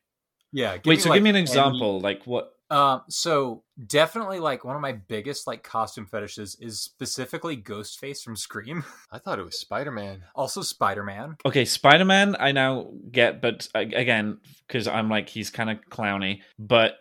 yeah. 0.52 0.72
Wait, 0.74 0.86
me, 0.86 0.96
so 0.98 1.08
like, 1.10 1.16
give 1.16 1.24
me 1.24 1.30
an 1.30 1.36
any- 1.36 1.42
example. 1.42 2.00
Like 2.00 2.22
what? 2.26 2.52
Um, 2.70 3.02
so 3.08 3.64
definitely 3.88 4.38
like 4.38 4.64
one 4.64 4.76
of 4.76 4.82
my 4.82 4.92
biggest 4.92 5.46
like 5.48 5.64
costume 5.64 6.06
fetishes 6.06 6.56
is 6.60 6.80
specifically 6.80 7.56
Ghostface 7.56 8.22
from 8.22 8.36
Scream. 8.36 8.84
I 9.10 9.18
thought 9.18 9.38
it 9.40 9.44
was 9.44 9.58
Spider 9.58 9.90
Man. 9.90 10.22
also 10.36 10.62
Spider 10.62 11.02
Man. 11.02 11.36
Okay, 11.44 11.64
Spider 11.64 12.04
Man. 12.04 12.36
I 12.38 12.52
now 12.52 12.90
get, 13.10 13.42
but 13.42 13.66
uh, 13.74 13.80
again, 13.80 14.38
because 14.68 14.86
I'm 14.86 15.08
like 15.08 15.28
he's 15.28 15.50
kind 15.50 15.68
of 15.70 15.78
clowny, 15.90 16.42
but 16.58 16.94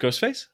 Ghostface. 0.00 0.46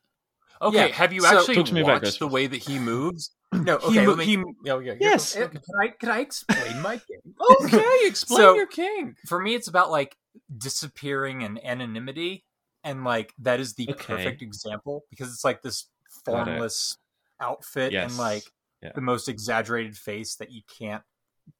Okay, 0.61 0.89
Yeah, 0.89 0.95
have 0.95 1.13
you 1.13 1.21
so- 1.21 1.39
actually 1.39 1.63
to 1.63 1.75
me 1.75 1.83
watched 1.83 2.19
the 2.19 2.27
way 2.27 2.47
that 2.47 2.57
he 2.63 2.79
moves? 2.79 3.31
No, 3.51 3.77
okay. 3.77 3.93
he, 4.01 4.01
mo- 4.01 4.09
let 4.11 4.19
me- 4.19 4.25
he, 4.27 4.37
oh, 4.37 4.45
yeah, 4.65 4.93
you're- 4.93 4.99
Yes. 5.01 5.33
Can 5.35 5.51
I 5.81 5.89
can 5.89 6.11
I 6.11 6.21
explain 6.21 6.83
my 6.83 6.97
game? 6.97 7.35
Okay, 7.63 7.83
explain 8.05 8.37
So- 8.39 8.55
your 8.55 8.67
king. 8.67 9.15
For 9.27 9.41
me, 9.41 9.55
it's 9.55 9.69
about 9.69 9.91
like 9.91 10.17
disappearing 10.59 11.43
and 11.45 11.59
anonymity, 11.65 12.45
and 12.85 13.05
like 13.05 13.35
that 13.39 13.61
is 13.61 13.75
the 13.75 13.89
Okay. 13.91 14.05
perfect 14.17 14.43
example 14.43 15.05
because 15.11 15.33
it's 15.33 15.45
like 15.45 15.63
this 15.63 15.89
formless 16.25 16.97
outfit 17.41 17.93
Yes. 17.93 18.11
and 18.11 18.19
like 18.19 18.45
Yeah. 18.83 18.93
the 18.95 19.01
most 19.01 19.29
exaggerated 19.29 19.97
face 19.97 20.37
that 20.37 20.51
you 20.51 20.63
can't 20.79 21.03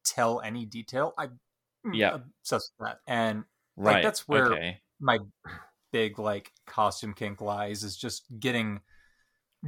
tell 0.05 0.41
any 0.41 0.65
detail. 0.67 1.15
I 1.19 1.27
mm, 1.87 1.95
Yeah. 1.95 2.15
obsessed 2.15 2.73
with 2.79 2.89
that, 2.89 3.01
and 3.07 3.45
Right. 3.77 4.03
that's 4.03 4.27
where- 4.29 4.53
Okay. 4.53 4.83
my 5.01 5.19
big 5.93 6.19
like 6.19 6.53
costume 6.67 7.15
kink 7.15 7.41
lies 7.41 7.83
is 7.83 7.97
just 7.97 8.25
getting 8.41 8.81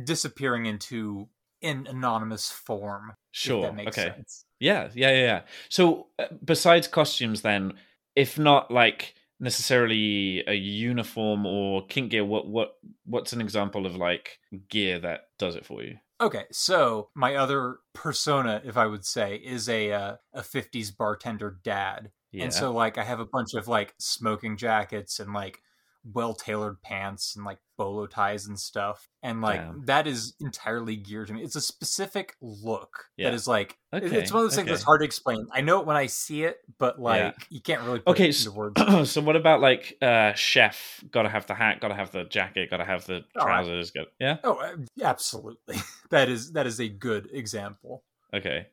disappearing 0.04 0.66
into 0.66 1.28
an 1.62 1.86
anonymous 1.86 2.50
form. 2.50 3.10
if 3.10 3.16
Sure. 3.32 3.62
that 3.62 3.74
makes 3.76 3.96
okay. 3.96 4.10
sense. 4.10 4.44
Yeah, 4.58 4.90
yeah, 4.94 5.10
yeah. 5.10 5.22
yeah. 5.22 5.42
So, 5.68 6.08
uh, 6.18 6.26
besides 6.44 6.88
costumes, 6.88 7.42
then, 7.42 7.78
if 8.16 8.38
not 8.38 8.70
like 8.72 9.14
necessarily 9.40 10.44
a 10.46 10.54
uniform 10.54 11.46
or 11.46 11.86
kink 11.86 12.10
gear, 12.12 12.24
what 12.24 12.46
what 12.48 12.78
what's 13.04 13.32
an 13.32 13.40
example 13.40 13.86
of 13.86 13.96
like 13.96 14.38
gear 14.68 14.98
that 15.00 15.30
does 15.38 15.56
it 15.56 15.66
for 15.66 15.82
you? 15.82 15.98
Okay, 16.20 16.44
so 16.52 17.08
my 17.14 17.36
other 17.36 17.78
persona, 17.94 18.60
if 18.64 18.76
I 18.76 18.86
would 18.86 19.06
say, 19.06 19.36
is 19.36 19.68
a 19.70 19.92
uh, 19.92 20.16
a 20.34 20.42
'50s 20.42 20.90
bartender 20.90 21.58
dad, 21.62 22.12
Yeah. 22.32 22.44
and 22.44 22.52
so 22.52 22.72
like 22.72 22.98
I 22.98 23.04
have 23.04 23.20
a 23.20 23.26
bunch 23.26 23.54
of 23.54 23.68
like 23.68 23.94
smoking 23.98 24.56
jackets 24.58 25.18
and 25.18 25.32
like 25.32 25.62
well 26.04 26.34
tailored 26.34 26.80
pants 26.82 27.36
and 27.36 27.44
like 27.44 27.58
bolo 27.76 28.06
ties 28.06 28.46
and 28.46 28.58
stuff, 28.58 29.08
and 29.22 29.40
like 29.40 29.62
that 29.86 30.06
is 30.06 30.34
entirely 30.40 30.96
geared 30.96 31.28
to 31.28 31.34
me. 31.34 31.42
It's 31.42 31.56
a 31.56 31.60
specific 31.60 32.34
look 32.40 33.06
Yeah. 33.16 33.28
that 33.30 33.34
is 33.34 33.46
like 33.48 33.76
Okay, 33.92 34.06
it's 34.18 34.32
one 34.32 34.44
of 34.44 34.50
those 34.50 34.56
things 34.56 34.68
that's 34.68 34.82
hard 34.82 35.00
to 35.00 35.04
explain. 35.04 35.46
I 35.52 35.60
know 35.62 35.80
it 35.80 35.86
when 35.86 35.96
I 35.96 36.06
see 36.06 36.44
it, 36.44 36.58
but 36.78 37.00
like 37.00 37.20
Yeah. 37.20 37.32
you 37.50 37.60
can't 37.60 37.82
really 37.82 37.98
put 38.00 38.12
Okay, 38.12 38.24
it 38.24 38.28
into 38.28 38.40
so, 38.40 38.52
words. 38.52 38.80
so 39.10 39.20
what 39.20 39.36
about 39.36 39.60
like 39.60 39.96
uh 40.02 40.32
chef? 40.34 41.02
Got 41.10 41.22
to 41.22 41.28
have 41.28 41.46
the 41.46 41.54
hat. 41.54 41.80
Got 41.80 41.88
to 41.88 41.94
have 41.94 42.12
the 42.12 42.24
jacket. 42.24 42.70
Got 42.70 42.78
to 42.78 42.84
have 42.84 43.06
the 43.06 43.24
Oh, 43.36 43.44
trousers. 43.44 43.90
Got 43.90 44.06
yeah. 44.18 44.36
Oh, 44.44 44.54
uh, 44.54 44.76
absolutely. 45.02 45.76
That 46.10 46.28
is 46.28 46.52
that 46.52 46.66
is 46.66 46.80
a 46.80 46.88
good 46.88 47.28
example. 47.32 48.02
Okay. 48.34 48.66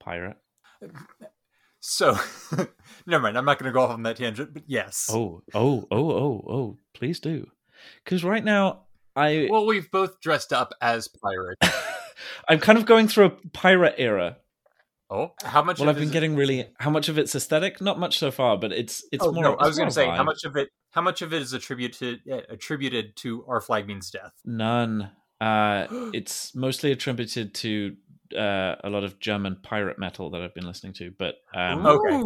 Pirate. 0.00 0.36
So, 1.80 2.18
never 3.06 3.22
mind. 3.22 3.38
I'm 3.38 3.44
not 3.44 3.58
going 3.58 3.70
to 3.70 3.74
go 3.74 3.82
off 3.82 3.90
on 3.90 4.02
that 4.02 4.16
tangent, 4.16 4.52
but 4.52 4.64
yes. 4.66 5.08
Oh 5.10 5.42
oh 5.54 5.86
oh 5.90 6.10
oh 6.10 6.44
oh! 6.48 6.78
Please 6.94 7.20
do, 7.20 7.48
because 8.04 8.24
right 8.24 8.44
now 8.44 8.86
I 9.14 9.48
Well, 9.50 9.66
we've 9.66 9.90
both 9.90 10.20
dressed 10.20 10.52
up 10.52 10.72
as 10.80 11.08
pirates. 11.08 11.60
I'm 12.48 12.60
kind 12.60 12.78
of 12.78 12.86
going 12.86 13.08
through 13.08 13.24
a 13.26 13.30
pirate 13.52 13.94
era. 13.98 14.38
Oh, 15.10 15.32
How 15.42 15.62
much? 15.62 15.80
Well, 15.80 15.88
I've 15.88 15.96
been 15.96 16.10
getting 16.10 16.36
really. 16.36 16.68
How 16.78 16.90
much 16.90 17.08
of 17.08 17.18
it's 17.18 17.34
aesthetic? 17.34 17.80
Not 17.80 17.98
much 17.98 18.18
so 18.18 18.30
far, 18.30 18.58
but 18.58 18.72
it's 18.72 19.04
it's 19.10 19.24
oh, 19.24 19.32
more. 19.32 19.42
no, 19.42 19.52
it's 19.54 19.62
I 19.62 19.66
was 19.66 19.76
going 19.76 19.88
to 19.88 19.94
say 19.94 20.06
how 20.06 20.22
much 20.22 20.44
of 20.44 20.56
it. 20.56 20.68
How 20.90 21.00
much 21.00 21.22
of 21.22 21.32
it 21.32 21.40
is 21.40 21.52
attributed 21.52 22.20
uh, 22.30 22.40
attributed 22.50 23.16
to 23.16 23.44
our 23.48 23.60
flag 23.60 23.86
means 23.86 24.10
death? 24.10 24.32
None. 24.44 25.10
Uh, 25.40 25.86
it's 26.12 26.54
mostly 26.54 26.92
attributed 26.92 27.54
to 27.54 27.96
uh, 28.36 28.76
a 28.84 28.90
lot 28.90 29.04
of 29.04 29.18
German 29.20 29.56
pirate 29.62 29.98
metal 29.98 30.30
that 30.30 30.42
I've 30.42 30.54
been 30.54 30.66
listening 30.66 30.92
to, 30.94 31.12
but 31.18 31.36
um, 31.54 31.86
Okay. 31.86 32.22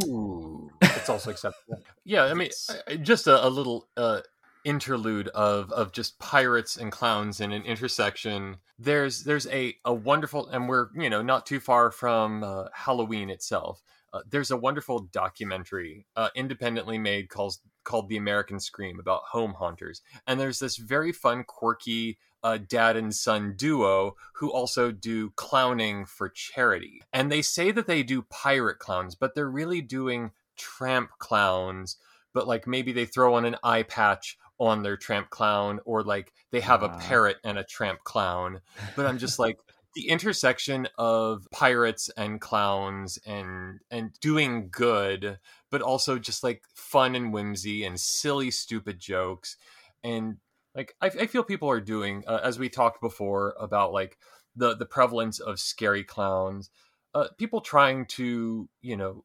It's 0.82 1.08
also 1.08 1.30
acceptable. 1.30 1.82
Yeah, 2.04 2.24
I 2.24 2.34
mean, 2.34 2.46
Yes. 2.48 2.70
I- 2.88 2.92
I- 2.92 2.96
just 2.96 3.26
a, 3.26 3.46
a 3.46 3.48
little 3.48 3.88
uh, 3.96 4.20
interlude 4.64 5.28
of 5.28 5.72
of 5.72 5.92
just 5.92 6.18
pirates 6.18 6.76
and 6.76 6.92
clowns 6.92 7.40
in 7.40 7.52
an 7.52 7.62
intersection. 7.64 8.58
There's 8.78 9.24
there's 9.24 9.46
a 9.48 9.74
a 9.84 9.92
wonderful, 9.94 10.48
and 10.48 10.68
we're 10.68 10.88
you 10.94 11.10
know 11.10 11.22
not 11.22 11.46
too 11.46 11.60
far 11.60 11.90
from 11.90 12.42
uh, 12.44 12.64
Halloween 12.74 13.30
itself. 13.30 13.82
Uh, 14.12 14.20
there's 14.28 14.50
a 14.50 14.56
wonderful 14.58 14.98
documentary, 15.10 16.06
uh, 16.16 16.28
independently 16.34 16.98
made, 16.98 17.28
called 17.30 17.56
called 17.84 18.08
The 18.08 18.16
American 18.18 18.60
Scream 18.60 19.00
about 19.00 19.22
home 19.30 19.54
haunters, 19.54 20.02
and 20.26 20.38
there's 20.38 20.58
this 20.58 20.76
very 20.76 21.12
fun, 21.12 21.44
quirky 21.44 22.18
uh, 22.42 22.58
dad 22.58 22.96
and 22.96 23.14
son 23.14 23.54
duo 23.56 24.16
who 24.34 24.50
also 24.50 24.90
do 24.90 25.30
clowning 25.30 26.04
for 26.04 26.28
charity. 26.28 27.02
And 27.12 27.30
they 27.30 27.42
say 27.42 27.70
that 27.70 27.86
they 27.86 28.02
do 28.02 28.22
pirate 28.22 28.78
clowns, 28.78 29.14
but 29.14 29.34
they're 29.34 29.50
really 29.50 29.80
doing 29.80 30.32
tramp 30.56 31.10
clowns. 31.18 31.96
But 32.34 32.48
like 32.48 32.66
maybe 32.66 32.92
they 32.92 33.04
throw 33.04 33.34
on 33.34 33.44
an 33.44 33.56
eye 33.62 33.82
patch 33.82 34.38
on 34.58 34.82
their 34.82 34.96
tramp 34.96 35.30
clown, 35.30 35.80
or 35.84 36.02
like 36.02 36.32
they 36.50 36.60
have 36.60 36.82
a 36.82 36.88
parrot 36.88 37.38
and 37.44 37.58
a 37.58 37.64
tramp 37.64 38.04
clown. 38.04 38.60
But 38.96 39.06
I'm 39.06 39.18
just 39.18 39.38
like, 39.38 39.58
the 39.94 40.08
intersection 40.08 40.88
of 40.96 41.46
pirates 41.52 42.10
and 42.16 42.40
clowns 42.40 43.18
and 43.26 43.80
and 43.90 44.12
doing 44.20 44.68
good 44.70 45.38
but 45.70 45.82
also 45.82 46.18
just 46.18 46.42
like 46.42 46.62
fun 46.74 47.14
and 47.14 47.32
whimsy 47.32 47.84
and 47.84 47.98
silly 47.98 48.50
stupid 48.50 48.98
jokes 48.98 49.56
and 50.02 50.36
like 50.74 50.94
i, 51.00 51.06
I 51.06 51.26
feel 51.26 51.42
people 51.42 51.70
are 51.70 51.80
doing 51.80 52.24
uh, 52.26 52.40
as 52.42 52.58
we 52.58 52.68
talked 52.68 53.00
before 53.00 53.54
about 53.58 53.92
like 53.92 54.18
the 54.56 54.74
the 54.76 54.86
prevalence 54.86 55.40
of 55.40 55.60
scary 55.60 56.04
clowns 56.04 56.70
uh, 57.14 57.28
people 57.38 57.60
trying 57.60 58.06
to 58.06 58.68
you 58.80 58.96
know 58.96 59.24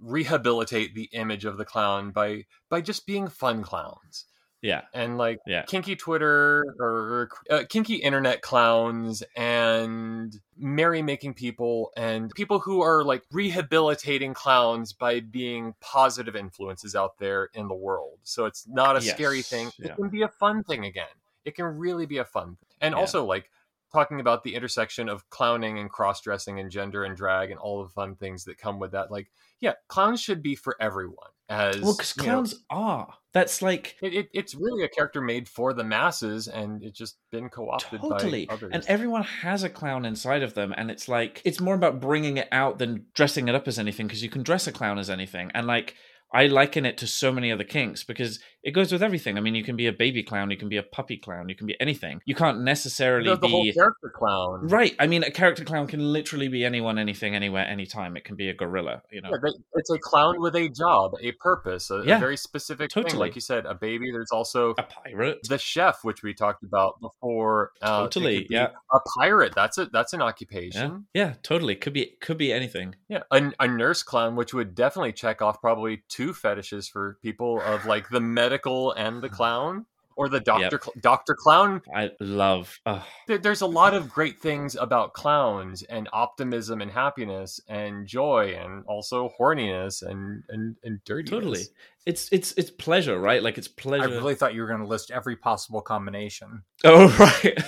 rehabilitate 0.00 0.94
the 0.94 1.08
image 1.12 1.44
of 1.44 1.56
the 1.56 1.64
clown 1.64 2.10
by 2.10 2.44
by 2.68 2.80
just 2.80 3.06
being 3.06 3.28
fun 3.28 3.62
clowns 3.62 4.26
yeah, 4.62 4.82
and 4.92 5.18
like 5.18 5.38
yeah, 5.46 5.62
kinky 5.62 5.94
Twitter 5.96 6.64
or 6.80 7.28
uh, 7.50 7.62
kinky 7.68 7.94
internet 7.96 8.42
clowns 8.42 9.22
and 9.36 10.40
merrymaking 10.60 11.34
people 11.34 11.92
and 11.96 12.30
people 12.34 12.58
who 12.58 12.80
are 12.80 13.04
like 13.04 13.22
rehabilitating 13.30 14.34
clowns 14.34 14.92
by 14.92 15.20
being 15.20 15.74
positive 15.80 16.34
influences 16.34 16.96
out 16.96 17.18
there 17.18 17.50
in 17.54 17.68
the 17.68 17.74
world. 17.74 18.18
So 18.24 18.46
it's 18.46 18.66
not 18.66 18.96
a 18.96 19.00
scary 19.00 19.36
Yes, 19.38 19.48
thing. 19.48 19.70
yeah. 19.78 19.92
It 19.92 19.96
can 19.96 20.08
be 20.08 20.22
a 20.22 20.28
fun 20.28 20.64
thing 20.64 20.84
again. 20.84 21.06
It 21.44 21.54
can 21.54 21.64
really 21.64 22.06
be 22.06 22.18
a 22.18 22.24
fun 22.24 22.56
thing. 22.56 22.76
And 22.80 22.94
Yeah. 22.94 22.98
also 23.00 23.24
like 23.24 23.50
talking 23.92 24.20
about 24.20 24.42
the 24.42 24.54
intersection 24.54 25.08
of 25.08 25.28
clowning 25.30 25.78
and 25.78 25.90
cross-dressing 25.90 26.58
and 26.60 26.70
gender 26.70 27.04
and 27.04 27.16
drag 27.16 27.50
and 27.50 27.58
all 27.58 27.82
the 27.82 27.88
fun 27.90 28.16
things 28.16 28.44
that 28.44 28.58
come 28.58 28.78
with 28.78 28.92
that. 28.92 29.10
Like, 29.10 29.30
yeah, 29.60 29.72
clowns 29.88 30.20
should 30.20 30.42
be 30.42 30.54
for 30.54 30.76
everyone. 30.80 31.30
As 31.50 31.80
Well, 31.80 31.94
because 31.96 32.14
you 32.16 32.22
know, 32.24 32.28
clowns 32.28 32.54
are. 32.68 33.14
That's 33.32 33.62
like 33.62 33.96
it, 34.02 34.12
it, 34.12 34.28
it's 34.34 34.54
really 34.54 34.84
a 34.84 34.88
character 34.88 35.22
made 35.22 35.48
for 35.48 35.72
the 35.72 35.82
masses, 35.84 36.46
and 36.46 36.82
it's 36.82 36.98
just 36.98 37.16
been 37.32 37.48
co-opted 37.48 38.02
totally 38.02 38.44
by 38.44 38.54
others. 38.54 38.70
and 38.74 38.84
everyone 38.86 39.22
has 39.22 39.62
a 39.62 39.70
clown 39.70 40.04
inside 40.04 40.42
of 40.42 40.52
them 40.54 40.74
and 40.76 40.90
it's 40.90 41.08
like 41.08 41.40
it's 41.44 41.60
more 41.60 41.74
about 41.74 42.00
bringing 42.00 42.36
it 42.36 42.48
out 42.52 42.78
than 42.78 43.06
dressing 43.14 43.48
it 43.48 43.54
up 43.54 43.66
as 43.66 43.78
anything 43.78 44.06
because 44.06 44.22
you 44.22 44.28
can 44.28 44.42
dress 44.42 44.66
a 44.66 44.72
clown 44.72 44.98
as 44.98 45.08
anything 45.08 45.50
and 45.54 45.66
like 45.66 45.94
i 46.32 46.46
liken 46.46 46.84
it 46.84 46.98
to 46.98 47.06
so 47.06 47.32
many 47.32 47.50
other 47.52 47.64
kinks 47.64 48.02
because 48.04 48.40
it 48.62 48.72
goes 48.72 48.92
with 48.92 49.02
everything 49.02 49.36
i 49.38 49.40
mean 49.40 49.54
you 49.54 49.64
can 49.64 49.76
be 49.76 49.86
a 49.86 49.92
baby 49.92 50.22
clown 50.22 50.50
you 50.50 50.56
can 50.56 50.68
be 50.68 50.76
a 50.76 50.82
puppy 50.82 51.16
clown 51.16 51.48
you 51.48 51.54
can 51.54 51.66
be 51.66 51.76
anything 51.80 52.20
you 52.24 52.34
can't 52.34 52.60
necessarily 52.60 53.28
the, 53.28 53.36
the 53.36 53.46
be 53.46 53.50
whole 53.50 53.72
character 53.72 54.12
clown. 54.14 54.66
right 54.68 54.94
i 54.98 55.06
mean 55.06 55.22
a 55.22 55.30
character 55.30 55.64
clown 55.64 55.86
can 55.86 56.12
literally 56.12 56.48
be 56.48 56.64
anyone 56.64 56.98
anything 56.98 57.34
anywhere 57.34 57.64
anytime 57.66 58.16
it 58.16 58.24
can 58.24 58.36
be 58.36 58.48
a 58.48 58.54
gorilla 58.54 59.02
you 59.10 59.20
know 59.20 59.30
Yeah, 59.30 59.36
they, 59.42 59.50
it's 59.74 59.90
a 59.90 59.98
clown 59.98 60.40
with 60.40 60.54
a 60.56 60.68
job, 60.68 61.12
a 61.20 61.32
purpose, 61.32 61.90
a, 61.90 61.96
a 61.96 62.18
very 62.18 62.36
specific 62.36 62.92
thing. 62.92 63.16
Like 63.16 63.34
you 63.34 63.40
said, 63.40 63.66
a 63.66 63.74
baby. 63.74 64.10
There's 64.10 64.30
also 64.30 64.74
a 64.78 64.82
pirate 64.82 65.38
the 65.48 65.58
chef, 65.58 66.00
which 66.02 66.22
we 66.22 66.34
talked 66.34 66.62
about 66.62 67.00
before. 67.00 67.72
Uh, 67.82 68.02
Totally, 68.02 68.46
yeah. 68.50 68.68
A 68.92 68.98
pirate. 69.18 69.54
That's 69.54 69.78
a 69.78 69.86
that's 69.86 70.12
an 70.12 70.20
yeah 70.20 70.26
occupation. 70.26 71.06
yeah 71.14 71.34
totally 71.42 71.74
could 71.76 71.92
be 71.92 72.16
could 72.20 72.38
be 72.38 72.52
anything 72.52 72.94
Yeah, 73.08 73.22
a, 73.30 73.52
a 73.60 73.68
nurse 73.68 74.02
clown, 74.02 74.36
which 74.36 74.52
would 74.54 74.74
definitely 74.74 75.12
check 75.12 75.42
off 75.42 75.60
probably 75.60 76.02
two 76.08 76.32
fetishes 76.32 76.88
for 76.88 77.18
people 77.22 77.60
of 77.62 77.86
like 77.86 78.08
the 78.08 78.20
medical 78.48 78.92
and 78.92 79.20
the 79.22 79.28
clown, 79.28 79.84
or 80.16 80.28
the 80.28 80.40
doctor 80.40 80.80
cl- 80.82 80.94
doctor 81.00 81.34
clown. 81.34 81.80
i 81.94 82.10
love 82.20 82.80
uh, 82.86 83.02
There, 83.26 83.38
there's 83.38 83.60
a 83.60 83.66
lot 83.66 83.94
of 83.94 84.08
great 84.10 84.40
things 84.40 84.74
about 84.74 85.12
clowns 85.12 85.82
and 85.84 86.08
optimism 86.12 86.80
and 86.80 86.90
happiness 86.90 87.60
and 87.68 88.06
joy 88.06 88.56
and 88.62 88.84
also 88.86 89.30
horniness 89.38 90.02
and 90.02 90.42
and 90.48 90.76
and 90.82 90.98
dirtiness. 91.04 91.30
totally 91.30 91.62
it's 92.06 92.28
it's 92.32 92.52
it's 92.56 92.70
pleasure 92.70 93.18
right 93.20 93.42
like 93.42 93.58
it's 93.58 93.68
pleasure 93.68 94.04
I 94.08 94.16
really 94.18 94.34
thought 94.34 94.54
you 94.54 94.62
were 94.62 94.66
going 94.68 94.80
to 94.80 94.86
list 94.86 95.10
every 95.10 95.36
possible 95.36 95.82
combination. 95.82 96.62
Oh 96.84 97.06
right. 97.44 97.58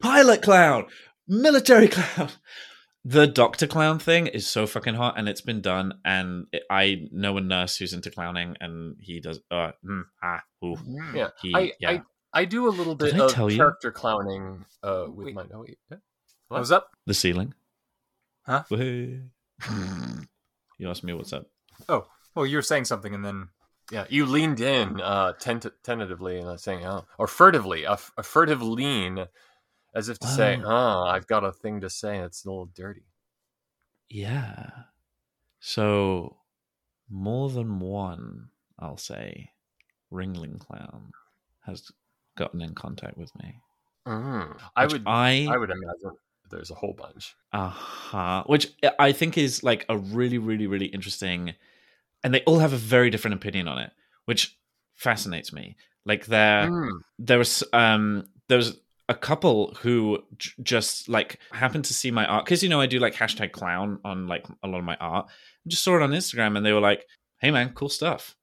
Pilot 0.00 0.42
clown, 0.42 0.86
military 1.26 1.88
clown. 1.88 2.30
The 3.08 3.28
doctor 3.28 3.68
clown 3.68 4.00
thing 4.00 4.26
is 4.26 4.48
so 4.48 4.66
fucking 4.66 4.94
hot, 4.94 5.14
and 5.16 5.28
it's 5.28 5.40
been 5.40 5.60
done. 5.60 6.00
And 6.04 6.48
it, 6.50 6.64
I 6.68 7.06
know 7.12 7.36
a 7.36 7.40
nurse 7.40 7.76
who's 7.76 7.92
into 7.92 8.10
clowning, 8.10 8.56
and 8.60 8.96
he 8.98 9.20
does. 9.20 9.38
Uh, 9.48 9.70
mm, 9.88 10.02
ah, 10.24 10.42
ooh, 10.64 10.76
Yeah, 11.14 11.28
he, 11.40 11.54
I, 11.54 11.72
yeah. 11.78 11.90
I 11.90 12.02
I 12.32 12.44
do 12.46 12.66
a 12.66 12.70
little 12.70 12.96
bit 12.96 13.14
of 13.16 13.32
tell 13.32 13.48
you? 13.48 13.58
character 13.58 13.92
clowning 13.92 14.64
uh, 14.82 15.04
with 15.08 15.26
Wait. 15.26 15.34
my. 15.36 15.44
Oh 15.54 15.60
wait. 15.60 15.78
What 16.48 16.58
was 16.58 16.72
up? 16.72 16.90
the 17.06 17.14
ceiling. 17.14 17.54
Huh? 18.44 18.64
You 20.78 20.90
asked 20.90 21.04
me 21.04 21.12
what's 21.12 21.32
up. 21.32 21.46
Oh, 21.88 22.06
well, 22.34 22.44
you 22.44 22.56
were 22.56 22.62
saying 22.62 22.86
something, 22.86 23.14
and 23.14 23.24
then 23.24 23.48
Yeah, 23.92 24.06
you 24.08 24.26
leaned 24.26 24.60
in 24.60 25.00
uh, 25.00 25.32
tent- 25.34 25.66
tentatively 25.84 26.38
and 26.40 26.48
uh, 26.48 26.56
saying, 26.56 26.84
"Oh," 26.84 27.06
or 27.18 27.26
furtively, 27.28 27.84
a, 27.84 27.92
f- 27.92 28.10
a 28.18 28.22
furtive 28.24 28.62
lean, 28.62 29.26
as 29.96 30.08
if 30.08 30.18
to 30.20 30.26
say. 30.28 30.60
"Oh, 30.64 31.02
I've 31.04 31.26
got 31.26 31.42
a 31.44 31.50
thing 31.52 31.80
to 31.80 31.90
say. 31.90 32.18
It's 32.18 32.44
a 32.44 32.48
little 32.48 32.66
dirty." 32.66 33.02
Yeah. 34.08 34.70
So 35.60 36.36
more 37.08 37.50
than 37.50 37.80
one, 37.80 38.50
I'll 38.78 38.98
say, 38.98 39.50
Ringling 40.12 40.58
Clown 40.60 41.10
has 41.64 41.90
gotten 42.36 42.60
in 42.60 42.74
contact 42.74 43.16
with 43.16 43.34
me. 43.38 43.60
Mm. 44.06 44.56
I 44.76 44.86
would, 44.86 45.02
I, 45.06 45.48
I 45.50 45.56
would 45.56 45.70
imagine 45.70 46.12
there's 46.50 46.70
a 46.70 46.74
whole 46.74 46.92
bunch. 46.92 47.34
uh-huh, 47.52 48.44
which 48.46 48.72
I 49.00 49.10
think 49.12 49.36
is 49.36 49.64
like 49.64 49.84
a 49.88 49.98
really, 49.98 50.38
really, 50.38 50.68
really 50.68 50.86
interesting, 50.86 51.54
and 52.22 52.32
they 52.32 52.42
all 52.42 52.60
have 52.60 52.72
a 52.72 52.76
very 52.76 53.10
different 53.10 53.34
opinion 53.34 53.66
on 53.66 53.78
it, 53.78 53.90
which 54.26 54.56
fascinates 54.94 55.52
me. 55.52 55.76
Like 56.04 56.26
there, 56.26 56.70
Mm. 56.70 57.00
there 57.18 57.38
was 57.38 57.64
um, 57.72 58.28
there 58.46 58.58
was 58.58 58.78
a 59.08 59.14
couple 59.14 59.74
who 59.82 60.18
j- 60.36 60.50
just 60.62 61.08
like 61.08 61.38
happened 61.52 61.84
to 61.84 61.94
see 61.94 62.10
my 62.10 62.26
art 62.26 62.44
because 62.44 62.62
you 62.62 62.68
know 62.68 62.80
I 62.80 62.86
do 62.86 62.98
like 62.98 63.14
hashtag 63.14 63.52
clown 63.52 64.00
on 64.04 64.26
like 64.26 64.46
a 64.62 64.68
lot 64.68 64.78
of 64.78 64.84
my 64.84 64.96
art. 64.96 65.28
Just 65.66 65.84
saw 65.84 65.96
it 65.96 66.02
on 66.02 66.10
Instagram 66.10 66.56
and 66.56 66.66
they 66.66 66.72
were 66.72 66.80
like, 66.80 67.06
"Hey 67.40 67.50
man, 67.50 67.72
cool 67.74 67.88
stuff." 67.88 68.34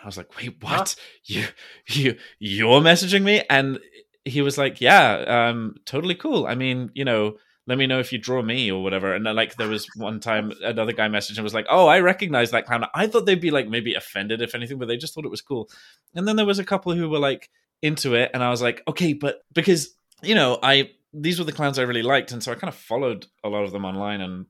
I 0.00 0.06
was 0.06 0.16
like, 0.16 0.36
"Wait, 0.36 0.62
what? 0.62 0.96
You 1.24 1.44
you 1.88 2.16
you're 2.38 2.80
messaging 2.80 3.22
me?" 3.22 3.42
And 3.48 3.78
he 4.24 4.42
was 4.42 4.58
like, 4.58 4.80
"Yeah, 4.80 5.48
um, 5.50 5.76
totally 5.86 6.14
cool. 6.14 6.46
I 6.46 6.54
mean, 6.54 6.90
you 6.94 7.04
know." 7.04 7.36
Let 7.66 7.76
me 7.76 7.86
know 7.86 7.98
if 8.00 8.14
you 8.14 8.18
draw 8.18 8.40
me 8.40 8.72
or 8.72 8.82
whatever. 8.82 9.14
And 9.14 9.26
like, 9.26 9.56
there 9.56 9.68
was 9.68 9.86
one 9.96 10.20
time 10.20 10.54
another 10.64 10.94
guy 10.94 11.06
messaged 11.08 11.36
and 11.36 11.44
was 11.44 11.52
like, 11.52 11.66
"Oh, 11.68 11.86
I 11.86 12.00
recognize 12.00 12.50
that 12.52 12.64
clown." 12.64 12.86
I 12.94 13.06
thought 13.06 13.26
they'd 13.26 13.42
be 13.42 13.50
like 13.50 13.68
maybe 13.68 13.92
offended 13.92 14.40
if 14.40 14.54
anything, 14.54 14.78
but 14.78 14.88
they 14.88 14.96
just 14.96 15.12
thought 15.12 15.26
it 15.26 15.30
was 15.30 15.42
cool. 15.42 15.68
And 16.14 16.26
then 16.26 16.36
there 16.36 16.46
was 16.46 16.58
a 16.58 16.64
couple 16.64 16.94
who 16.94 17.10
were 17.10 17.18
like 17.18 17.50
into 17.82 18.14
it, 18.14 18.30
and 18.32 18.42
I 18.42 18.48
was 18.48 18.62
like, 18.62 18.82
"Okay," 18.88 19.12
but 19.12 19.42
because 19.52 19.97
you 20.22 20.34
know, 20.34 20.58
I 20.62 20.90
these 21.12 21.38
were 21.38 21.44
the 21.44 21.52
clowns 21.52 21.78
I 21.78 21.82
really 21.82 22.02
liked, 22.02 22.32
and 22.32 22.42
so 22.42 22.52
I 22.52 22.56
kind 22.56 22.68
of 22.68 22.74
followed 22.74 23.26
a 23.44 23.48
lot 23.48 23.64
of 23.64 23.72
them 23.72 23.84
online, 23.84 24.20
and 24.20 24.46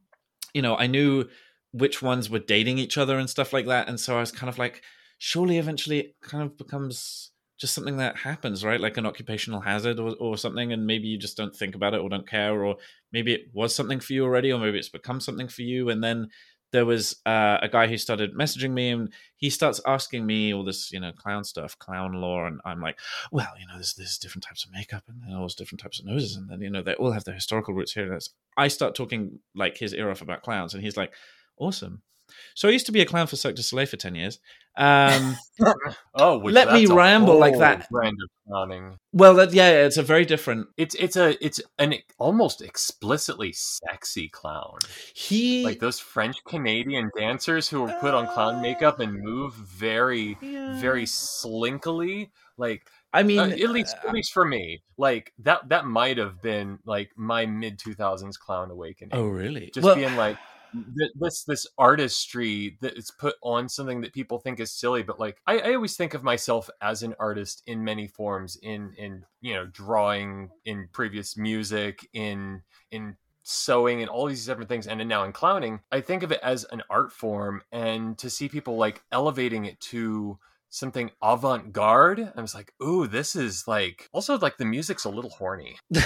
you 0.55 0.63
know, 0.63 0.77
I 0.77 0.87
knew 0.87 1.29
which 1.73 2.03
ones 2.03 2.31
were 2.31 2.39
dating 2.39 2.79
each 2.79 2.97
other 2.99 3.19
and 3.19 3.29
stuff 3.29 3.53
like 3.53 3.67
that, 3.67 3.89
and 3.89 4.01
so 4.01 4.17
I 4.17 4.21
was 4.21 4.33
kind 4.33 4.49
of 4.49 4.59
like, 4.59 4.83
surely 5.19 5.59
eventually 5.59 5.99
it 6.01 6.17
kind 6.23 6.43
of 6.43 6.57
becomes 6.57 7.31
just 7.61 7.75
something 7.75 7.97
that 7.99 8.17
happens, 8.17 8.65
right? 8.65 8.81
Like 8.81 8.97
an 8.97 9.07
occupational 9.07 9.61
hazard 9.61 9.99
or, 9.99 10.15
or 10.21 10.37
something, 10.39 10.73
and 10.73 10.87
maybe 10.87 11.09
you 11.09 11.19
just 11.19 11.37
don't 11.37 11.55
think 11.55 11.75
about 11.75 11.95
it 11.95 12.01
or 12.01 12.09
don't 12.09 12.29
care, 12.29 12.65
or 12.65 12.77
maybe 13.13 13.35
it 13.35 13.49
was 13.53 13.75
something 13.75 14.01
for 14.01 14.13
you 14.13 14.25
already, 14.25 14.53
or 14.53 14.59
maybe 14.59 14.79
it's 14.79 14.89
become 14.89 15.21
something 15.21 15.49
for 15.49 15.63
you, 15.63 15.91
and 15.91 16.03
then 16.03 16.29
there 16.71 16.85
was 16.85 17.17
uh, 17.25 17.59
a 17.63 17.69
guy 17.69 17.87
who 17.87 17.97
started 17.97 18.35
messaging 18.35 18.73
me 18.73 18.91
and 18.91 19.13
he 19.37 19.51
starts 19.51 19.81
asking 19.87 20.27
me 20.27 20.53
all 20.53 20.65
this 20.65 20.93
you 20.93 21.01
know 21.01 21.13
clown 21.13 21.45
stuff 21.45 21.79
clown 21.79 22.13
lore. 22.13 22.47
And 22.47 22.61
i'm 22.65 22.81
like 22.81 22.99
well 23.33 23.53
you 23.59 23.67
know 23.67 23.75
there's 23.75 23.95
there's 23.95 24.19
different 24.19 24.45
types 24.45 24.65
of 24.65 24.73
makeup 24.73 25.05
and 25.09 25.23
then 25.23 25.35
all 25.35 25.43
those 25.43 25.55
different 25.55 25.81
types 25.81 25.99
of 25.99 26.07
noses. 26.07 26.37
And 26.37 26.49
then 26.49 26.61
you 26.61 26.71
know 26.71 26.83
they 26.83 26.95
all 26.95 27.13
have 27.13 27.25
their 27.25 27.35
historical 27.35 27.75
roots 27.75 27.93
here. 27.93 28.13
And 28.13 28.29
i 28.57 28.69
start 28.69 28.95
talking 28.95 29.39
like 29.55 29.79
his 29.79 29.95
ear 29.95 30.11
off 30.11 30.23
about 30.23 30.43
clowns. 30.43 30.75
And 30.75 30.83
he's 30.83 30.97
like 30.97 31.13
awesome 31.59 32.03
so 32.55 32.69
i 32.69 32.71
used 32.73 32.87
to 32.87 32.93
be 32.93 33.01
a 33.01 33.07
clown 33.07 33.27
for 33.27 33.37
cirque 33.37 33.55
du 33.57 33.63
soleil 33.63 33.87
for 33.87 33.97
10 33.97 34.15
years 34.15 34.39
um 34.77 35.37
Oh, 36.15 36.39
which 36.39 36.55
Let 36.55 36.73
me 36.73 36.87
ramble 36.87 37.37
like 37.39 37.59
that. 37.59 37.89
Brand 37.91 38.17
of 38.23 38.29
clowning. 38.47 38.97
well 39.13 39.35
that, 39.35 39.53
yeah 39.53 39.71
it's 39.87 39.97
a 39.97 40.03
very 40.05 40.25
different 40.25 40.69
It's 40.77 40.95
it's 40.95 41.17
a 41.17 41.45
it's 41.45 41.61
an 41.81 41.95
almost 42.19 42.63
explicitly 42.63 43.53
sexy 43.53 44.29
clown. 44.29 44.79
he 45.15 45.65
Like 45.65 45.81
those 45.81 45.99
French 45.99 46.37
Canadian 46.45 47.11
dancers 47.17 47.69
who 47.69 47.83
were 47.83 47.97
put 48.01 48.15
on 48.15 48.29
clown 48.29 48.63
makeup 48.63 49.01
and 49.01 49.13
move 49.21 49.55
very 49.55 50.35
very 50.81 51.05
slinkily. 51.07 52.31
Like 52.57 52.87
i 53.13 53.23
mean 53.23 53.39
uh, 53.41 53.47
at 53.47 53.71
least 53.71 53.97
uh, 54.05 54.09
at 54.09 54.15
least 54.15 54.33
for 54.33 54.45
me, 54.45 54.83
like 54.97 55.33
that 55.41 55.69
that 55.71 55.87
might 55.87 56.19
have 56.19 56.41
been 56.43 56.79
like 56.85 57.11
my 57.17 57.47
mid 57.47 57.79
two 57.79 57.95
thousands 57.95 58.37
clown 58.37 58.71
awakening. 58.71 59.11
oh 59.13 59.27
really 59.27 59.71
just 59.75 59.85
Well, 59.85 59.97
being 59.97 60.15
like 60.17 60.37
this 61.15 61.45
this 61.45 61.67
artistry 61.79 62.79
that 62.81 62.97
is 62.97 63.11
put 63.11 63.35
on 63.43 63.69
something 63.69 64.01
that 64.01 64.13
people 64.13 64.39
think 64.39 64.61
is 64.61 64.73
silly 64.73 65.03
but 65.03 65.19
like 65.19 65.39
I, 65.47 65.59
I 65.59 65.75
always 65.75 65.97
think 65.97 66.15
of 66.15 66.23
myself 66.23 66.69
as 66.81 67.03
an 67.03 67.15
artist 67.19 67.63
in 67.67 67.85
many 67.85 68.07
forms 68.07 68.57
in 68.63 68.93
in 68.97 69.25
you 69.41 69.55
know 69.55 69.67
drawing 69.67 70.51
in 70.65 70.89
previous 70.93 71.37
music 71.37 72.07
in 72.13 72.63
in 72.91 73.17
sewing 73.43 74.03
and 74.03 74.11
all 74.11 74.27
these 74.27 74.45
different 74.45 74.69
things 74.69 74.87
and 74.87 75.07
now 75.09 75.25
in 75.25 75.33
clowning 75.33 75.81
i 75.91 76.01
think 76.01 76.23
of 76.23 76.33
it 76.33 76.41
as 76.43 76.65
an 76.65 76.83
art 76.91 77.13
form 77.13 77.63
and 77.73 78.19
to 78.19 78.29
see 78.29 78.49
people 78.49 78.77
like 78.77 79.03
elevating 79.11 79.65
it 79.65 79.81
to 79.81 80.39
something 80.69 81.11
avant-garde 81.23 82.31
i 82.37 82.41
was 82.43 82.55
like 82.55 82.75
ooh 82.83 83.07
this 83.07 83.35
is 83.35 83.67
like 83.67 84.11
also 84.13 84.39
like 84.39 84.59
the 84.59 84.65
music's 84.65 85.05
a 85.05 85.11
little 85.11 85.31
horny. 85.31 85.79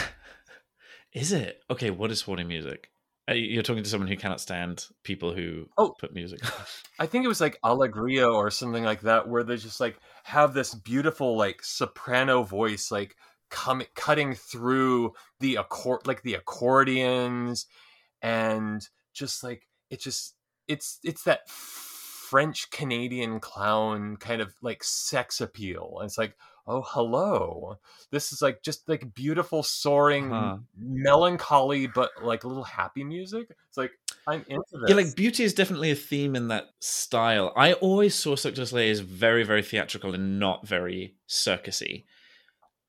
Is 1.12 1.30
it? 1.30 1.60
Okay 1.68 1.90
what 1.90 2.10
is 2.10 2.22
horny 2.22 2.44
music 2.44 2.91
Uh, 3.30 3.34
you're 3.34 3.62
talking 3.62 3.84
to 3.84 3.88
someone 3.88 4.08
who 4.08 4.16
cannot 4.16 4.40
stand 4.40 4.86
people 5.04 5.32
who 5.32 5.68
Oh. 5.78 5.94
put 6.00 6.12
music 6.12 6.40
I 6.98 7.06
think 7.06 7.24
it 7.24 7.28
was 7.28 7.40
like 7.40 7.58
Alegria 7.64 8.28
or 8.32 8.50
something 8.50 8.82
like 8.84 9.02
that, 9.02 9.28
where 9.28 9.44
they 9.44 9.56
just 9.56 9.80
like 9.80 9.96
have 10.24 10.54
this 10.54 10.74
beautiful 10.74 11.36
like 11.36 11.62
soprano 11.62 12.42
voice, 12.42 12.90
like 12.90 13.16
coming 13.50 13.86
cutting 13.94 14.34
through 14.34 15.12
the 15.40 15.56
accord, 15.56 16.06
like 16.06 16.22
the 16.22 16.34
accordions, 16.34 17.66
and 18.22 18.86
just 19.12 19.42
like 19.44 19.68
it 19.90 20.00
just 20.00 20.34
it's 20.68 20.98
it's 21.04 21.24
that 21.24 21.48
French 21.48 22.70
Canadian 22.70 23.40
clown 23.40 24.16
kind 24.16 24.40
of 24.40 24.54
like 24.62 24.82
sex 24.82 25.40
appeal. 25.40 25.96
And 26.00 26.06
it's 26.06 26.18
like, 26.18 26.34
oh 26.66 26.82
hello, 26.86 27.78
this 28.10 28.32
is 28.32 28.42
like 28.42 28.62
just 28.62 28.88
like 28.88 29.14
beautiful 29.14 29.62
soaring 29.62 30.30
Huh. 30.30 30.58
melancholy, 30.78 31.86
but 31.86 32.10
like 32.22 32.44
a 32.44 32.48
little 32.48 32.64
happy 32.64 33.04
music. 33.04 33.48
It's 33.68 33.76
like 33.76 33.92
I'm 34.26 34.44
into 34.48 34.64
this. 34.72 34.88
Yeah, 34.88 34.94
like 34.94 35.16
beauty 35.16 35.44
is 35.44 35.54
definitely 35.54 35.90
a 35.90 35.96
theme 35.96 36.36
in 36.36 36.48
that 36.48 36.66
style. 36.80 37.52
I 37.56 37.74
always 37.74 38.14
saw 38.14 38.36
Cirque 38.36 38.54
du 38.54 38.66
Soleil 38.66 38.90
as 38.90 39.00
very, 39.00 39.42
very 39.42 39.62
theatrical 39.62 40.14
and 40.14 40.38
not 40.38 40.66
very 40.66 41.16
circusy. 41.28 42.04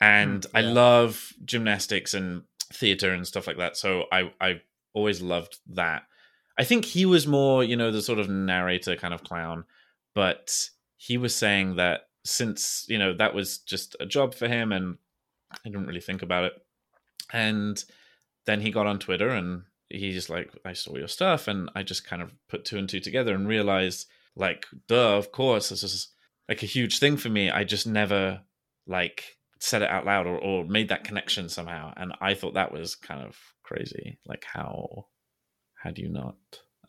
Hmm, 0.02 0.06
and 0.06 0.46
I 0.54 0.60
yeah. 0.60 0.72
love 0.72 1.34
gymnastics 1.46 2.14
and 2.14 2.44
theater 2.72 3.12
and 3.12 3.26
stuff 3.28 3.48
like 3.48 3.58
that. 3.58 3.78
So 3.78 4.06
I, 4.12 4.32
I 4.40 4.62
always 4.94 5.22
loved 5.22 5.60
that. 5.72 6.04
I 6.58 6.64
think 6.64 6.86
he 6.86 7.06
was 7.06 7.26
more, 7.26 7.64
you 7.64 7.76
know, 7.76 7.92
the 7.92 8.02
sort 8.02 8.20
of 8.20 8.30
narrator 8.30 8.96
kind 8.96 9.14
of 9.14 9.24
clown, 9.24 9.66
but 10.14 10.70
he 10.98 11.18
was 11.18 11.34
saying 11.36 11.78
that 11.78 12.02
since, 12.26 12.86
you 12.88 12.98
know, 12.98 13.14
that 13.14 13.34
was 13.34 13.60
just 13.60 13.96
a 14.00 14.06
job 14.06 14.34
for 14.34 14.48
him 14.48 14.72
and 14.72 14.98
I 15.52 15.58
didn't 15.70 15.88
really 15.88 16.02
think 16.02 16.22
about 16.22 16.46
it. 16.46 16.54
And 17.32 17.84
then 18.46 18.62
he 18.62 18.72
got 18.72 18.88
on 18.88 19.00
Twitter 19.00 19.30
and 19.30 19.64
he's 19.90 20.30
like, 20.30 20.52
I 20.66 20.74
saw 20.74 20.98
your 20.98 21.08
stuff, 21.08 21.48
and 21.48 21.70
I 21.76 21.84
just 21.84 22.06
kind 22.06 22.22
of 22.22 22.32
put 22.50 22.66
two 22.66 22.78
and 22.78 22.90
two 22.90 23.00
together 23.00 23.36
and 23.36 23.48
realized, 23.48 24.08
like, 24.36 24.66
duh, 24.88 25.18
of 25.18 25.32
course, 25.32 25.70
this 25.70 25.84
is 25.84 26.08
like 26.50 26.64
a 26.64 26.68
huge 26.68 27.00
thing 27.00 27.16
for 27.18 27.30
me. 27.30 27.50
I 27.52 27.64
just 27.64 27.86
never 27.88 28.42
like 28.88 29.38
said 29.60 29.82
it 29.82 29.90
out 29.90 30.06
loud 30.06 30.26
or, 30.28 30.38
or 30.38 30.66
made 30.66 30.90
that 30.90 31.04
connection 31.04 31.48
somehow, 31.48 31.94
and 31.96 32.14
I 32.20 32.34
thought 32.34 32.56
that 32.56 32.74
was 32.74 32.96
kind 32.96 33.22
of 33.24 33.38
crazy. 33.64 34.18
Like, 34.26 34.46
how 34.46 35.06
how 35.76 35.92
do 35.92 36.02
you 36.02 36.10
not? 36.10 36.38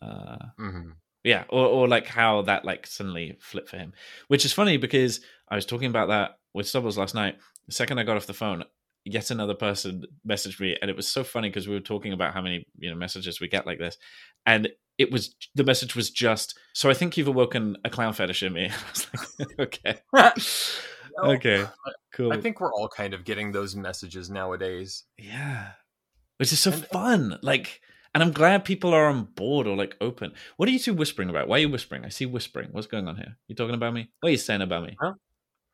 Uh, 0.01 0.37
Mhm. 0.59 0.93
Yeah 1.25 1.43
or, 1.49 1.65
or 1.65 1.87
like 1.87 2.07
how 2.07 2.41
that 2.43 2.63
like 2.63 2.87
suddenly 2.87 3.35
flipped 3.41 3.67
for 3.69 3.77
him 3.77 3.91
which 4.29 4.45
is 4.45 4.53
funny 4.53 4.77
because 4.77 5.19
i 5.49 5.55
was 5.55 5.65
talking 5.65 5.89
about 5.89 6.07
that 6.07 6.37
with 6.53 6.67
stubbles 6.67 6.97
last 6.97 7.13
night. 7.13 7.35
The 7.67 7.73
second 7.73 7.99
i 7.99 8.03
got 8.03 8.15
off 8.15 8.27
the 8.27 8.33
phone 8.33 8.63
yet 9.03 9.29
another 9.31 9.53
person 9.55 10.03
messaged 10.27 10.59
me 10.59 10.77
and 10.81 10.89
it 10.89 10.95
was 10.95 11.07
so 11.07 11.23
funny 11.23 11.49
because 11.49 11.67
we 11.67 11.73
were 11.75 11.79
talking 11.81 12.13
about 12.13 12.33
how 12.33 12.41
many 12.41 12.65
you 12.79 12.89
know 12.89 12.95
messages 12.95 13.39
we 13.41 13.47
get 13.49 13.65
like 13.65 13.77
this 13.79 13.97
and 14.45 14.69
it 14.97 15.11
was 15.11 15.35
the 15.55 15.63
message 15.63 15.95
was 15.95 16.09
just 16.09 16.57
so 16.73 16.89
i 16.89 16.93
think 16.93 17.17
you've 17.17 17.27
awoken 17.27 17.75
a 17.83 17.89
clown 17.89 18.13
fetish 18.13 18.41
in 18.43 18.53
me. 18.53 18.69
I 18.69 18.89
was 18.91 19.07
like 19.37 19.59
okay. 19.59 19.95
Okay 21.17 21.65
cool. 22.13 22.33
I 22.33 22.41
think 22.41 22.59
we're 22.59 22.73
all 22.73 22.89
kind 22.89 23.13
of 23.13 23.23
getting 23.23 23.51
those 23.51 23.75
messages 23.75 24.29
nowadays. 24.29 25.03
yeah 25.17 25.71
which 26.37 26.51
is 26.51 26.59
so 26.59 26.71
And- 26.71 26.85
fun 26.87 27.39
like 27.41 27.81
and 28.15 28.23
i'm 28.23 28.31
glad 28.31 28.65
people 28.65 28.93
are 28.95 29.05
on 29.05 29.25
board 29.35 29.67
or 29.67 29.75
like 29.75 29.95
open. 30.01 30.31
What 30.57 30.67
are 30.67 30.71
you 30.71 30.79
two 30.79 30.95
whispering 30.95 31.29
about? 31.29 31.47
Why 31.47 31.57
are 31.57 31.59
you 31.59 31.69
whispering? 31.69 32.03
I 32.05 32.09
see 32.09 32.25
whispering. 32.25 32.69
What's 32.71 32.87
going 32.87 33.07
on 33.07 33.17
here? 33.17 33.37
You 33.47 33.55
talking 33.55 33.75
about 33.75 33.93
me? 33.93 34.09
What 34.21 34.29
are 34.29 34.31
you 34.31 34.37
saying 34.39 34.61
about 34.63 34.83
me? 34.83 34.97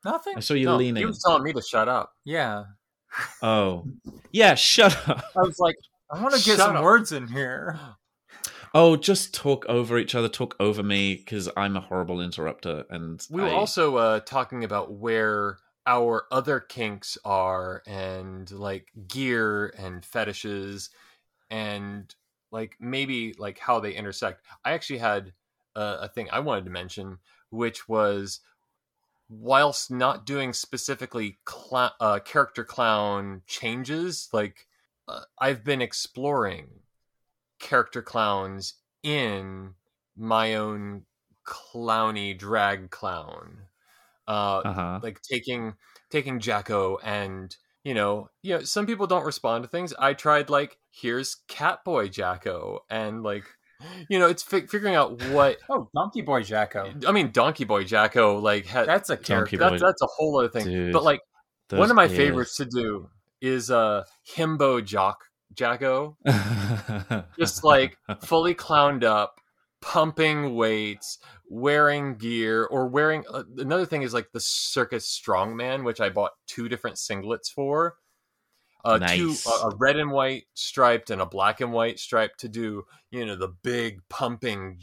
Nothing. 0.04 0.34
i 0.36 0.40
saw 0.40 0.54
you 0.54 0.66
No, 0.66 0.76
leaning. 0.76 1.00
You 1.00 1.06
was 1.06 1.22
telling 1.24 1.44
me 1.44 1.52
to 1.54 1.62
shut 1.62 1.88
up. 1.88 2.12
Yeah. 2.24 2.64
oh. 3.42 3.86
Yeah 4.32 4.54
shut 4.56 5.08
up. 5.08 5.24
I 5.36 5.40
was 5.40 5.58
like, 5.58 5.76
I 6.10 6.20
want 6.20 6.34
to 6.34 6.44
get 6.44 6.56
Shut 6.56 6.66
some 6.66 6.76
up. 6.76 6.82
words 6.82 7.12
in 7.12 7.28
here. 7.28 7.78
oh 8.74 8.96
just 8.96 9.32
talk 9.32 9.64
over 9.68 9.96
each 9.98 10.14
other. 10.14 10.28
Talk 10.28 10.56
over 10.60 10.82
me 10.82 11.14
because 11.14 11.48
i'm 11.56 11.76
a 11.76 11.80
horrible 11.80 12.20
interrupter 12.20 12.84
and 12.90 13.24
We 13.30 13.40
were 13.40 13.48
I- 13.48 13.52
also 13.54 13.96
uh, 13.96 14.20
talking 14.20 14.64
about 14.64 14.92
where 14.92 15.58
our 15.86 16.24
other 16.30 16.58
kinks 16.60 17.18
are 17.24 17.82
and 17.86 18.50
like 18.50 18.88
gear 19.08 19.72
and 19.78 20.04
fetishes 20.04 20.90
and 21.50 22.14
like 22.52 22.76
maybe 22.80 23.34
like 23.34 23.58
how 23.58 23.80
they 23.80 23.94
intersect. 23.94 24.46
I 24.64 24.74
actually 24.74 25.00
had 25.00 25.34
uh, 25.76 25.98
a 26.02 26.08
thing 26.08 26.28
I 26.32 26.40
wanted 26.40 26.66
to 26.66 26.72
mention, 26.72 27.18
which 27.50 27.88
was 27.88 28.40
whilst 29.28 29.90
not 29.90 30.26
doing 30.26 30.52
specifically 30.52 31.38
cla- 31.44 31.94
uh, 32.00 32.20
character 32.20 32.64
clown 32.64 33.42
changes, 33.46 34.28
like 34.32 34.68
uh, 35.08 35.24
I've 35.38 35.64
been 35.64 35.82
exploring 35.82 36.82
character 37.58 38.02
clowns 38.02 38.74
in 39.02 39.74
my 40.16 40.54
own 40.54 41.06
clowny 41.46 42.38
drag 42.38 42.90
clown. 42.90 43.68
Uh, 44.26 44.64
Uh-huh. 44.64 45.02
like 45.02 45.20
taking 45.22 45.76
taking 46.10 46.40
Jack-O 46.40 46.98
and 47.02 47.56
you 47.84 47.94
know, 47.94 48.28
you 48.42 48.56
know, 48.58 48.62
some 48.64 48.86
people 48.86 49.06
don't 49.06 49.24
respond 49.24 49.64
to 49.64 49.68
things. 49.68 49.92
I 49.98 50.14
tried 50.14 50.50
like 50.50 50.78
here's 50.90 51.36
Catboy 51.48 52.10
Jack-O 52.12 52.80
and 52.90 53.22
like 53.22 53.44
you 54.08 54.18
know, 54.18 54.28
it's 54.28 54.42
fi- 54.44 54.66
figuring 54.66 54.94
out 54.94 55.20
what 55.30 55.58
Oh, 55.68 55.88
Donkey 55.94 56.20
Boy 56.22 56.42
Jack-O. 56.42 56.92
I 57.06 57.12
mean 57.12 57.30
Donkey 57.32 57.64
Boy 57.64 57.84
Jack-O 57.84 58.36
like 58.38 58.66
had 58.66 58.86
That's 58.86 59.10
a 59.10 59.16
character. 59.16 59.56
That's 59.56 59.82
that's 59.82 60.02
a 60.02 60.06
whole 60.06 60.38
other 60.38 60.48
thing. 60.48 60.64
Dude, 60.66 60.92
but 60.92 61.02
like 61.02 61.20
Those 61.68 61.80
one 61.80 61.90
of 61.90 61.96
my 61.96 62.04
ears. 62.06 62.16
favorites 62.16 62.56
to 62.58 62.64
do 62.66 63.08
is 63.40 63.70
uh 63.70 64.04
Himbo 64.36 64.84
Jock 64.84 65.18
Jack-O. 65.54 66.16
Just 67.38 67.64
like 67.64 67.96
fully 68.22 68.54
clowned 68.54 69.04
up, 69.04 69.40
pumping 69.82 70.54
weights, 70.56 71.18
wearing 71.50 72.16
gear, 72.16 72.64
or 72.64 72.88
wearing 72.88 73.24
uh, 73.30 73.44
another 73.58 73.84
thing 73.86 74.02
is 74.02 74.14
like 74.14 74.32
the 74.32 74.40
circus 74.40 75.06
strongman, 75.06 75.84
which 75.84 76.00
I 76.00 76.08
bought 76.08 76.32
two 76.46 76.68
different 76.70 76.96
singlets 76.96 77.50
for. 77.50 77.96
Uh, 78.84 78.98
two 79.06 79.28
Nice. 79.30 79.46
a 79.46 79.50
a 79.68 79.76
red 79.76 79.96
and 79.96 80.10
white 80.10 80.44
striped 80.54 81.10
and 81.10 81.22
a 81.22 81.26
black 81.26 81.60
and 81.60 81.72
white 81.72 82.00
striped 82.00 82.40
to 82.40 82.48
do 82.48 82.84
you 83.12 83.24
know 83.24 83.36
the 83.36 83.46
big 83.62 84.00
pumping 84.08 84.80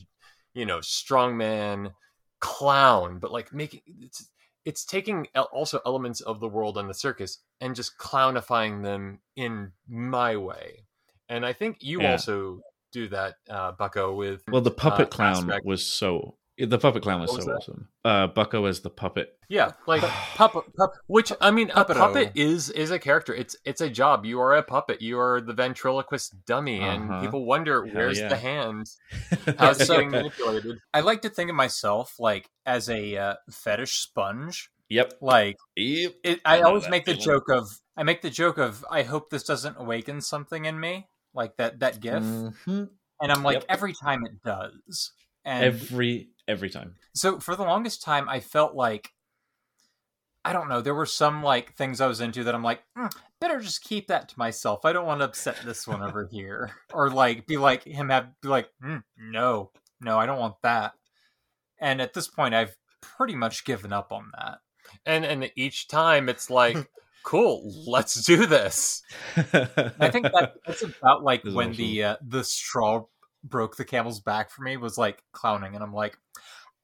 you 0.54 0.66
know 0.66 0.80
strongman 0.80 1.94
clown 2.40 3.20
but 3.20 3.32
like 3.32 3.54
making 3.54 3.82
it's 4.00 4.30
it's 4.64 4.86
taking 4.86 5.28
also 5.52 5.82
elements 5.86 6.22
of 6.22 6.40
the 6.40 6.48
world 6.48 6.78
and 6.78 6.90
the 6.90 6.94
circus 6.94 7.40
and 7.60 7.76
just 7.76 7.98
clownifying 7.98 8.84
them 8.84 9.20
in 9.36 9.72
my 9.90 10.38
way 10.38 10.86
and 11.28 11.46
i 11.46 11.52
think 11.52 11.78
you 11.82 12.02
Yeah. 12.02 12.12
also 12.12 12.62
do 12.92 13.08
that 13.10 13.36
uh 13.50 13.72
bucko 13.74 14.14
with 14.16 14.42
well, 14.52 14.62
the 14.62 14.72
puppet 14.72 15.08
uh, 15.08 15.10
clown 15.10 15.36
aspect. 15.38 15.66
was 15.66 15.86
so. 15.86 16.36
The 16.62 16.78
puppet 16.78 17.04
clown 17.04 17.22
was 17.22 17.32
was 17.32 17.46
so 17.46 17.52
that? 17.52 17.58
awesome. 17.60 17.88
Uh, 18.04 18.28
Bucko 18.28 18.66
as 18.66 18.82
the 18.82 18.90
puppet. 18.90 19.30
yeah 19.48 19.72
like 19.88 20.02
puppet, 20.36 20.64
pup, 20.76 20.92
which 21.08 21.32
i 21.40 21.52
mean 21.52 21.70
a 21.70 21.74
Puppet-o. 21.76 22.00
puppet 22.00 22.32
is 22.36 22.70
is 22.70 22.92
a 22.92 23.00
character 23.00 23.34
it's 23.34 23.56
it's 23.64 23.80
a 23.80 23.90
job 23.90 24.26
you 24.26 24.42
are 24.42 24.58
a 24.58 24.62
puppet 24.64 25.02
you 25.02 25.18
are 25.18 25.40
the 25.40 25.54
ventriloquist 25.54 26.36
dummy 26.46 26.82
and 26.82 27.10
Uh-huh. 27.10 27.22
people 27.22 27.46
wonder 27.46 27.86
Hell 27.86 27.96
where's 27.96 28.20
yeah. 28.20 28.28
the 28.28 28.36
hand 28.36 28.88
how's 29.58 29.80
it 29.80 29.86
so- 29.86 29.94
getting 29.96 30.12
manipulated 30.12 30.80
I 30.94 31.00
like 31.00 31.22
to 31.22 31.30
think 31.30 31.50
of 31.50 31.56
myself 31.56 32.16
like 32.20 32.50
as 32.66 32.90
a 32.90 33.16
uh, 33.16 33.36
fetish 33.50 33.94
sponge. 34.00 34.70
Yep. 34.90 35.14
Like 35.22 35.56
Yep. 35.78 36.14
it, 36.26 36.42
I 36.44 36.58
I 36.58 36.62
always 36.64 36.90
make 36.90 37.06
the 37.06 37.14
feeling. 37.14 37.26
joke 37.26 37.50
of 37.50 37.70
I 37.96 38.04
make 38.04 38.22
the 38.22 38.30
joke 38.30 38.58
of 38.58 38.84
I 38.92 39.04
hope 39.04 39.30
this 39.30 39.44
doesn't 39.44 39.78
awaken 39.80 40.20
something 40.20 40.66
in 40.66 40.78
me, 40.80 41.08
like 41.34 41.56
that 41.58 41.80
that 41.80 42.00
gif, 42.00 42.24
Mhm. 42.24 42.90
and 43.22 43.32
I'm 43.32 43.44
like 43.44 43.56
Yep. 43.62 43.66
every 43.70 43.94
time 43.94 44.26
it 44.26 44.42
does. 44.44 45.12
And 45.46 45.64
Every 45.64 46.30
every 46.48 46.70
time. 46.70 46.96
so 47.16 47.40
for 47.40 47.56
the 47.56 47.64
longest 47.64 48.02
time, 48.04 48.28
I 48.30 48.40
felt 48.40 48.76
like 48.76 49.12
I 50.46 50.54
don't 50.54 50.70
know. 50.70 50.82
There 50.82 50.96
were 50.96 51.06
some 51.06 51.44
like 51.44 51.76
things 51.76 52.00
I 52.00 52.08
was 52.08 52.22
into 52.22 52.44
that 52.46 52.56
I'm 52.56 52.64
like, 52.64 52.82
"Mm, 52.98 53.12
better 53.42 53.60
just 53.60 53.84
keep 53.84 54.08
that 54.08 54.30
to 54.30 54.40
myself. 54.40 54.86
I 54.86 54.94
don't 54.94 55.06
want 55.06 55.20
to 55.22 55.26
upset 55.26 55.58
this 55.66 55.86
one 55.88 56.02
over 56.02 56.28
here, 56.32 56.72
or 56.94 57.10
like 57.10 57.46
be 57.46 57.58
like 57.58 57.84
him 57.84 58.10
have 58.10 58.30
be 58.42 58.48
like, 58.48 58.70
"Mm, 58.82 59.04
no, 59.18 59.72
no, 60.00 60.18
I 60.18 60.26
don't 60.26 60.40
want 60.40 60.56
that. 60.64 60.94
And 61.80 62.02
at 62.02 62.14
this 62.14 62.28
point, 62.28 62.56
I've 62.56 62.76
pretty 63.02 63.36
much 63.36 63.66
given 63.66 63.92
up 63.94 64.12
on 64.12 64.32
that. 64.38 64.60
and 65.06 65.24
and 65.26 65.52
each 65.56 65.88
time 65.88 66.30
it's 66.30 66.50
like 66.50 66.76
cool 67.24 67.72
let's 67.88 68.24
do 68.26 68.46
this 68.46 69.04
I 69.36 70.10
think 70.10 70.26
that 70.26 70.54
that's 70.66 70.84
about 70.84 71.24
like 71.24 71.44
when 71.44 71.70
awesome. 71.70 71.78
the 71.78 72.04
uh, 72.04 72.16
the 72.22 72.44
straw 72.44 73.06
broke 73.44 73.78
the 73.78 73.86
camel's 73.86 74.20
back 74.20 74.50
for 74.50 74.62
me 74.62 74.78
was 74.78 74.98
like 74.98 75.24
clowning, 75.32 75.76
and 75.76 75.84
I'm 75.84 75.94
like, 75.94 76.18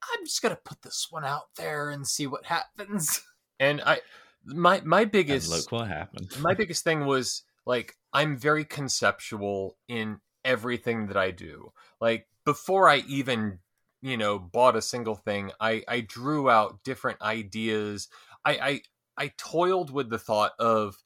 I'm 0.04 0.26
just 0.26 0.42
gonna 0.42 0.58
put 0.64 0.82
this 0.82 1.08
one 1.10 1.26
out 1.26 1.56
there 1.58 1.90
and 1.90 2.08
see 2.08 2.28
what 2.28 2.46
happens. 2.46 3.22
and 3.60 3.82
i 3.82 4.00
my 4.46 4.82
my 4.82 5.02
and 5.02 5.12
biggest 5.12 5.50
look 5.50 5.72
what 5.72 5.88
happened. 5.88 6.30
my 6.42 6.54
biggest 6.54 6.84
thing 6.84 7.06
was 7.06 7.44
like 7.66 7.96
I'm 8.14 8.38
very 8.38 8.64
conceptual 8.64 9.78
in 9.88 10.20
everything 10.44 11.08
that 11.08 11.18
I 11.18 11.32
do. 11.32 11.72
Like 12.00 12.28
before 12.44 12.88
I 12.88 12.98
even 13.08 13.60
you 14.02 14.18
know 14.18 14.38
bought 14.38 14.76
a 14.76 14.82
single 14.82 15.16
thing, 15.16 15.52
I 15.60 15.84
I 15.88 16.02
drew 16.02 16.50
out 16.50 16.84
different 16.84 17.22
ideas. 17.22 18.08
I, 18.44 18.52
I 18.52 18.82
I 19.18 19.32
toiled 19.38 19.92
with 19.92 20.10
the 20.10 20.20
thought 20.20 20.54
of 20.60 20.98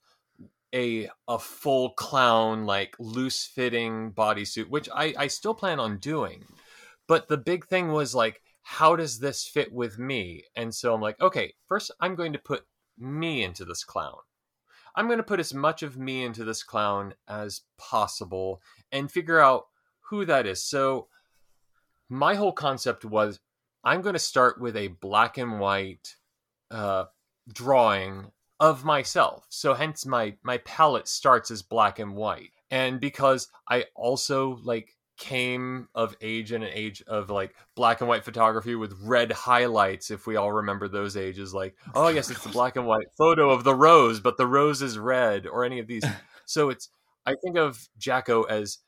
a 0.74 1.08
a 1.26 1.38
full 1.38 1.90
clown 1.90 2.64
like 2.64 2.94
loose 2.98 3.44
fitting 3.44 4.12
bodysuit, 4.12 4.68
which 4.68 4.88
I 4.94 5.14
I 5.16 5.26
still 5.26 5.54
plan 5.54 5.80
on 5.80 5.98
doing. 5.98 6.44
But 7.08 7.28
the 7.28 7.38
big 7.38 7.66
thing 7.66 7.92
was 7.92 8.14
like 8.14 8.42
how 8.62 8.94
does 8.94 9.18
this 9.18 9.46
fit 9.48 9.72
with 9.72 9.98
me? 9.98 10.44
And 10.54 10.72
so 10.74 10.94
I'm 10.94 11.00
like, 11.00 11.20
okay, 11.20 11.54
first 11.66 11.90
I'm 12.00 12.14
going 12.14 12.32
to 12.34 12.38
put 12.38 12.64
me 12.98 13.42
into 13.42 13.64
this 13.64 13.84
clown. 13.84 14.18
I'm 14.94 15.06
going 15.06 15.18
to 15.18 15.24
put 15.24 15.40
as 15.40 15.54
much 15.54 15.82
of 15.82 15.96
me 15.96 16.24
into 16.24 16.44
this 16.44 16.62
clown 16.62 17.14
as 17.28 17.62
possible 17.78 18.60
and 18.92 19.10
figure 19.10 19.40
out 19.40 19.66
who 20.10 20.24
that 20.24 20.46
is. 20.46 20.64
So, 20.64 21.08
my 22.08 22.34
whole 22.34 22.52
concept 22.52 23.04
was 23.04 23.38
I'm 23.84 24.02
going 24.02 24.14
to 24.14 24.18
start 24.18 24.60
with 24.60 24.76
a 24.76 24.88
black 24.88 25.38
and 25.38 25.60
white 25.60 26.16
uh, 26.70 27.04
drawing 27.52 28.32
of 28.58 28.84
myself. 28.84 29.46
So, 29.48 29.74
hence 29.74 30.06
my 30.06 30.34
my 30.42 30.58
palette 30.58 31.08
starts 31.08 31.50
as 31.50 31.62
black 31.62 31.98
and 31.98 32.14
white. 32.14 32.50
And 32.70 33.00
because 33.00 33.48
I 33.68 33.86
also 33.94 34.60
like 34.62 34.96
came 35.20 35.86
of 35.94 36.16
age 36.22 36.50
in 36.50 36.62
an 36.62 36.70
age 36.72 37.02
of 37.06 37.28
like 37.28 37.54
black 37.76 38.00
and 38.00 38.08
white 38.08 38.24
photography 38.24 38.74
with 38.74 38.96
red 39.02 39.30
highlights 39.30 40.10
if 40.10 40.26
we 40.26 40.34
all 40.34 40.50
remember 40.50 40.88
those 40.88 41.14
ages 41.14 41.52
like 41.52 41.76
oh 41.94 42.08
yes 42.08 42.30
it's 42.30 42.42
the 42.42 42.48
black 42.52 42.74
and 42.74 42.86
white 42.86 43.06
photo 43.18 43.50
of 43.50 43.62
the 43.62 43.74
rose 43.74 44.18
but 44.18 44.38
the 44.38 44.46
rose 44.46 44.80
is 44.80 44.96
red 44.98 45.46
or 45.46 45.62
any 45.62 45.78
of 45.78 45.86
these 45.86 46.02
so 46.46 46.70
it's 46.70 46.88
i 47.26 47.34
think 47.44 47.58
of 47.58 47.86
jack-o 47.98 48.44
as 48.44 48.78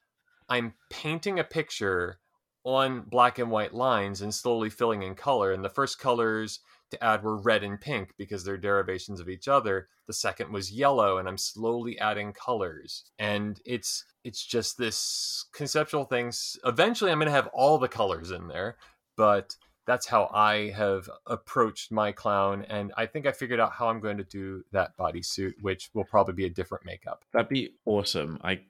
i'm 0.49 0.73
painting 0.89 1.39
a 1.39 1.45
picture 1.45 2.19
on 2.65 3.03
black 3.03 3.39
and 3.39 3.51
white 3.51 3.75
lines 3.75 4.23
and 4.23 4.35
slowly 4.35 4.71
filling 4.71 5.03
in 5.03 5.15
color 5.15 5.53
and 5.53 5.63
the 5.63 5.69
first 5.69 5.99
colors 5.99 6.61
to 6.93 7.05
add 7.05 7.23
were 7.23 7.37
red 7.37 7.65
and 7.65 7.81
pink 7.81 8.15
because 8.17 8.45
they're 8.45 8.57
derivations 8.57 9.21
of 9.21 9.29
each 9.29 9.49
other 9.49 9.89
the 10.07 10.13
second 10.13 10.53
was 10.53 10.71
yellow 10.71 11.19
and 11.19 11.29
i'm 11.29 11.39
slowly 11.39 11.99
adding 11.99 12.33
colors 12.33 13.05
and 13.19 13.61
it's 13.65 14.05
it's 14.25 14.45
just 14.45 14.79
this 14.79 15.47
conceptual 15.53 16.05
things 16.05 16.57
eventually 16.65 17.11
i'm 17.11 17.19
going 17.19 17.27
to 17.27 17.33
have 17.33 17.49
all 17.49 17.79
the 17.79 17.89
colors 17.89 18.31
in 18.31 18.47
there 18.49 18.77
but 19.17 19.57
that's 19.87 20.07
how 20.07 20.31
i 20.33 20.71
have 20.71 21.11
approached 21.27 21.91
my 21.91 22.13
clown 22.13 22.65
and 22.69 22.93
i 22.97 23.05
think 23.05 23.27
i 23.27 23.33
figured 23.33 23.59
out 23.59 23.73
how 23.73 23.89
i'm 23.89 24.01
going 24.01 24.19
to 24.19 24.25
do 24.25 24.63
that 24.71 24.97
bodysuit 24.97 25.53
which 25.61 25.91
will 25.93 26.05
probably 26.05 26.35
be 26.35 26.47
a 26.47 26.51
different 26.51 26.85
makeup 26.85 27.25
That'd 27.33 27.49
be 27.49 27.75
awesome. 27.85 28.39
I 28.45 28.61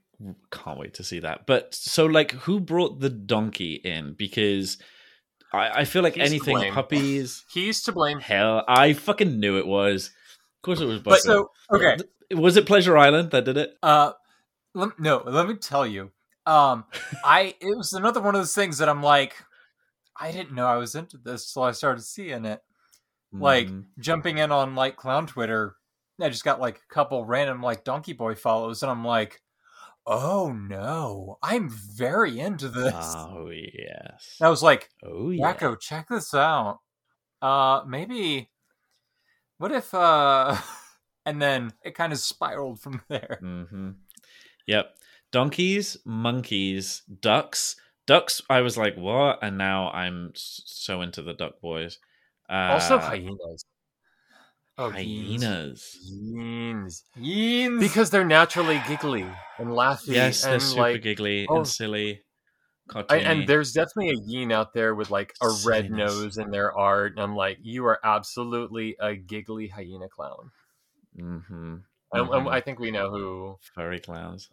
can't 0.51 0.79
wait 0.79 0.95
to 0.95 1.05
see 1.05 1.19
that. 1.21 1.47
But 1.47 1.75
so, 1.75 2.07
like, 2.07 2.33
who 2.33 2.61
brought 2.61 3.01
the 3.01 3.11
donkey 3.11 3.75
in? 3.75 4.15
Because 4.15 4.79
I, 5.53 5.81
I 5.81 5.85
feel 5.85 6.03
like 6.03 6.15
He's 6.15 6.31
anything 6.31 6.73
puppies. 6.73 7.45
he's 7.53 7.83
to 7.83 7.93
blame 7.93 8.21
Hell, 8.21 8.65
I 8.67 8.93
fucking 8.95 9.39
knew 9.39 9.59
it 9.59 9.67
was. 9.67 10.07
Of 10.07 10.63
course, 10.63 10.81
it 10.81 10.87
was. 10.87 11.01
But 11.01 11.21
so 11.21 11.51
okay, 11.73 11.97
was 12.33 12.57
it 12.57 12.67
Pleasure 12.67 12.97
Island 12.97 13.31
that 13.33 13.45
did 13.45 13.57
it? 13.59 13.75
uh, 13.83 14.13
lem- 14.75 14.95
no, 14.99 15.23
let 15.27 15.47
me 15.47 15.55
tell 15.57 15.87
you, 15.87 16.11
um, 16.47 16.85
I 17.25 17.55
it 17.61 17.77
was 17.77 17.93
another 17.93 18.21
one 18.23 18.35
of 18.35 18.41
those 18.41 18.55
things 18.55 18.79
that 18.79 18.89
I'm 18.89 19.03
like, 19.03 19.35
I 20.19 20.33
didn't 20.33 20.55
know 20.55 20.67
I 20.67 20.77
was 20.77 20.95
into 20.95 21.19
this 21.19 21.53
till 21.53 21.65
I 21.65 21.73
started 21.73 22.03
seeing 22.03 22.45
it. 22.47 22.61
Like 23.35 23.69
Mhm. 23.69 23.85
jumping 23.99 24.39
in 24.39 24.51
on 24.53 24.75
like 24.75 24.97
clown 24.97 25.27
Twitter, 25.27 25.77
I 26.21 26.29
just 26.31 26.45
got 26.45 26.61
like 26.61 26.77
a 26.89 26.95
couple 26.95 27.25
random 27.25 27.61
like 27.63 27.85
Donkey 27.85 28.15
Boy 28.15 28.35
follows, 28.37 28.83
and 28.83 28.91
I'm 28.91 29.05
like, 29.05 29.42
oh 30.07 30.53
no, 30.53 31.39
I'm 31.43 31.69
very 31.71 32.39
into 32.39 32.69
this. 32.69 32.95
Oh 32.95 33.51
yes. 33.51 34.37
And 34.41 34.47
I 34.47 34.51
was 34.51 34.63
like, 34.63 34.91
Oh 35.05 35.31
yeah. 35.31 35.53
Jack-O, 35.53 35.77
check 35.77 36.09
this 36.09 36.35
out. 36.35 36.79
Uh, 37.41 37.83
maybe. 37.87 38.51
What 39.59 39.73
if 39.73 39.93
uh, 39.95 40.57
and 41.27 41.41
then 41.41 41.73
it 41.83 41.95
kind 41.95 42.13
of 42.13 42.19
spiraled 42.19 42.81
from 42.81 43.03
there. 43.09 43.39
Mm-hmm. 43.43 43.91
Yep. 44.67 44.95
Donkeys, 45.31 45.97
monkeys, 46.05 47.03
ducks. 47.21 47.77
Ducks. 48.07 48.43
I 48.51 48.61
was 48.61 48.77
like, 48.77 48.97
what? 48.97 49.39
And 49.43 49.57
now 49.57 49.91
I'm 49.91 50.33
so 50.35 51.03
into 51.03 51.23
the 51.23 51.35
duck 51.35 51.61
boys. 51.61 51.99
Uh, 52.51 52.73
also 52.73 52.99
hyenas 52.99 53.65
oh 54.79 54.91
hyenas 54.91 55.43
hyenas. 55.43 55.99
hyenas 56.09 57.05
Yeens. 57.19 57.81
because 57.81 58.11
they're 58.11 58.25
naturally 58.25 58.81
giggly 58.89 59.27
and 59.59 59.69
laughy 59.69 60.15
Yes, 60.15 60.43
they're 60.43 60.61
super 60.61 60.81
like 60.81 61.03
giggly 61.03 61.47
oh. 61.49 61.59
and 61.59 61.69
silly. 61.69 62.23
I, 63.09 63.19
and 63.19 63.49
there's 63.49 63.73
definitely 63.73 64.11
a 64.11 64.21
yeen 64.31 64.53
out 64.53 64.75
there 64.75 64.95
with 64.95 65.11
like 65.11 65.33
a 65.41 65.49
red 65.65 65.91
nose 65.91 66.37
in 66.37 66.51
their 66.51 66.77
art 66.77 67.13
and 67.13 67.21
i'm 67.23 67.35
like 67.35 67.59
you 67.63 67.87
are 67.87 67.99
absolutely 68.05 68.97
a 69.01 69.15
giggly 69.15 69.69
hyena 69.69 70.09
clown 70.09 70.51
hmm 71.17 71.77
and, 72.15 72.29
and 72.29 72.47
Mhm. 72.47 72.53
I 72.53 72.61
think 72.61 72.79
we 72.79 72.91
know 72.91 73.09
who. 73.11 73.57
Furry 73.75 73.99
clowns. 73.99 74.51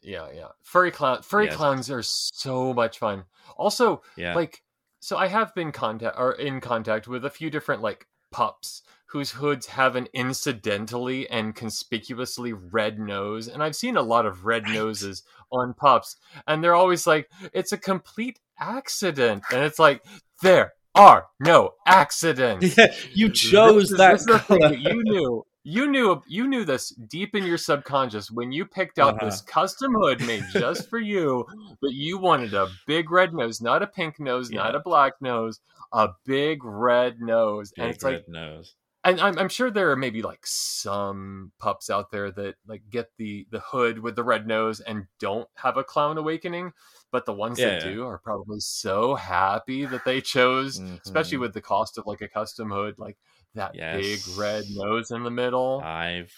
Yeah, 0.00 0.28
yeah. 0.32 0.48
Furry 0.62 0.92
clown. 0.92 1.22
Furry 1.22 1.46
Yes. 1.46 1.56
clowns 1.56 1.90
are 1.90 2.02
so 2.02 2.72
much 2.72 2.98
fun. 3.00 3.24
Also, 3.56 4.02
Yeah. 4.16 4.34
like, 4.36 4.62
so 5.00 5.16
I 5.16 5.26
have 5.26 5.52
been 5.56 5.72
contact 5.72 6.16
or 6.16 6.32
in 6.34 6.60
contact 6.60 7.08
with 7.08 7.24
a 7.24 7.30
few 7.30 7.50
different 7.50 7.82
like 7.82 8.06
pups 8.34 8.82
whose 9.06 9.30
hoods 9.30 9.66
have 9.66 9.94
an 9.94 10.08
incidentally 10.12 11.28
and 11.30 11.54
conspicuously 11.54 12.52
red 12.52 12.98
nose, 12.98 13.46
and 13.46 13.62
I've 13.62 13.76
seen 13.76 13.96
a 13.96 14.02
lot 14.02 14.26
of 14.26 14.44
red 14.44 14.64
Right. 14.64 14.74
noses 14.74 15.22
on 15.52 15.72
pups, 15.74 16.16
and 16.48 16.62
they're 16.62 16.74
always 16.74 17.06
like, 17.06 17.30
"It's 17.52 17.70
a 17.72 17.78
complete 17.78 18.40
accident," 18.58 19.44
and 19.52 19.62
it's 19.62 19.78
like, 19.78 20.04
there 20.42 20.72
are 20.96 21.26
no 21.38 21.74
accidents. 21.86 22.76
yeah, 22.78 22.92
you 23.12 23.30
chose 23.30 23.84
This 23.84 23.90
is- 23.92 23.98
that 23.98 24.12
this 24.12 24.20
is 24.22 24.26
the 24.26 24.38
thing 24.40 24.58
color. 24.60 24.68
that 24.70 24.80
you 24.80 25.02
knew. 25.04 25.46
You 25.66 25.86
knew 25.90 26.22
you 26.26 26.46
knew 26.46 26.64
this 26.64 26.90
deep 26.90 27.34
in 27.34 27.44
your 27.44 27.56
subconscious 27.56 28.30
when 28.30 28.52
you 28.52 28.66
picked 28.66 28.98
out 28.98 29.14
Uh-huh. 29.14 29.24
this 29.26 29.40
custom 29.40 29.94
hood 29.94 30.20
made 30.26 30.44
just 30.52 30.88
for 30.90 30.98
you. 30.98 31.46
But 31.80 31.92
you 31.92 32.18
wanted 32.18 32.52
a 32.54 32.68
big 32.86 33.10
red 33.10 33.32
nose, 33.32 33.60
not 33.62 33.82
a 33.82 33.86
pink 33.86 34.20
nose, 34.20 34.50
not 34.50 34.74
a 34.74 34.80
black 34.80 35.14
nose, 35.22 35.60
a 35.92 36.10
big 36.26 36.62
red 36.64 37.20
nose. 37.20 37.72
and 37.78 37.86
Big 37.86 37.94
it's 37.94 38.04
like, 38.04 38.12
red 38.12 38.28
nose. 38.28 38.76
and 39.04 39.18
I'm, 39.20 39.38
I'm 39.38 39.48
sure 39.48 39.70
there 39.70 39.90
are 39.90 39.96
maybe 39.96 40.20
like 40.20 40.46
some 40.46 41.50
pups 41.58 41.88
out 41.88 42.10
there 42.10 42.30
that 42.32 42.56
like 42.66 42.82
get 42.90 43.10
the 43.16 43.46
the 43.50 43.60
hood 43.60 43.98
with 43.98 44.16
the 44.16 44.22
red 44.22 44.46
nose 44.46 44.80
and 44.80 45.06
don't 45.18 45.48
have 45.54 45.78
a 45.78 45.84
clown 45.84 46.18
awakening. 46.18 46.72
But 47.10 47.24
the 47.26 47.32
ones 47.32 47.56
that 47.58 47.82
Yeah. 47.84 47.90
do 47.92 48.06
are 48.06 48.18
probably 48.18 48.60
so 48.60 49.14
happy 49.14 49.86
that 49.86 50.04
they 50.04 50.20
chose 50.20 50.78
especially 51.04 51.38
Mhm. 51.38 51.42
with 51.42 51.54
the 51.54 51.60
cost 51.62 51.96
of 51.96 52.06
like 52.06 52.20
a 52.20 52.28
custom 52.28 52.70
hood, 52.70 52.98
like 52.98 53.16
that 53.54 53.74
Yes. 53.74 54.00
big 54.26 54.38
red 54.38 54.64
nose 54.70 55.10
in 55.10 55.22
the 55.24 55.30
middle. 55.30 55.80
I've 55.84 56.32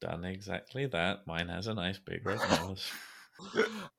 done 0.00 0.24
exactly 0.24 0.86
that. 0.86 1.26
Mine 1.26 1.48
has 1.48 1.66
a 1.66 1.74
nice 1.74 1.98
big 1.98 2.24
red 2.26 2.38
nose. 2.60 2.90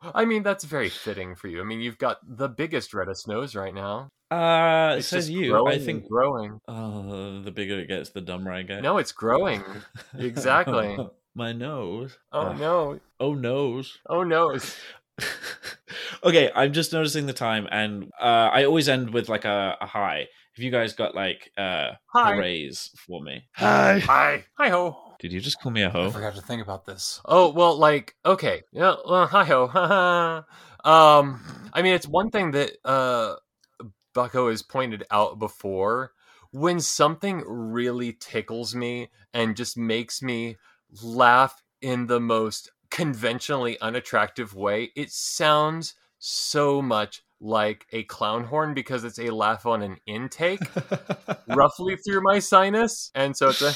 I 0.02 0.24
mean, 0.26 0.44
that's 0.44 0.64
very 0.64 0.90
fitting 0.90 1.36
for 1.36 1.48
you. 1.48 1.60
I 1.60 1.64
mean, 1.66 1.82
you've 1.82 1.98
got 1.98 2.18
the 2.26 2.48
biggest 2.48 2.94
reddest 2.94 3.28
nose 3.28 3.54
right 3.56 3.74
now. 3.74 4.08
Uh, 4.32 4.96
It's 4.98 5.08
says 5.08 5.30
you. 5.30 5.52
growing 5.52 5.74
I 5.74 5.78
think. 5.80 6.08
growing. 6.08 6.60
Oh, 6.68 7.42
the 7.42 7.52
bigger 7.52 7.80
it 7.80 7.88
gets, 7.88 8.10
the 8.12 8.22
dumber 8.22 8.52
I 8.52 8.64
get. 8.64 8.82
No, 8.82 8.98
it's 8.98 9.12
growing. 9.12 9.64
exactly. 10.18 10.98
My 11.36 11.52
nose. 11.52 12.18
Oh 12.32 12.54
no! 12.54 13.00
Oh 13.20 13.34
nose. 13.34 13.98
Oh 14.08 14.24
nose. 14.24 14.78
Okay, 16.24 16.50
I'm 16.56 16.72
just 16.74 16.94
noticing 16.94 17.26
the 17.26 17.34
time, 17.34 17.68
and 17.72 18.06
uh, 18.20 18.50
I 18.54 18.64
always 18.64 18.88
end 18.90 19.12
with 19.12 19.28
like 19.30 19.44
a, 19.46 19.78
a 19.82 19.86
hi. 19.86 20.28
Have 20.56 20.64
you 20.64 20.72
guys 20.72 20.94
got 20.94 21.14
like 21.14 21.52
uh, 21.58 21.92
Hi. 22.14 22.34
hoorays 22.34 22.90
for 22.96 23.22
me? 23.22 23.46
Hi, 23.56 24.00
hi 24.00 24.46
Hi 24.58 24.70
ho. 24.70 24.96
Did 25.20 25.34
you 25.34 25.42
just 25.42 25.60
call 25.60 25.74
me 25.74 25.84
a 25.84 25.90
I 25.90 25.92
hoe? 25.92 26.12
forgot 26.12 26.34
to 26.36 26.42
think 26.42 26.62
about 26.62 26.86
this. 26.86 27.20
Oh 27.26 27.52
well, 27.52 27.76
like 27.76 28.16
okay, 28.26 28.62
yeah, 28.72 28.96
well, 29.06 29.28
hi 29.28 29.44
ho. 29.44 29.66
um, 30.90 31.42
I 31.74 31.82
mean, 31.82 31.94
it's 31.94 32.08
one 32.08 32.30
thing 32.32 32.52
that 32.52 32.72
uh, 32.86 33.36
Bucko 34.14 34.50
has 34.50 34.62
pointed 34.62 35.04
out 35.12 35.40
before. 35.40 36.14
When 36.52 36.80
something 36.80 37.44
really 37.46 38.14
tickles 38.14 38.74
me 38.74 39.10
and 39.34 39.58
just 39.58 39.78
makes 39.78 40.22
me 40.22 40.56
laugh 41.04 41.62
in 41.82 42.08
the 42.08 42.22
most 42.22 42.72
conventionally 42.92 43.78
unattractive 43.82 44.56
way, 44.56 44.94
it 44.96 45.12
sounds 45.12 45.96
so 46.18 46.82
much 46.82 47.25
like 47.42 47.86
a 47.92 48.04
clown 48.04 48.44
horn 48.46 48.74
because 48.74 49.04
it's 49.04 49.20
a 49.20 49.30
laugh 49.30 49.66
on 49.66 49.82
an 49.82 49.98
intake 50.06 50.62
roughly 51.48 51.96
through 51.98 52.22
my 52.22 52.40
sinus, 52.40 53.12
and 53.16 53.36
so 53.36 53.50
it's 53.50 53.62
a 53.62 53.74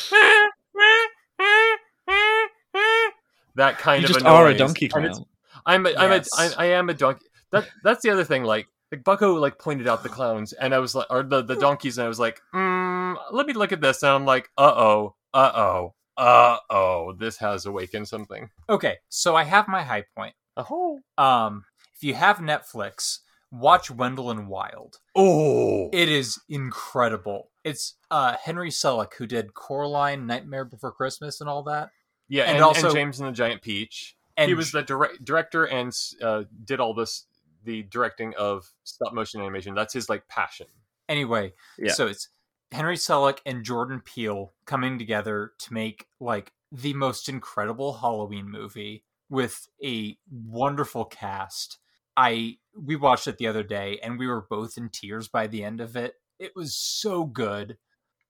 that 3.55 3.77
kind 3.77 4.01
you 4.01 4.07
of 4.07 4.13
just 4.13 4.25
a 4.25 4.29
are 4.29 4.47
a 4.47 4.53
donkey 4.57 4.87
clown. 4.87 5.25
I'm 5.65 5.85
a, 5.85 5.93
I'm 5.97 6.11
Yes. 6.11 6.29
a, 6.37 6.61
I, 6.61 6.65
I 6.65 6.65
am 6.71 6.89
a 6.89 6.93
donkey. 6.93 7.25
That 7.51 7.67
that's 7.83 8.01
the 8.01 8.09
other 8.11 8.23
thing. 8.23 8.43
Like 8.43 8.67
like 8.91 9.03
Bucko 9.03 9.33
like 9.35 9.59
pointed 9.59 9.87
out 9.87 10.03
the 10.03 10.09
clowns, 10.09 10.53
and 10.53 10.73
I 10.73 10.79
was 10.79 10.95
like, 10.95 11.07
or 11.09 11.23
the 11.23 11.41
the 11.43 11.55
donkeys, 11.55 11.97
and 11.97 12.05
I 12.05 12.07
was 12.07 12.19
like, 12.19 12.41
mm, 12.53 13.15
let 13.31 13.45
me 13.45 13.53
look 13.53 13.71
at 13.71 13.81
this, 13.81 14.03
and 14.03 14.11
I'm 14.11 14.25
like, 14.25 14.49
uh 14.57 14.73
oh, 14.75 15.15
uh 15.33 15.51
oh, 15.55 15.93
uh 16.17 16.57
oh, 16.69 17.13
this 17.13 17.37
has 17.37 17.65
awakened 17.65 18.07
something. 18.07 18.49
Okay, 18.69 18.97
so 19.09 19.35
I 19.35 19.43
have 19.43 19.67
my 19.67 19.83
high 19.83 20.05
point. 20.15 20.33
Oh, 20.57 20.99
Um, 21.17 21.65
if 21.95 22.03
you 22.03 22.13
have 22.15 22.37
Netflix, 22.37 23.19
watch 23.51 23.89
Wendell 23.91 24.31
and 24.31 24.47
Wild. 24.47 24.97
oh, 25.15 25.89
It 25.91 26.09
is 26.09 26.39
incredible. 26.49 27.49
It's 27.63 27.95
uh 28.11 28.35
Henry 28.43 28.69
Selick 28.69 29.13
who 29.15 29.25
did 29.27 29.53
Coraline, 29.53 30.25
Nightmare 30.27 30.65
Before 30.65 30.91
Christmas, 30.91 31.41
and 31.41 31.49
all 31.49 31.63
that. 31.63 31.89
yeah, 32.27 32.43
and 32.43 32.55
and, 32.55 32.63
also- 32.63 32.87
and 32.87 32.95
James 32.95 33.19
and 33.19 33.27
the 33.29 33.33
Giant 33.33 33.61
Peach. 33.61 34.15
And 34.37 34.47
he 34.47 34.55
was 34.55 34.71
the 34.71 34.81
direct 34.83 35.25
director 35.25 35.65
and 35.65 35.93
uh, 36.21 36.43
did 36.63 36.79
all 36.79 36.93
this 36.93 37.25
the 37.65 37.83
directing 37.83 38.33
of 38.35 38.71
stop 38.85 39.13
motion 39.13 39.41
animation. 39.41 39.75
That's 39.75 39.93
his 39.93 40.07
like 40.07 40.27
passion. 40.29 40.67
anyway. 41.09 41.53
Yeah. 41.77 41.91
So 41.91 42.07
it's 42.07 42.29
Henry 42.71 42.95
Selick 42.95 43.39
and 43.45 43.65
Jordan 43.65 43.99
Peele 43.99 44.53
coming 44.65 44.97
together 44.97 45.51
to 45.59 45.73
make 45.73 46.05
like 46.21 46.53
the 46.71 46.93
most 46.93 47.27
incredible 47.27 47.93
Halloween 47.97 48.49
movie 48.49 49.03
with 49.29 49.67
a 49.83 50.17
wonderful 50.31 51.03
cast. 51.03 51.79
I 52.19 52.57
we 52.77 52.97
watched 52.97 53.27
it 53.27 53.37
the 53.37 53.47
other 53.47 53.63
day 53.63 53.99
and 54.03 54.19
we 54.19 54.27
were 54.27 54.45
both 54.49 54.77
in 54.77 54.89
tears 54.89 55.29
by 55.29 55.47
the 55.47 55.63
end 55.63 55.79
of 55.79 55.95
it. 55.95 56.15
It 56.37 56.51
was 56.55 56.75
so 56.75 57.23
good. 57.25 57.77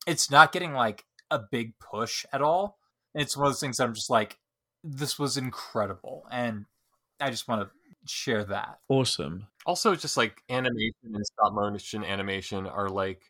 It's 0.05 0.29
not 0.29 0.51
getting 0.51 0.73
like 0.73 1.05
a 1.31 1.39
big 1.39 1.73
push 1.79 2.25
at 2.31 2.41
all. 2.41 2.77
It's 3.15 3.35
one 3.35 3.47
of 3.47 3.53
those 3.53 3.59
things 3.59 3.79
I'm 3.79 3.95
just 3.95 4.09
like, 4.09 4.37
this 4.83 5.17
was 5.17 5.37
incredible, 5.37 6.25
and 6.31 6.65
I 7.19 7.31
just 7.31 7.47
want 7.47 7.63
to 7.63 7.69
share 8.05 8.43
that. 8.45 8.79
Awesome. 8.89 9.47
also 9.65 9.95
just 9.95 10.17
like 10.17 10.41
animation 10.49 11.13
and 11.13 11.25
stop 11.25 11.53
motion 11.53 12.03
animation 12.03 12.67
are 12.67 12.89
like 12.89 13.23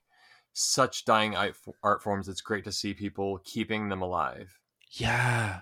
such 0.53 1.05
dying 1.05 1.35
art 1.35 1.55
art 1.83 2.03
forms 2.03 2.27
it's 2.27 2.41
great 2.41 2.63
to 2.65 2.71
see 2.71 2.93
people 2.93 3.39
keeping 3.45 3.89
them 3.89 4.01
alive 4.01 4.59
Yeah. 4.91 5.61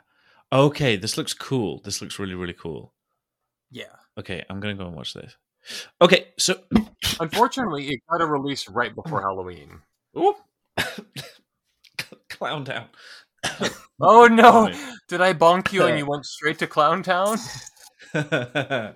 Okay, 0.51 0.95
this 0.95 1.17
looks 1.17 1.33
cool. 1.33 1.81
This 1.83 2.01
looks 2.01 2.19
really, 2.19 2.35
really 2.35 2.53
cool. 2.53 2.93
Yeah. 3.69 3.95
Okay, 4.18 4.43
I'm 4.49 4.59
gonna 4.59 4.76
go 4.76 4.88
and 4.88 4.95
watch 4.95 5.13
this. 5.13 5.36
Okay, 6.01 6.28
so 6.38 6.59
unfortunately 7.20 7.89
it 7.89 8.01
got 8.09 8.22
a 8.22 8.26
release 8.26 8.70
right 8.70 8.93
before 8.93 9.22
halloween 9.22 9.80
Oop. 10.18 10.38
clown 12.30 12.63
down. 12.63 12.86
oh 14.01 14.28
no 14.28 14.72
did 15.07 15.22
i 15.22 15.34
bonk 15.34 15.72
you 15.72 15.84
and 15.86 15.97
you 15.97 16.05
went 16.05 16.26
straight 16.26 16.59
to 16.59 16.68
clown 16.68 17.01
town 17.03 17.38
oh, 18.13 18.95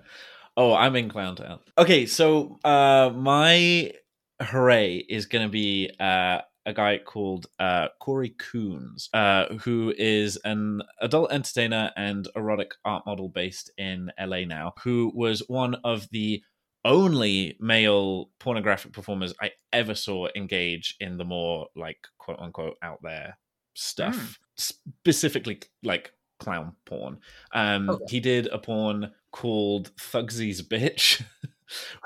I'm 0.74 0.96
in 0.96 1.08
Clown 1.08 1.36
Town. 1.36 1.58
Okay, 1.76 2.06
so 2.06 2.58
uh, 2.64 3.10
my 3.14 3.92
hooray 4.40 4.96
is 4.96 5.26
to 5.44 5.50
be 5.50 5.90
uh, 6.00 6.40
a 6.66 6.72
guy 6.72 6.98
called 6.98 7.46
uh, 7.58 7.88
Corey 8.00 8.34
Coons, 8.38 9.08
uh, 9.12 9.46
who 9.56 9.92
is 9.96 10.36
an 10.44 10.82
adult 11.00 11.32
entertainer 11.32 11.90
and 11.96 12.28
erotic 12.36 12.72
art 12.84 13.04
model 13.06 13.28
based 13.28 13.70
in 13.78 14.10
LA 14.20 14.44
now, 14.44 14.72
who 14.82 15.10
was 15.14 15.42
one 15.48 15.74
of 15.84 16.08
the 16.10 16.42
only 16.84 17.56
male 17.60 18.30
pornographic 18.40 18.92
performers 18.92 19.32
I 19.40 19.52
ever 19.72 19.94
saw 19.94 20.26
engage 20.34 20.96
in 21.00 21.16
the 21.16 21.24
more 21.24 21.68
like 21.76 21.98
quote 22.18 22.38
unquote 22.40 22.76
out 22.82 22.98
there 23.02 23.38
stuff, 23.74 24.38
specifically 24.56 25.60
like 25.82 26.12
clown 26.40 26.72
porn. 26.86 27.18
Um, 27.52 27.88
Okay. 27.90 28.04
He 28.08 28.20
did 28.20 28.46
a 28.48 28.58
porn 28.58 29.12
called 29.30 29.94
Thugsy's 29.96 30.60
Bitch 30.62 31.24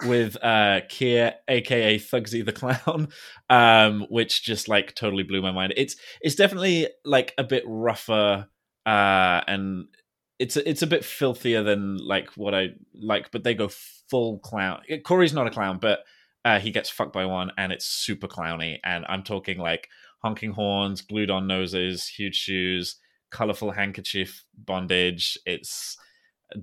with 0.05 0.37
uh, 0.43 0.81
Kier, 0.89 1.35
aka 1.49 1.99
Thugsy 1.99 2.45
the 2.45 2.53
Clown, 2.53 3.09
um, 3.51 4.07
which 4.11 4.43
just 4.43 4.69
like 4.69 4.95
totally 4.95 5.23
blew 5.23 5.43
my 5.43 5.53
mind. 5.53 5.75
It's 5.77 5.97
it's 6.21 6.35
definitely 6.35 6.89
like 7.05 7.35
a 7.39 7.45
bit 7.45 7.65
rougher 7.67 8.49
uh, 8.87 9.41
and 9.49 9.89
it's 10.39 10.57
it's 10.57 10.83
a 10.83 10.87
bit 10.87 11.05
filthier 11.05 11.63
than 11.63 11.99
like 11.99 12.31
what 12.37 12.55
I 12.55 12.69
like, 12.95 13.31
but 13.33 13.43
they 13.43 13.55
go 13.55 13.69
full 14.09 14.39
clown. 14.39 14.81
Corey's 15.05 15.35
not 15.35 15.49
a 15.49 15.51
clown, 15.51 15.79
but 15.81 16.01
uh, 16.45 16.61
he 16.61 16.71
gets 16.71 16.89
fucked 16.89 17.13
by 17.13 17.25
one, 17.27 17.51
and 17.59 17.73
it's 17.73 17.87
super 17.87 18.29
clowny. 18.29 18.79
And 18.85 19.05
I'm 19.09 19.25
talking 19.25 19.59
like 19.59 19.89
honking 20.23 20.53
horns, 20.53 21.03
glued 21.03 21.31
on 21.31 21.47
noses, 21.47 22.07
huge 22.07 22.37
shoes, 22.37 22.97
colorful 23.31 23.73
handkerchief 23.73 24.45
bondage. 24.57 25.37
It's 25.45 25.97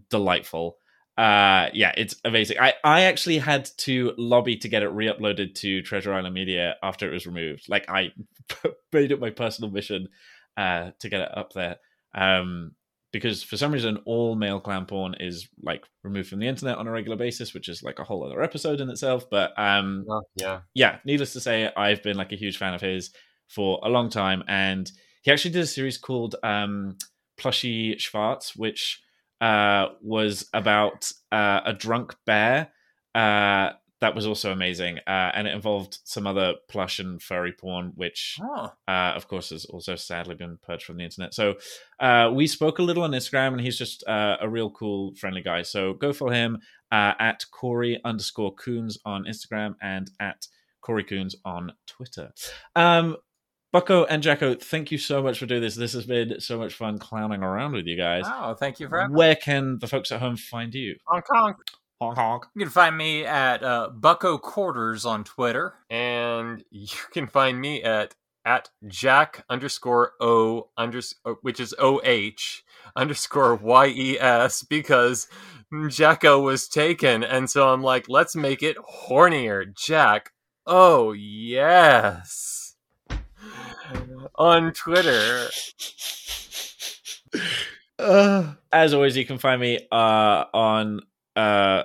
delightful. 0.10 0.78
Uh, 1.18 1.70
yeah, 1.74 1.91
it's 1.95 2.16
amazing. 2.26 2.57
I 2.59 2.74
I 2.84 3.01
actually 3.01 3.38
had 3.38 3.70
to 3.80 4.14
lobby 4.18 4.57
to 4.57 4.68
get 4.68 4.84
it 4.84 4.89
re-uploaded 4.89 5.55
to 5.55 5.82
Treasure 5.84 6.14
Island 6.14 6.34
Media 6.34 6.76
after 6.82 7.07
it 7.07 7.14
was 7.14 7.28
removed. 7.28 7.70
Like 7.70 7.89
I 7.89 8.11
made 8.93 9.11
it 9.11 9.20
my 9.20 9.30
personal 9.30 9.70
mission 9.70 10.09
uh, 10.57 10.91
to 10.99 11.09
get 11.09 11.22
it 11.22 11.38
up 11.38 11.53
there. 11.53 11.78
Um, 12.16 12.72
because 13.11 13.43
for 13.43 13.57
some 13.57 13.72
reason 13.72 13.99
all 14.05 14.36
male 14.36 14.59
clan 14.59 14.88
porn 14.88 15.16
is 15.20 15.47
like 15.61 15.86
removed 16.03 16.30
from 16.30 16.39
the 16.39 16.47
internet 16.47 16.78
on 16.78 16.88
a 16.88 16.91
regular 16.91 17.16
basis, 17.16 17.53
which 17.53 17.70
is 17.70 17.84
like 17.84 17.99
a 17.99 18.03
whole 18.03 18.26
other 18.26 18.41
episode 18.41 18.82
in 18.82 18.89
itself. 18.89 19.30
But 19.30 19.53
um, 19.57 20.05
yeah 20.36 20.61
yeah, 20.74 20.97
needless 21.05 21.34
to 21.34 21.39
say, 21.39 21.72
I've 21.78 22.01
been 22.01 22.18
like 22.18 22.32
a 22.32 22.38
huge 22.38 22.57
fan 22.57 22.74
of 22.74 22.82
his 22.82 23.11
for 23.49 23.80
a 23.84 23.89
long 23.89 24.09
time, 24.09 24.43
and 24.47 24.91
he 25.22 25.32
actually 25.32 25.51
did 25.51 25.64
a 25.64 25.68
series 25.68 25.99
called 25.99 26.36
um, 26.43 26.97
Plushy 27.38 27.97
Schwartz, 27.99 28.55
which 28.55 28.99
uh, 29.47 29.85
was 30.01 30.47
about 30.53 31.11
uh, 31.31 31.61
a 31.65 31.73
drunk 31.73 32.15
bear. 32.25 32.71
Uh, 33.13 33.69
that 34.01 34.15
was 34.15 34.27
also 34.27 34.51
amazing, 34.51 34.97
uh, 35.07 35.31
and 35.35 35.47
it 35.47 35.53
involved 35.53 35.99
some 36.03 36.27
other 36.27 36.55
plush 36.69 36.99
and 36.99 37.21
furry 37.21 37.53
porn, 37.53 37.93
which, 37.95 38.37
Oh. 38.41 38.69
uh, 38.87 39.13
of 39.15 39.27
course, 39.29 39.51
has 39.51 39.63
also 39.65 39.95
sadly 39.95 40.35
been 40.35 40.57
purged 40.61 40.83
from 40.85 40.97
the 40.97 41.05
internet. 41.05 41.33
So 41.33 41.55
uh, 42.01 42.29
we 42.33 42.47
spoke 42.47 42.79
a 42.79 42.83
little 42.83 43.03
on 43.03 43.11
Instagram, 43.11 43.53
and 43.53 43.61
he's 43.61 43.77
just 43.77 44.03
uh, 44.05 44.35
a 44.41 44.49
real 44.49 44.69
cool, 44.71 45.13
friendly 45.15 45.41
guy. 45.41 45.61
So 45.63 45.93
go 45.93 46.11
follow 46.11 46.33
him 46.33 46.57
uh, 46.91 47.13
at 47.19 47.45
Corey 47.51 48.01
underscore 48.03 48.53
Coons 48.55 48.97
on 49.05 49.23
Instagram 49.23 49.75
and 49.81 50.11
at 50.19 50.47
Corey 50.81 51.05
Coons 51.05 51.35
on 51.45 51.71
Twitter. 51.87 52.33
Um, 52.75 53.15
Bucko 53.74 54.05
and 54.05 54.21
Jack-O, 54.21 54.53
thank 54.53 54.91
you 54.91 54.99
so 54.99 55.24
much 55.24 55.39
for 55.39 55.47
doing 55.47 55.61
this. 55.61 55.76
This 55.76 55.93
has 55.93 56.05
been 56.05 56.39
so 56.39 56.59
much 56.59 56.76
fun 56.76 56.99
clowning 56.99 57.41
around 57.41 57.74
with 57.74 57.88
you 57.88 57.97
guys. 57.97 58.24
Oh, 58.28 58.53
thank 58.53 58.80
you 58.80 58.88
for 58.88 59.01
having 59.01 59.15
Where 59.15 59.36
can 59.36 59.80
the 59.80 59.88
folks 59.88 60.11
at 60.11 60.19
home 60.19 60.38
find 60.38 60.74
you? 60.76 60.95
Hong 61.07 61.24
Kong. 61.24 61.55
Honk 61.99 62.17
honk. 62.17 62.45
You 62.55 62.61
can 62.61 62.69
find 62.69 62.95
me 62.95 63.26
at 63.26 63.63
uh, 63.63 63.89
Bucko 63.89 64.38
Quarters 64.38 65.05
on 65.05 65.24
Twitter. 65.24 65.74
And 65.89 66.63
you 66.69 66.88
can 67.11 67.26
find 67.26 67.59
me 67.59 67.84
at 67.84 68.15
at 68.45 68.69
Jack 68.88 69.45
underscore 69.49 70.11
O 70.19 70.69
unders 70.78 71.15
which 71.41 71.59
is 71.59 71.74
O 71.80 72.01
H 72.03 72.63
underscore 72.95 73.55
Y 73.55 73.88
E 73.88 74.19
S 74.19 74.63
because 74.63 75.28
Jacko 75.88 76.41
was 76.41 76.67
taken, 76.67 77.24
and 77.24 77.49
so 77.49 77.69
I'm 77.69 77.82
like, 77.82 78.07
let's 78.09 78.36
make 78.36 78.61
it 78.61 78.78
hornier. 79.07 79.74
Jack. 79.76 80.32
Oh 80.67 81.13
yes. 81.13 82.62
On 84.36 84.71
Twitter. 84.74 85.47
Uh, 87.99 88.53
as 88.71 88.93
always, 88.93 89.15
you 89.17 89.26
can 89.26 89.38
find 89.38 89.59
me 89.61 89.80
uh, 89.91 90.45
on. 90.53 91.01
Uh, 91.36 91.84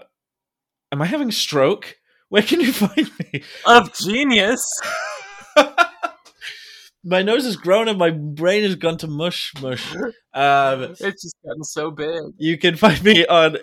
am 0.93 1.03
I 1.03 1.07
having 1.07 1.29
a 1.29 1.33
stroke? 1.33 1.97
Where 2.29 2.43
can 2.43 2.61
you 2.61 2.73
find 2.85 3.11
me? 3.33 3.43
Of 3.67 3.95
genius. 3.95 4.65
My 7.05 7.23
nose 7.23 7.45
has 7.45 7.57
grown 7.57 7.89
and 7.89 7.97
my 7.99 8.11
brain 8.11 8.65
has 8.65 8.75
gone 8.75 8.99
to 8.99 9.07
mush 9.07 9.53
mush. 9.63 9.95
Um, 10.35 10.83
It's 11.01 11.23
just 11.23 11.37
gotten 11.45 11.65
so 11.65 11.91
big. 11.91 12.21
you 12.37 12.59
can 12.59 12.77
find 12.77 13.03
me 13.03 13.27
on 13.27 13.57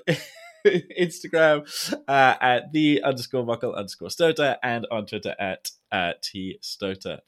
Instagram 1.00 1.68
uh, 2.08 2.36
at 2.42 2.72
the 2.74 3.04
underscore 3.04 3.46
muckle 3.46 3.74
underscore 3.74 4.10
stoater 4.10 4.58
and 4.64 4.86
on 4.92 5.06
Twitter 5.06 5.36
at 5.40 5.72
uh, 5.92 6.14
t 6.22 6.60
stota. 6.62 7.20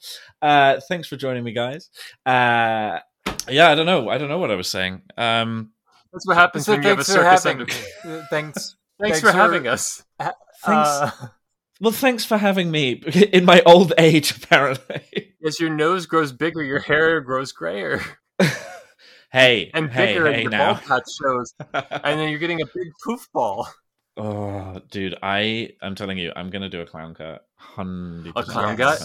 Uh, 0.42 0.80
thanks 0.88 1.08
for 1.08 1.16
joining 1.16 1.44
me, 1.44 1.52
guys. 1.52 1.90
Uh, 2.26 2.98
yeah, 3.48 3.70
I 3.70 3.74
don't 3.74 3.86
know. 3.86 4.08
I 4.08 4.18
don't 4.18 4.28
know 4.28 4.38
what 4.38 4.50
I 4.50 4.54
was 4.56 4.68
saying. 4.68 5.02
Um, 5.16 5.72
That's 6.12 6.26
what 6.26 6.36
happens 6.36 6.66
So 6.66 6.72
when 6.72 6.82
you 6.82 6.88
have 6.90 6.98
a 6.98 7.04
thanks 7.04 7.14
for 7.14 7.22
circus 7.22 7.44
having. 7.44 8.22
thanks. 8.30 8.76
Thanks, 9.00 9.20
thanks 9.20 9.20
for 9.20 9.26
for- 9.30 9.36
having 9.38 9.68
us. 9.68 10.02
Thanks. 10.18 10.34
Uh, 10.66 11.10
well, 11.80 11.92
thanks 11.92 12.24
for 12.24 12.36
having 12.36 12.68
me 12.72 12.94
in 13.32 13.44
my 13.44 13.62
old 13.64 13.92
age, 13.96 14.32
apparently. 14.36 15.02
As 15.46 15.60
your 15.60 15.70
nose 15.70 16.06
grows 16.06 16.32
bigger, 16.32 16.64
your 16.64 16.80
hair 16.80 17.20
grows 17.20 17.52
grayer 17.52 18.02
hey, 19.30 19.70
and 19.74 19.90
hey, 19.90 20.14
bigger, 20.14 20.26
hey 20.26 20.34
and 20.34 20.42
your 20.42 20.50
now. 20.50 20.74
ball 20.74 20.82
patch 20.82 21.04
shows, 21.22 21.54
and 21.74 22.20
then 22.20 22.30
you're 22.30 22.38
getting 22.38 22.60
a 22.62 22.66
big 22.66 22.88
poof 23.04 23.28
ball. 23.32 23.68
oh, 24.16 24.80
dude, 24.90 25.16
I 25.22 25.70
I'm 25.82 25.94
telling 25.94 26.18
you, 26.18 26.32
I'm 26.34 26.50
gonna 26.50 26.68
do 26.68 26.80
a 26.80 26.86
clown 26.86 27.14
cut. 27.14 27.46
Hundred 27.56 28.32
A 28.36 28.42
clown 28.42 28.76
gut? 28.76 29.00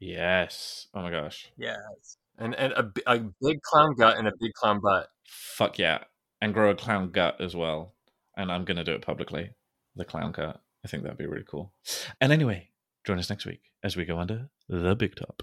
Yes. 0.00 0.86
Oh 0.94 1.02
my 1.02 1.10
gosh. 1.10 1.50
yes. 1.56 1.78
And 2.38 2.54
and 2.54 2.72
a, 2.72 2.90
a 3.06 3.18
big 3.42 3.60
clown 3.62 3.94
gut 3.96 4.16
and 4.16 4.28
a 4.28 4.32
big 4.40 4.52
clown 4.54 4.80
butt. 4.80 5.08
Fuck 5.26 5.78
yeah. 5.78 6.04
And 6.40 6.54
grow 6.54 6.70
a 6.70 6.74
clown 6.74 7.10
gut 7.10 7.40
as 7.40 7.56
well. 7.56 7.94
And 8.36 8.52
I'm 8.52 8.64
gonna 8.64 8.84
do 8.84 8.92
it 8.92 9.02
publicly. 9.02 9.50
The 9.96 10.04
clown 10.04 10.32
cut. 10.32 10.60
I 10.84 10.88
think 10.88 11.02
that'd 11.02 11.18
be 11.18 11.26
really 11.26 11.44
cool. 11.48 11.72
And 12.20 12.32
anyway, 12.32 12.70
join 13.04 13.18
us 13.18 13.28
next 13.28 13.44
week 13.46 13.62
as 13.82 13.96
we 13.96 14.04
go 14.04 14.18
under 14.18 14.50
the 14.68 14.94
big 14.94 15.16
top. 15.16 15.42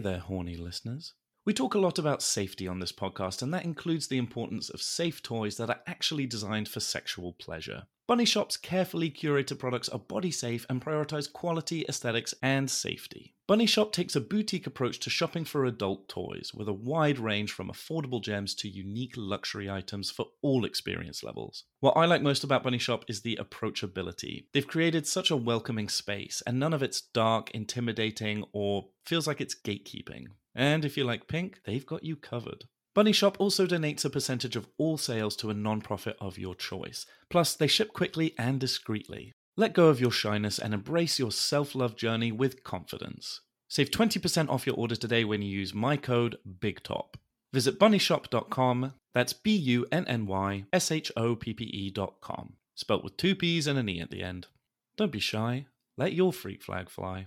There, 0.00 0.18
horny 0.18 0.56
listeners. 0.56 1.14
We 1.46 1.54
talk 1.54 1.74
a 1.74 1.78
lot 1.78 1.98
about 1.98 2.22
safety 2.22 2.68
on 2.68 2.80
this 2.80 2.92
podcast, 2.92 3.40
and 3.40 3.52
that 3.54 3.64
includes 3.64 4.08
the 4.08 4.18
importance 4.18 4.68
of 4.68 4.82
safe 4.82 5.22
toys 5.22 5.56
that 5.56 5.70
are 5.70 5.80
actually 5.86 6.26
designed 6.26 6.68
for 6.68 6.80
sexual 6.80 7.32
pleasure. 7.32 7.84
Bunny 8.06 8.26
Shoppe's 8.26 8.58
carefully 8.58 9.10
curated 9.10 9.58
products 9.58 9.88
are 9.88 9.98
body 9.98 10.32
safe 10.32 10.66
and 10.68 10.84
prioritize 10.84 11.32
quality, 11.32 11.86
aesthetics, 11.88 12.34
and 12.42 12.68
safety. 12.68 13.34
Bunny 13.46 13.66
Shoppe 13.66 13.92
takes 13.92 14.14
a 14.14 14.20
boutique 14.20 14.66
approach 14.66 14.98
to 15.00 15.10
shopping 15.10 15.44
for 15.44 15.64
adult 15.64 16.08
toys, 16.08 16.52
with 16.52 16.68
a 16.68 16.74
wide 16.74 17.18
range 17.18 17.52
from 17.52 17.68
affordable 17.68 18.22
gems 18.22 18.54
to 18.56 18.68
unique 18.68 19.14
luxury 19.16 19.70
items 19.70 20.10
for 20.10 20.26
all 20.42 20.64
experience 20.64 21.22
levels. 21.22 21.64
What 21.80 21.96
I 21.96 22.04
like 22.04 22.20
most 22.20 22.44
about 22.44 22.64
Bunny 22.64 22.78
Shoppe 22.78 23.04
is 23.08 23.22
the 23.22 23.38
approachability. 23.40 24.44
They've 24.52 24.66
created 24.66 25.06
such 25.06 25.30
a 25.30 25.36
welcoming 25.36 25.88
space, 25.88 26.42
and 26.46 26.58
none 26.58 26.74
of 26.74 26.82
it's 26.82 27.00
dark, 27.00 27.50
intimidating, 27.52 28.44
or 28.52 28.88
feels 29.06 29.26
like 29.26 29.40
it's 29.40 29.54
gatekeeping. 29.54 30.26
And 30.54 30.84
if 30.84 30.96
you 30.96 31.04
like 31.04 31.28
pink, 31.28 31.60
they've 31.64 31.86
got 31.86 32.04
you 32.04 32.16
covered. 32.16 32.64
Bunny 32.94 33.12
Shoppe 33.12 33.36
also 33.38 33.66
donates 33.66 34.04
a 34.04 34.10
percentage 34.10 34.56
of 34.56 34.66
all 34.76 34.98
sales 34.98 35.36
to 35.36 35.50
a 35.50 35.54
non-profit 35.54 36.16
of 36.20 36.38
your 36.38 36.54
choice. 36.54 37.06
Plus, 37.28 37.54
they 37.54 37.68
ship 37.68 37.92
quickly 37.92 38.34
and 38.36 38.58
discreetly. 38.58 39.32
Let 39.56 39.74
go 39.74 39.88
of 39.88 40.00
your 40.00 40.10
shyness 40.10 40.58
and 40.58 40.74
embrace 40.74 41.18
your 41.18 41.30
self-love 41.30 41.96
journey 41.96 42.32
with 42.32 42.64
confidence. 42.64 43.40
Save 43.68 43.90
20% 43.92 44.48
off 44.48 44.66
your 44.66 44.74
order 44.76 44.96
today 44.96 45.24
when 45.24 45.42
you 45.42 45.50
use 45.50 45.72
my 45.72 45.96
code 45.96 46.38
BIGTOP. 46.44 47.14
Visit 47.52 47.78
bunnyshoppe.com, 47.78 48.94
that's 49.12 49.32
B 49.32 49.54
U 49.56 49.86
N 49.90 50.06
N 50.06 50.26
Y 50.26 50.64
S 50.72 50.90
H 50.90 51.10
O 51.16 51.36
P 51.36 51.52
P 51.52 51.64
E.com, 51.64 52.54
spelt 52.74 53.04
with 53.04 53.16
two 53.16 53.34
P's 53.34 53.66
and 53.66 53.78
an 53.78 53.88
E 53.88 54.00
at 54.00 54.10
the 54.10 54.22
end. 54.22 54.46
Don't 54.96 55.12
be 55.12 55.20
shy, 55.20 55.66
let 55.96 56.12
your 56.12 56.32
freak 56.32 56.62
flag 56.62 56.88
fly. 56.88 57.26